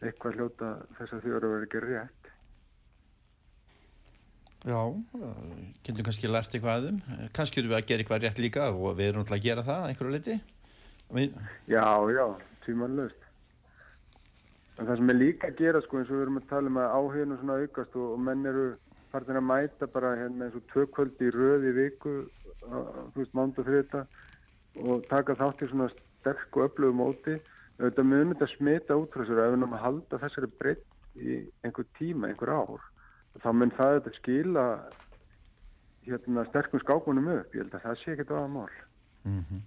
eitthvað 0.00 0.38
hljóta 0.38 0.70
þess 0.98 1.16
að 1.16 1.26
þjóður 1.26 1.46
að 1.46 1.54
vera 1.54 1.68
ekki 1.68 1.82
rétt. 1.84 2.16
Já, 4.60 4.80
getum 5.86 6.04
kannski 6.04 6.28
lært 6.28 6.54
eitthvað 6.54 6.74
að 6.74 6.86
þeim 6.88 7.28
kannski 7.36 7.62
eru 7.62 7.70
við 7.70 7.78
að 7.78 7.86
gera 7.88 8.04
eitthvað 8.04 8.24
rétt 8.26 8.42
líka 8.44 8.66
og 8.74 8.90
við 8.98 9.06
erum 9.08 9.22
alltaf 9.22 9.38
að 9.38 9.46
gera 9.46 9.64
það 9.64 9.86
einhverju 9.88 10.16
liti 10.16 10.36
við... 11.16 11.38
Já, 11.70 11.86
já, 12.12 12.24
tímanlöst 12.66 13.19
en 14.78 14.86
það 14.86 14.96
sem 15.00 15.12
er 15.12 15.18
líka 15.18 15.50
að 15.50 15.58
gera 15.62 15.82
sko 15.84 15.98
eins 15.98 16.10
og 16.10 16.16
við 16.16 16.22
erum 16.26 16.40
að 16.40 16.50
tala 16.52 16.70
um 16.70 16.80
að 16.80 16.94
áhuginu 16.98 17.38
svona 17.40 17.58
aukast 17.60 17.96
og, 17.96 18.12
og 18.14 18.20
menn 18.28 18.46
eru 18.46 18.66
partin 19.10 19.40
að 19.40 19.48
mæta 19.48 19.88
bara 19.90 20.12
hérna 20.20 20.46
eins 20.46 20.58
og 20.58 20.68
tvökkvöldi 20.72 21.28
í 21.28 21.34
röði 21.34 21.72
viku 21.76 22.14
þú 22.60 23.16
veist, 23.16 23.34
mánda 23.34 23.64
þrjöta 23.66 24.04
og 24.86 25.02
taka 25.10 25.34
þátt 25.38 25.64
í 25.64 25.70
svona 25.70 25.88
sterk 25.94 26.56
og 26.56 26.68
öflögu 26.68 26.96
móti. 26.96 27.36
Þetta 27.80 28.04
munir 28.04 28.34
þetta 28.36 28.48
smita 28.52 28.96
út 29.00 29.12
frá 29.14 29.24
sér 29.24 29.40
ef 29.40 29.54
við 29.54 29.66
að 29.66 29.84
halda 29.84 30.20
þessari 30.22 30.50
breytt 30.60 30.86
í 31.16 31.38
einhver 31.64 31.86
tíma, 31.98 32.28
einhver 32.28 32.52
ár 32.52 32.82
þá 33.38 33.50
mun 33.54 33.72
það 33.76 33.96
þetta 33.98 34.16
skila 34.18 34.64
hérna 36.06 36.44
sterkum 36.48 36.82
skákunum 36.82 37.30
upp. 37.34 37.54
Ég 37.54 37.64
held 37.64 37.76
að 37.76 37.84
það 37.86 38.00
sé 38.00 38.14
ekkert 38.14 38.34
aða 38.34 38.48
mál. 38.48 38.74
Mm 39.24 39.44
-hmm. 39.48 39.60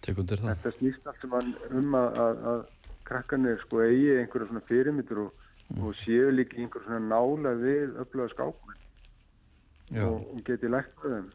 Tekundir 0.00 0.40
það. 0.40 0.56
Þetta 0.56 0.78
snýst 0.78 1.06
alltaf 1.06 1.70
um 1.70 1.94
að, 1.94 2.18
að, 2.24 2.44
að 2.52 2.60
krakkanir 3.06 3.60
sko 3.62 3.82
eigi 3.84 4.12
einhverja 4.20 4.50
svona 4.50 4.64
fyrirmyndur 4.68 5.22
og, 5.26 5.44
mm. 5.70 5.82
og 5.82 5.98
séu 6.02 6.30
líka 6.34 6.58
einhverja 6.58 6.88
svona 6.88 7.02
nála 7.12 7.54
við 7.60 7.98
öfluga 8.02 8.32
skákun 8.34 8.76
og, 10.02 10.16
og 10.34 10.40
geti 10.46 10.70
lægt 10.70 10.96
með 11.02 11.16
þeim. 11.16 11.28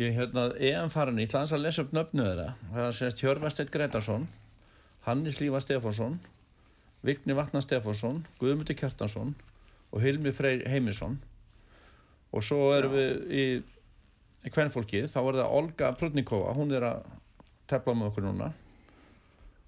Ég 0.00 0.16
hérna, 0.16 0.46
EM 0.56 0.92
farin 0.92 1.20
í 1.20 1.26
hlans 1.28 1.52
að 1.52 1.64
lesa 1.66 1.84
upp 1.84 1.90
nöfnu 1.96 2.24
þeirra. 2.24 2.52
Það 2.72 2.86
er 2.86 2.96
sérst 2.96 3.24
Hjörvasteit 3.24 3.72
Gretarsson 3.72 4.28
Hannis 5.04 5.40
Lífa 5.40 5.60
Stefánsson 5.64 6.20
Vigni 7.04 7.36
Vatnar 7.36 7.64
Stefánsson 7.64 8.22
Guðmundi 8.40 8.76
Kjartansson 8.78 9.34
og 9.90 10.04
Hilmi 10.04 10.32
Freyr 10.32 10.68
Heimisson. 10.70 11.18
Og 12.30 12.44
svo 12.46 12.70
erum 12.76 12.94
Já. 12.94 13.00
við 13.00 13.32
í, 13.34 13.44
í 14.46 14.52
kvennfólki, 14.54 15.06
þá 15.10 15.20
er 15.24 15.38
það 15.40 15.54
Olga 15.58 15.92
Prudnikova, 15.98 16.52
hún 16.54 16.70
er 16.76 16.86
að 16.86 17.08
tefla 17.70 17.96
með 17.96 18.12
okkur 18.12 18.28
núna 18.28 18.52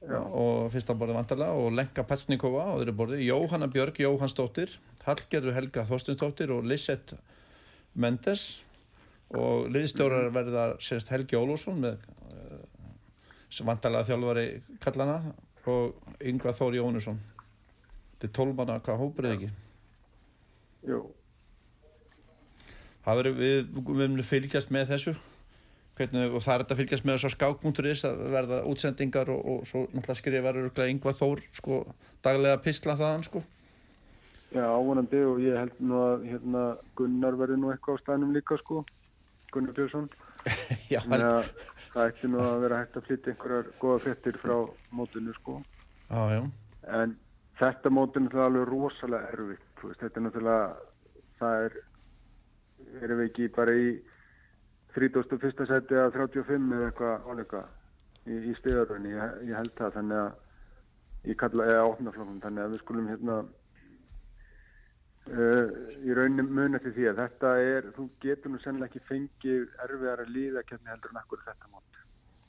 Já. 0.02 0.18
og 0.18 0.72
fyrsta 0.74 0.96
borði 0.98 1.14
vantarlega 1.14 1.54
og 1.54 1.76
Lenka 1.78 2.02
Petsnikova 2.06 2.64
á 2.66 2.72
þeirri 2.80 2.94
borði. 2.98 3.20
Jóhanna 3.28 3.68
Björg 3.70 4.00
Jóhannsdóttir 4.02 4.74
Hallgerður 5.06 5.56
Helga 5.58 5.86
Þorstinsdóttir 5.86 6.50
og 6.54 6.66
Lisette 6.66 7.18
Mendes. 7.94 8.62
Og 9.32 9.70
liðstjórar 9.72 10.28
verða 10.34 10.66
sérst 10.82 11.08
Helgi 11.08 11.38
Ólússon 11.38 11.78
með 11.80 12.02
uh, 12.28 13.62
vantarlega 13.64 14.10
þjálfari 14.10 14.46
kallana 14.82 15.20
og 15.70 15.94
Yngvar 16.20 16.58
Þóri 16.58 16.82
Jónusson 16.82 17.20
þetta 18.22 18.28
er 18.28 18.36
tólmanna 18.36 18.78
hvað 18.86 19.00
hóprið 19.00 19.32
ekki? 19.34 19.50
Jú. 20.86 21.00
Það 23.02 23.18
verður 23.18 23.38
við, 23.40 23.56
við 23.74 24.02
munum 24.12 24.26
fylgjast 24.26 24.70
með 24.74 24.92
þessu 24.92 25.14
Hvernig, 25.98 26.30
og 26.32 26.40
það 26.40 26.54
er 26.54 26.62
þetta 26.62 26.74
að 26.74 26.80
fylgjast 26.80 27.04
með 27.04 27.16
þess 27.16 27.28
að 27.28 27.34
skákmúnturis 27.34 28.04
að 28.08 28.20
verða 28.32 28.60
útsendingar 28.70 29.32
og, 29.32 29.40
og 29.52 29.66
svo 29.68 29.82
náttúrulega 29.92 30.18
skrifar 30.20 30.88
yngvað 30.88 31.18
þór 31.18 31.42
sko, 31.58 31.80
daglega 32.24 32.60
pistla 32.64 32.96
þaðan 33.00 33.26
sko. 33.26 33.42
Já, 34.52 34.64
ávonandi 34.68 35.20
og 35.24 35.40
ég 35.40 35.56
held 35.56 35.76
nú 35.80 36.00
að 36.00 36.24
hérna, 36.28 36.62
Gunnar 36.96 37.36
verður 37.40 37.60
nú 37.60 37.72
eitthvað 37.72 38.00
á 38.00 38.02
stænum 38.04 38.32
líka 38.36 38.56
sko, 38.60 38.84
Gunnar 39.52 39.76
Björnsson. 39.76 40.08
Já, 40.92 41.00
en 41.04 41.26
það 41.92 42.06
ætti 42.06 42.32
nú 42.32 42.40
að 42.42 42.64
vera 42.64 42.80
hægt 42.80 42.96
að 42.98 43.06
flytja 43.08 43.32
einhverjar 43.32 43.68
goða 43.80 44.04
fettir 44.06 44.40
frá 44.42 44.56
mótunni 44.96 45.36
sko. 45.36 45.60
Já, 46.08 46.22
já. 46.36 46.42
En 47.00 47.14
þetta 47.60 47.92
mótunni 47.92 48.32
er 48.32 48.44
alveg 48.46 48.68
rosalega 48.68 49.28
erfitt 49.36 49.68
þetta 49.90 50.20
er 50.20 50.24
náttúrulega 50.26 50.66
það 51.40 51.66
er 51.66 51.76
erum 53.02 53.20
við 53.20 53.28
ekki 53.30 53.48
bara 53.56 53.74
í 53.76 53.86
31. 54.96 55.66
seti 55.68 55.98
að 55.98 56.14
35 56.18 56.76
eða 56.76 56.88
eitthvað 56.90 57.28
áleika 57.32 57.64
í, 58.26 58.36
í 58.50 58.54
stíðarunni, 58.58 59.14
ég, 59.14 59.36
ég 59.48 59.58
held 59.58 59.74
það 59.78 59.96
þannig 59.98 60.22
að 60.22 61.30
í 61.32 61.36
kalla 61.38 61.68
eða 61.70 61.88
opnaflokkum 61.92 62.40
þannig 62.42 62.64
að 62.64 62.72
við 62.74 62.82
skulum 62.82 63.10
hérna 63.10 63.36
uh, 65.30 65.66
í 66.02 66.16
raunin 66.18 66.50
muni 66.50 66.82
til 66.82 66.94
því 66.96 67.08
að 67.12 67.22
þetta 67.22 67.54
er, 67.62 67.88
þú 67.96 68.08
getur 68.24 68.52
nú 68.52 68.60
sennilega 68.62 68.90
ekki 68.90 69.06
fengið 69.08 69.66
erfiðar 69.86 70.24
að 70.24 70.34
líða 70.36 70.66
kemni 70.68 70.92
heldur 70.92 71.14
en 71.14 71.22
akkur 71.22 71.44
þetta 71.46 71.72
mót 71.72 72.00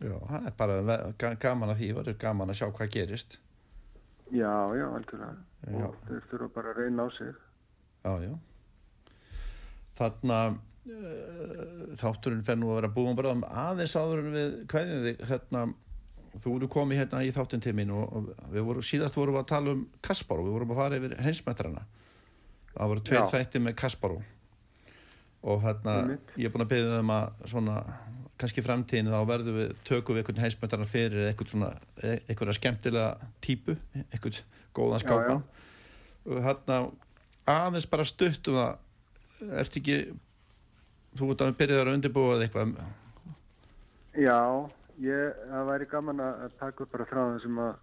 Já, 0.04 0.18
það 0.28 0.48
er 0.50 0.56
bara 0.60 1.36
gaman 1.40 1.72
að 1.72 1.80
því, 1.80 1.90
það 1.96 2.08
er 2.12 2.16
gaman 2.20 2.52
að 2.52 2.58
sjá 2.60 2.66
hvað 2.76 2.90
gerist. 2.92 3.38
Já, 4.34 4.52
já, 4.76 4.84
algjörlega 4.90 5.86
og 5.88 5.96
þeir 6.10 6.26
þurfa 6.32 6.50
bara 6.58 6.74
að 6.74 6.80
reyna 6.82 7.06
á 7.06 7.08
sig 7.16 7.32
Já, 8.04 8.14
já. 8.26 8.34
Þarna 9.96 10.40
uh, 10.50 10.58
þátturinn 10.84 12.44
fer 12.44 12.58
nú 12.60 12.74
að 12.74 12.82
vera 12.82 12.92
búin 12.92 13.16
bara 13.16 13.32
um 13.36 13.44
aðeins 13.48 13.96
áður 13.96 14.22
en 14.24 14.34
við 14.34 14.56
kveðið 14.72 15.06
þig, 15.08 15.26
hérna, 15.30 15.64
þú 16.44 16.56
eru 16.58 16.70
komið 16.76 17.00
hérna 17.00 17.22
í 17.24 17.32
þáttinn 17.36 17.64
til 17.64 17.76
mín 17.78 17.94
og, 17.96 18.04
og 18.12 18.32
við 18.52 18.66
vorum, 18.68 18.86
síðast 18.86 19.18
vorum 19.18 19.38
við 19.38 19.44
að 19.44 19.52
tala 19.54 19.76
um 19.78 19.84
Kasparó, 20.04 20.44
við 20.44 20.58
vorum 20.58 20.74
að 20.74 20.82
fara 20.82 21.00
yfir 21.00 21.16
heimsmetrana. 21.24 21.84
Það 22.74 22.92
voru 22.92 23.04
tveir 23.08 23.30
þætti 23.32 23.62
með 23.64 23.78
Kasparó. 23.80 24.18
Og 25.44 25.64
hérna, 25.64 25.96
ég 26.40 26.48
er 26.48 26.54
búin 26.54 26.66
að 26.66 26.74
beða 26.74 26.98
þeim 27.00 27.14
að 27.14 27.48
svona, 27.52 27.78
kannski 28.42 28.64
í 28.64 28.66
framtíðinu 28.66 29.14
þá 29.14 29.30
verðum 29.30 29.58
við, 29.60 29.74
tökum 29.88 30.18
við 30.18 30.24
einhvern 30.24 30.44
heimsmetrana 30.44 30.90
fyrir 30.90 31.30
eitthvað 31.30 31.54
svona, 31.54 31.72
e- 32.02 32.20
einhverja 32.28 32.58
skemmtilega 32.58 33.32
típu, 33.44 33.76
einhvern 34.10 34.40
góðan 34.74 35.04
skápan 35.04 35.44
og 36.24 36.40
hérna 36.44 36.78
aðeins 37.52 37.88
bara 37.92 38.06
stutt 38.08 38.48
um 38.50 38.58
það 38.58 39.52
ert 39.60 39.78
ekki 39.78 39.98
þú 41.18 41.30
ert 41.34 41.42
að 41.46 41.58
byrja 41.62 41.82
að 41.84 41.94
undirbúa 41.94 42.38
eitthvað. 42.44 42.76
Já, 44.14 44.38
ég, 45.02 45.42
það 45.50 45.68
væri 45.72 45.90
gaman 45.92 46.22
að 46.22 46.44
að 46.48 46.56
taka 46.60 46.84
upp 46.86 46.92
bara 46.94 47.10
frá 47.10 47.22
það 47.24 47.42
sem 47.46 47.60
að 47.64 47.74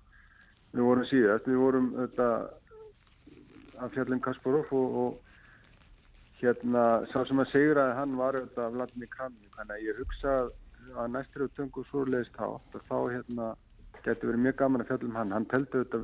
við 0.75 0.87
vorum 0.87 1.09
síðast, 1.11 1.49
við 1.51 1.59
vorum 1.65 1.89
þetta 1.99 2.29
að 3.81 3.95
fjallum 3.97 4.21
Kasparov 4.23 4.73
og, 4.77 4.97
og 5.03 6.41
hérna, 6.41 6.85
sá 7.13 7.25
sem 7.29 7.41
að 7.43 7.51
segraði 7.53 7.97
hann 7.99 8.15
var 8.21 8.39
þetta 8.39 8.69
Vladimir 8.77 9.11
Kramnik, 9.13 9.51
þannig 9.57 9.77
að 9.77 9.87
ég 9.89 9.99
hugsa 10.01 10.37
að- 10.45 10.53
að 11.01 11.11
næstur 11.17 11.45
og 11.47 11.53
töngu 11.59 11.85
svoleiðist 11.91 12.35
þátt 12.39 12.75
og 12.79 12.87
þá 12.89 12.97
hérna 13.15 13.49
getur 14.05 14.31
verið 14.31 14.45
mjög 14.47 14.57
gaman 14.63 14.81
að 14.85 14.89
fjallum 14.91 15.17
hann, 15.19 15.33
hann 15.37 15.45
teldi 15.51 15.83
þetta 15.83 16.01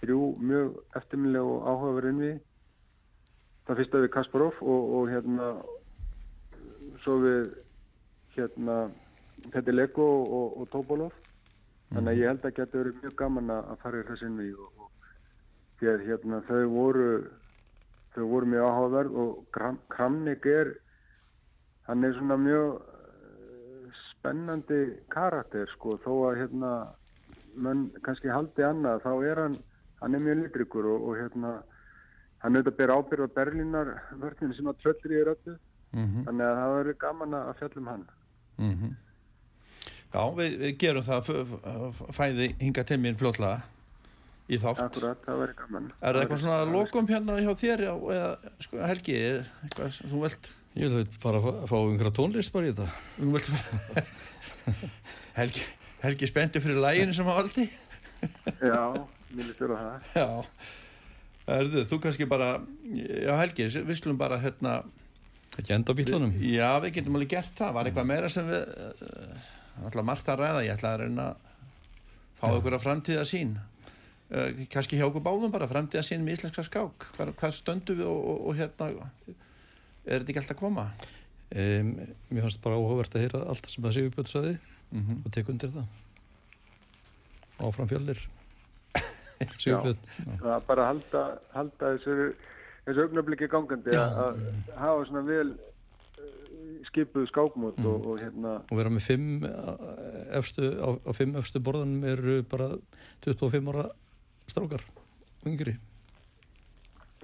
þrjú 0.00 0.20
mjög 0.40 0.78
eftirminlega 1.00 1.44
og 1.44 1.66
áhugaverðin 1.68 2.22
við 2.22 2.38
það 3.66 3.76
fyrsta 3.80 4.00
við 4.04 4.10
Kasparov 4.14 4.62
og, 4.62 4.94
og 4.98 5.10
hérna 5.12 5.50
svo 7.04 7.18
við 7.20 7.50
hérna 8.34 8.78
þetta 9.52 9.70
er 9.70 9.76
Lego 9.76 10.08
og, 10.24 10.58
og 10.62 10.70
Tobolov 10.72 11.12
þannig 11.92 12.10
að 12.10 12.20
ég 12.20 12.30
held 12.32 12.46
að 12.48 12.56
geta 12.56 12.80
verið 12.80 13.00
mjög 13.02 13.16
gaman 13.20 13.52
að 13.54 13.74
fara 13.82 14.00
í 14.00 14.06
við 14.08 14.62
og, 14.64 14.86
og 14.86 15.84
að 15.84 16.06
hérna 16.08 16.40
þau 16.48 16.62
voru 16.72 17.08
þau 18.14 18.24
voru 18.30 18.48
mjög 18.48 18.64
áhugaverð 18.70 19.20
og 19.20 19.30
Kram, 19.52 19.78
Kramnik 19.92 20.46
er 20.46 20.72
hann 21.88 22.04
er 22.04 22.16
svona 22.16 22.38
mjög 22.40 22.80
eh, 22.80 23.88
spennandi 24.08 24.80
karakter 25.12 25.68
sko. 25.74 25.98
Þó 26.00 26.30
að 26.30 26.38
hérna 26.40 26.70
menn 27.54 27.88
kannski 28.06 28.32
haldi 28.32 28.64
annað 28.64 29.04
þá 29.04 29.12
er 29.28 29.42
hann 29.42 29.58
hann 30.00 30.16
er 30.16 30.24
mjög 30.24 30.40
litrikur 30.42 30.88
og, 30.88 31.08
og 31.10 31.20
hérna 31.20 31.52
hann 32.44 32.56
auðvitað 32.56 32.78
ber 32.80 32.94
ábyrð 32.96 33.28
á 33.28 33.36
Berlínar 33.36 33.92
vörninu 34.22 34.56
sem 34.56 34.72
að 34.72 34.80
tröllri 34.82 35.20
er 35.20 35.32
öllu 35.34 35.58
mm 35.94 36.04
-hmm. 36.04 36.24
þannig 36.28 36.46
að 36.46 36.58
það 36.60 36.74
verður 36.78 36.98
gaman 37.06 37.38
að 37.40 37.54
fjalla 37.60 37.80
um 37.80 37.86
hann. 37.92 38.04
Já, 40.14 40.20
við, 40.38 40.58
við 40.60 40.76
gerum 40.78 41.06
það 41.06 41.30
fæði 42.14 42.50
hinga 42.60 42.84
til 42.86 42.98
mín 43.02 43.16
fljótlega 43.18 43.62
í 44.46 44.58
þátt. 44.60 44.82
Akkurat, 44.84 45.22
það 45.24 45.40
verður 45.40 45.56
gaman. 45.62 45.88
Er 46.00 46.14
það 46.14 46.20
eitthvað 46.20 46.42
svona 46.44 46.68
lokum 46.70 47.08
hérna 47.08 47.38
hjá 47.40 47.54
þér 47.62 47.82
já, 47.86 47.94
eða 48.16 48.52
sko, 48.66 48.82
Helgi, 48.84 49.16
er 49.16 49.48
eitthvað 49.64 49.90
sem 49.96 50.12
þú 50.12 50.22
vilt? 50.26 50.50
Ég 50.74 50.94
vil 50.94 51.06
fara 51.22 51.38
að 51.40 51.44
fá- 51.48 51.66
fá 51.70 51.76
einhverja 51.78 52.14
tónlist 52.18 52.52
bara 52.54 52.66
í 52.66 52.72
þetta. 52.74 52.88
þú 53.18 53.32
vilt 53.34 53.50
fara 53.50 54.04
Helgi, 55.38 55.64
Helgi 56.02 56.30
spendi 56.30 56.62
fyrir 56.62 56.80
læginu 56.82 57.14
sem 57.16 57.26
að 57.26 57.38
valdi. 57.40 57.68
Já, 58.60 58.82
mér 59.34 59.48
líst 59.48 59.60
vera 59.60 59.80
það. 59.82 60.10
Já. 60.14 60.28
Erðu, 61.54 61.84
þú 61.90 62.00
kannski 62.00 62.28
bara 62.28 62.50
Já 62.88 63.34
Helgi, 63.42 63.66
við 63.84 63.98
slum 63.98 64.20
bara 64.20 64.38
hérna 64.40 64.82
Ekki 65.58 65.74
enda 65.76 65.94
á 65.94 65.98
bílunum. 65.98 66.34
Já, 66.42 66.70
við 66.82 66.96
getum 66.98 67.18
alveg 67.18 67.30
gert 67.34 67.54
það. 67.58 67.74
Var 67.76 67.90
eitthvað 67.90 68.10
meira 68.10 68.30
sem 68.32 68.48
við 68.48 68.64
uh, 68.64 69.48
ætla 69.88 70.06
margt 70.06 70.28
að 70.32 70.42
ræða. 70.42 70.64
Ég 70.66 70.74
ætla 70.74 70.92
að 70.94 71.00
reyna 71.04 71.28
að 71.30 71.36
fá 72.40 72.44
Já. 72.48 72.56
ykkur 72.58 72.76
að 72.78 72.84
framtíða 72.84 73.24
sín. 73.30 73.56
Uh, 74.34 74.64
kannski 74.72 74.98
hjá 74.98 75.06
okkur 75.08 75.24
báðum 75.24 75.54
bara 75.54 75.70
framtíða 75.70 76.04
sín 76.06 76.26
með 76.26 76.38
íslenska 76.38 76.66
skák. 76.66 77.08
Hvar, 77.16 77.34
hvað 77.38 77.58
stöndum 77.58 78.00
við 78.00 78.10
og, 78.10 78.22
og, 78.32 78.46
og 78.48 78.58
hérna 78.58 78.90
er 80.04 80.20
þetta 80.20 80.32
ekki 80.32 80.40
alltaf 80.42 80.56
að 80.56 80.62
koma? 80.64 80.86
Um, 81.54 81.90
mér 82.32 82.46
fannst 82.48 82.62
bara 82.64 82.80
áhugavert 82.80 83.14
að 83.14 83.26
heyra 83.26 83.44
allt 83.52 83.68
sem 83.70 83.84
að 83.86 83.98
Sigurbjörn 83.98 84.30
saði 84.30 84.54
Mm 84.94 85.06
-hmm. 85.06 85.26
og 85.26 85.32
tek 85.32 85.48
undir 85.48 85.70
það. 85.74 85.86
Áfram 87.58 87.88
fjallir. 87.88 88.20
Sigurbjörn. 89.62 89.98
Já. 90.18 90.36
Það 90.42 90.54
er 90.54 90.66
bara 90.68 90.82
að 90.82 90.86
halda, 90.86 91.22
halda 91.54 91.90
þessu, 91.94 92.34
þessu 92.86 93.04
augnabliki 93.06 93.48
gangandi 93.48 93.94
að 93.96 94.42
hafa 94.76 95.06
svona 95.08 95.22
vel 95.28 95.50
eh, 95.54 96.82
skipuð 96.90 97.28
skákmót 97.32 97.78
Mm. 97.80 97.86
og, 97.90 98.06
og 98.12 98.20
hérna 98.20 98.52
Og 98.70 98.76
vera 98.78 98.90
með 98.92 99.06
fimm 99.08 99.44
eh, 99.44 100.38
efstu, 100.38 100.68
á, 100.80 100.88
á 101.00 101.10
fimm 101.16 101.36
efstu 101.40 101.60
borðanum 101.64 102.04
eru 102.12 102.42
bara 102.48 102.70
25 103.24 103.72
ára 103.72 103.86
strákar, 104.52 104.82
yngri. 105.48 105.78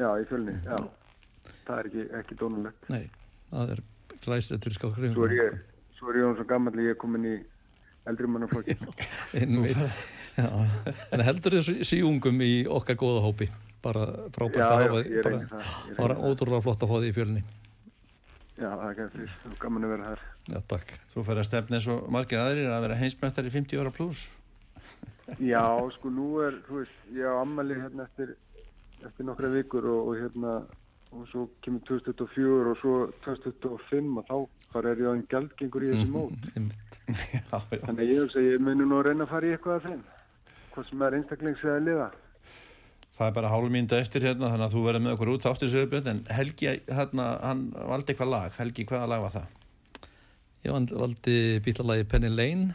já, 0.00 0.08
í 0.16 0.24
fjölni, 0.30 0.54
já. 0.64 0.78
Það 1.66 1.78
er 1.78 1.86
ekki, 1.90 2.04
ekki 2.20 2.36
dónulegt 2.40 2.88
Nei, 2.90 3.04
það 3.50 3.74
er 3.76 3.82
glæsið 4.24 4.62
fyrir 4.64 4.76
skákar. 4.78 5.12
svo 5.14 5.26
er 5.28 5.34
ég, 5.36 5.58
svo 5.98 6.10
er 6.10 6.16
ég 6.20 6.24
hún 6.30 6.36
svo 6.40 6.46
gammal 6.48 6.80
ég 6.80 6.94
er 6.94 6.98
komin 7.00 7.26
í 7.28 7.34
eldri 8.08 8.26
mannaflokki 8.32 8.76
en 10.40 11.24
heldur 11.26 11.56
þessu 11.58 11.74
síungum 11.86 12.40
í 12.44 12.64
okkar 12.70 12.96
góða 13.00 13.20
hópi 13.26 13.48
bara 13.84 14.04
frábært 14.34 14.64
að 14.64 14.82
hafa 14.84 15.02
því 15.04 15.22
það, 15.24 15.54
var 15.98 16.14
ótrúlega 16.30 16.64
flott 16.66 16.82
að 16.84 16.90
fá 16.92 16.96
því 17.00 17.10
í 17.12 17.16
fjölni 17.20 17.42
já, 18.60 18.68
það 18.76 18.84
er 18.90 18.98
gætið, 19.00 19.38
gaman 19.62 19.86
að 19.88 19.94
vera 19.94 20.10
þar 20.10 20.26
já, 20.54 20.58
takk 20.74 20.92
Þú 21.14 21.24
fer 21.30 21.40
að 21.40 21.48
stefna 21.48 21.78
eins 21.78 21.88
og 21.94 22.10
margir 22.12 22.42
aðrir 22.42 22.68
að 22.74 22.84
vera 22.86 22.98
heimsmættar 23.00 23.48
í 23.48 23.54
50 23.54 23.80
ára 23.80 23.92
pluss. 23.96 24.26
já, 25.38 25.64
sko 25.96 26.10
nú 26.12 26.28
er, 26.44 26.58
þú 26.66 26.80
veist, 26.82 27.00
ég 27.14 27.24
á 27.24 27.34
ammali 27.40 27.76
hérna 27.78 28.04
eftir, 28.08 28.34
eftir 29.06 29.28
nokkra 29.28 29.50
vikur 29.54 29.86
og, 29.88 30.10
og 30.10 30.20
hérna 30.20 30.54
og 31.10 31.24
svo 31.26 31.48
kemur 31.64 31.80
2024 31.88 32.70
og 32.70 32.76
svo 32.78 32.92
2025 33.24 34.18
og 34.20 34.26
þá 34.28 34.36
bara 34.76 34.92
er 34.92 35.00
ég 35.02 35.08
á 35.10 35.12
einn 35.16 35.24
gjaldgengur 35.32 35.82
í 35.86 35.92
þessu 35.94 36.10
mót 36.14 36.30
Mhm, 36.30 36.52
einmitt. 36.56 36.98
Já, 37.34 37.58
já. 37.58 37.80
Þannig 37.82 38.02
að 38.04 38.10
ég 38.12 38.20
hugsa 38.22 38.38
að 38.38 38.46
ég 38.46 38.60
muni 38.62 38.84
nú 38.86 38.98
að 39.00 39.06
reyna 39.08 39.24
að 39.26 39.32
fara 39.32 39.48
í 39.48 39.54
eitthvað 39.56 39.78
af 39.80 39.86
þeim. 39.88 40.02
Hvað 40.74 40.86
sem 40.90 41.02
er 41.08 41.16
einstaklings 41.18 41.64
eða 41.66 41.80
liða. 41.88 42.06
Það 43.20 43.28
er 43.28 43.36
bara 43.36 43.52
hálf 43.52 43.68
mínúta 43.68 43.98
eftir 44.00 44.24
hérna 44.24 44.48
þannig 44.48 44.64
að 44.70 44.74
þú 44.74 44.82
verður 44.86 45.02
með 45.04 45.16
okkur 45.18 45.30
út 45.34 45.42
þáttir 45.44 45.72
sögubjörn 45.74 46.06
en 46.14 46.20
Helgi, 46.32 46.70
hérna, 46.88 47.26
hann 47.44 47.66
valdi 47.76 48.14
eitthvað 48.14 48.30
lag. 48.32 48.54
Helgi, 48.56 48.86
hvaða 48.88 49.10
lag 49.12 49.24
var 49.26 49.34
það? 49.34 49.48
ég 50.64 50.72
vald- 50.74 50.92
valdi 50.92 51.36
bílalagi 51.64 52.04
Penny 52.08 52.28
Lane 52.28 52.74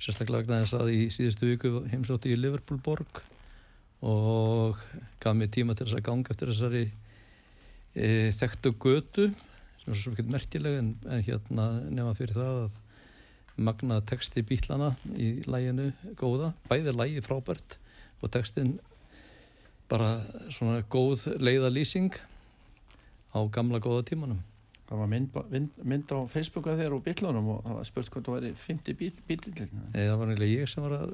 sérstaklega 0.00 0.44
vegna 0.44 0.60
þess 0.62 0.76
að 0.78 0.90
í 0.94 1.00
síðustu 1.12 1.48
viku 1.50 1.72
heimsótti 1.90 2.30
í 2.32 2.38
Liverpool 2.38 2.78
borg 2.82 3.22
og 4.06 4.78
gaf 5.20 5.34
mér 5.36 5.50
tíma 5.52 5.74
til 5.74 5.88
þess 5.88 5.98
að 5.98 6.06
ganga 6.06 6.32
eftir 6.32 6.52
þessari 6.52 6.84
e, 7.94 8.30
þekktu 8.38 8.72
götu 8.80 9.26
sem 9.82 9.92
er 9.92 9.98
svo 9.98 10.14
ekki 10.14 10.28
merkileg 10.30 10.78
en, 10.78 10.92
en 11.10 11.24
hérna 11.26 11.66
nema 11.90 12.14
fyrir 12.16 12.38
það 12.38 12.62
að 12.62 12.78
magna 13.60 13.98
texti 14.08 14.44
bílana 14.46 14.94
í 15.18 15.42
læginu 15.50 15.90
góða, 16.16 16.54
bæði 16.70 16.94
lægi 16.96 17.24
frábært 17.26 17.76
og 18.22 18.30
textin 18.32 18.78
bara 19.90 20.12
svona 20.54 20.84
góð 20.90 21.26
leiðalýsing 21.42 22.14
á 23.34 23.38
gamla 23.50 23.82
góða 23.82 24.06
tímanum 24.10 24.40
Það 24.90 24.98
var 24.98 25.10
mynd, 25.12 25.36
mynd, 25.52 25.74
mynd 25.86 26.10
á 26.10 26.18
Facebooka 26.26 26.72
þér 26.74 26.96
og 26.96 27.02
bílunum 27.06 27.48
og 27.52 27.58
það 27.62 27.74
var 27.76 27.86
spurt 27.86 28.08
hvort 28.10 28.26
það 28.26 28.36
væri 28.40 28.48
50 28.58 28.96
bílillin. 29.28 29.68
Nei, 29.92 30.00
það 30.00 30.16
var 30.18 30.30
nefnilega 30.32 30.64
ég 30.64 30.70
sem 30.72 30.82
var 30.82 30.94
að, 30.96 31.12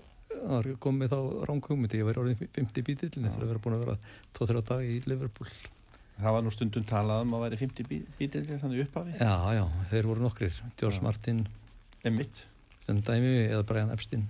að 0.57 0.68
koma 0.81 1.03
með 1.03 1.12
þá 1.12 1.18
ránkugmyndi, 1.51 2.01
ég 2.01 2.09
var 2.09 2.20
orðin 2.22 2.39
50 2.41 2.87
bítillin 2.87 3.29
eftir 3.29 3.45
að 3.45 3.51
vera 3.53 3.62
búin 3.66 3.77
að 3.77 3.83
vera 3.85 3.97
2-3 4.39 4.62
dag 4.70 4.87
í 4.89 4.95
Liverpool. 5.05 5.53
Það 6.16 6.37
var 6.39 6.47
nú 6.47 6.55
stundum 6.55 6.87
talað 6.89 7.27
um 7.27 7.37
að 7.37 7.45
væri 7.45 7.61
50 7.66 7.93
bílillin 8.16 8.62
þannig 8.64 8.87
upphafi. 8.87 9.18
Já, 9.20 9.35
já, 9.59 9.62
þeir 9.93 10.09
voru 10.09 10.24
nokkrir, 10.24 10.62
George 10.81 10.97
Já. 10.97 11.05
Martin, 11.05 11.45
Emmitt. 12.09 12.43
sem 12.87 13.05
dæmi 13.05 13.35
eða 13.43 13.68
Brian 13.68 13.93
Epstein, 13.93 14.24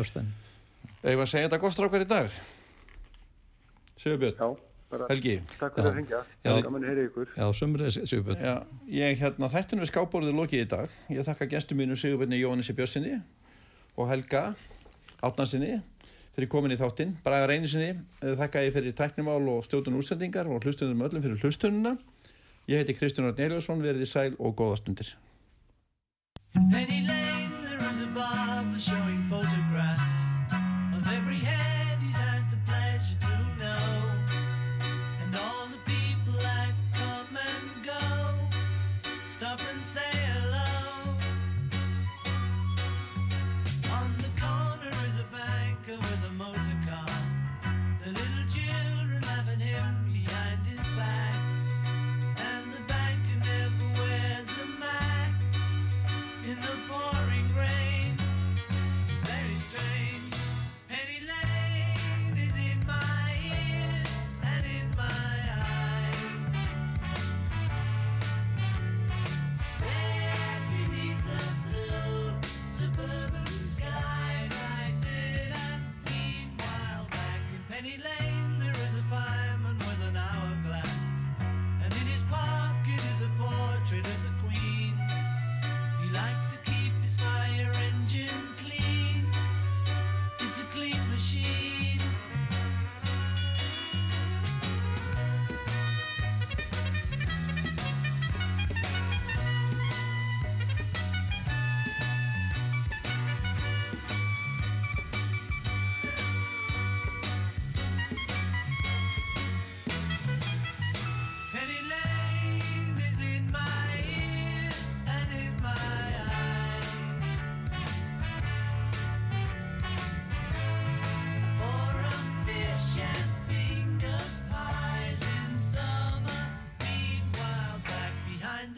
Epstein. 0.00 0.32
Eða 1.04 1.26
að 1.26 1.32
segja 1.34 1.50
þetta 1.50 1.60
gott 1.60 1.76
strákar 1.76 2.06
í 2.06 2.08
dag? 2.08 2.40
Bara 4.92 5.06
Helgi. 5.08 5.38
takk 5.58 5.72
fyrir 5.74 5.86
Já. 5.86 5.90
að 5.90 5.94
hringja. 5.96 6.18
Já. 6.44 6.62
Gaman 6.66 6.82
að 6.82 6.90
heyra 6.90 7.04
ykkur. 7.08 7.28
Já, 7.32 7.46
Sigurbjörn. 8.10 8.42
Já, 8.44 8.56
ég 8.92 9.22
hérna 9.22 9.48
þættinu 9.48 9.84
við 9.84 9.90
skábórið 9.92 10.34
lokið 10.36 10.64
í 10.64 10.68
dag. 10.68 10.98
Ég 11.08 11.24
þakka 11.24 11.48
gestur 11.54 11.78
mínu 11.78 11.96
Sigurbjörni 11.96 12.40
Jóhannessi 12.42 12.76
Björnsinni 12.76 13.14
og 13.96 14.10
Helga 14.10 14.42
Átnarsinni 15.22 15.80
fyrir 16.36 16.48
komin 16.52 16.74
í 16.74 16.78
þáttinn. 16.80 17.16
Bragar 17.24 17.54
einu 17.54 17.70
sinni, 17.70 17.94
þakka 18.20 18.66
ég 18.66 18.76
fyrir 18.76 18.96
tæknumál 18.96 19.48
og 19.54 19.64
stjótun 19.64 19.96
útsendingar 20.00 20.48
og 20.48 20.64
hlustunum 20.64 21.04
öllum 21.08 21.24
fyrir 21.24 21.40
hlustununa. 21.40 21.96
Ég 22.68 22.82
heiti 22.82 22.96
Kristján 22.96 23.28
Orn 23.30 23.40
Eliasson, 23.40 23.82
verði 23.84 24.06
sæl 24.08 24.36
og 24.38 24.56
góða 24.56 24.78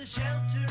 the 0.05 0.11
shelter 0.11 0.64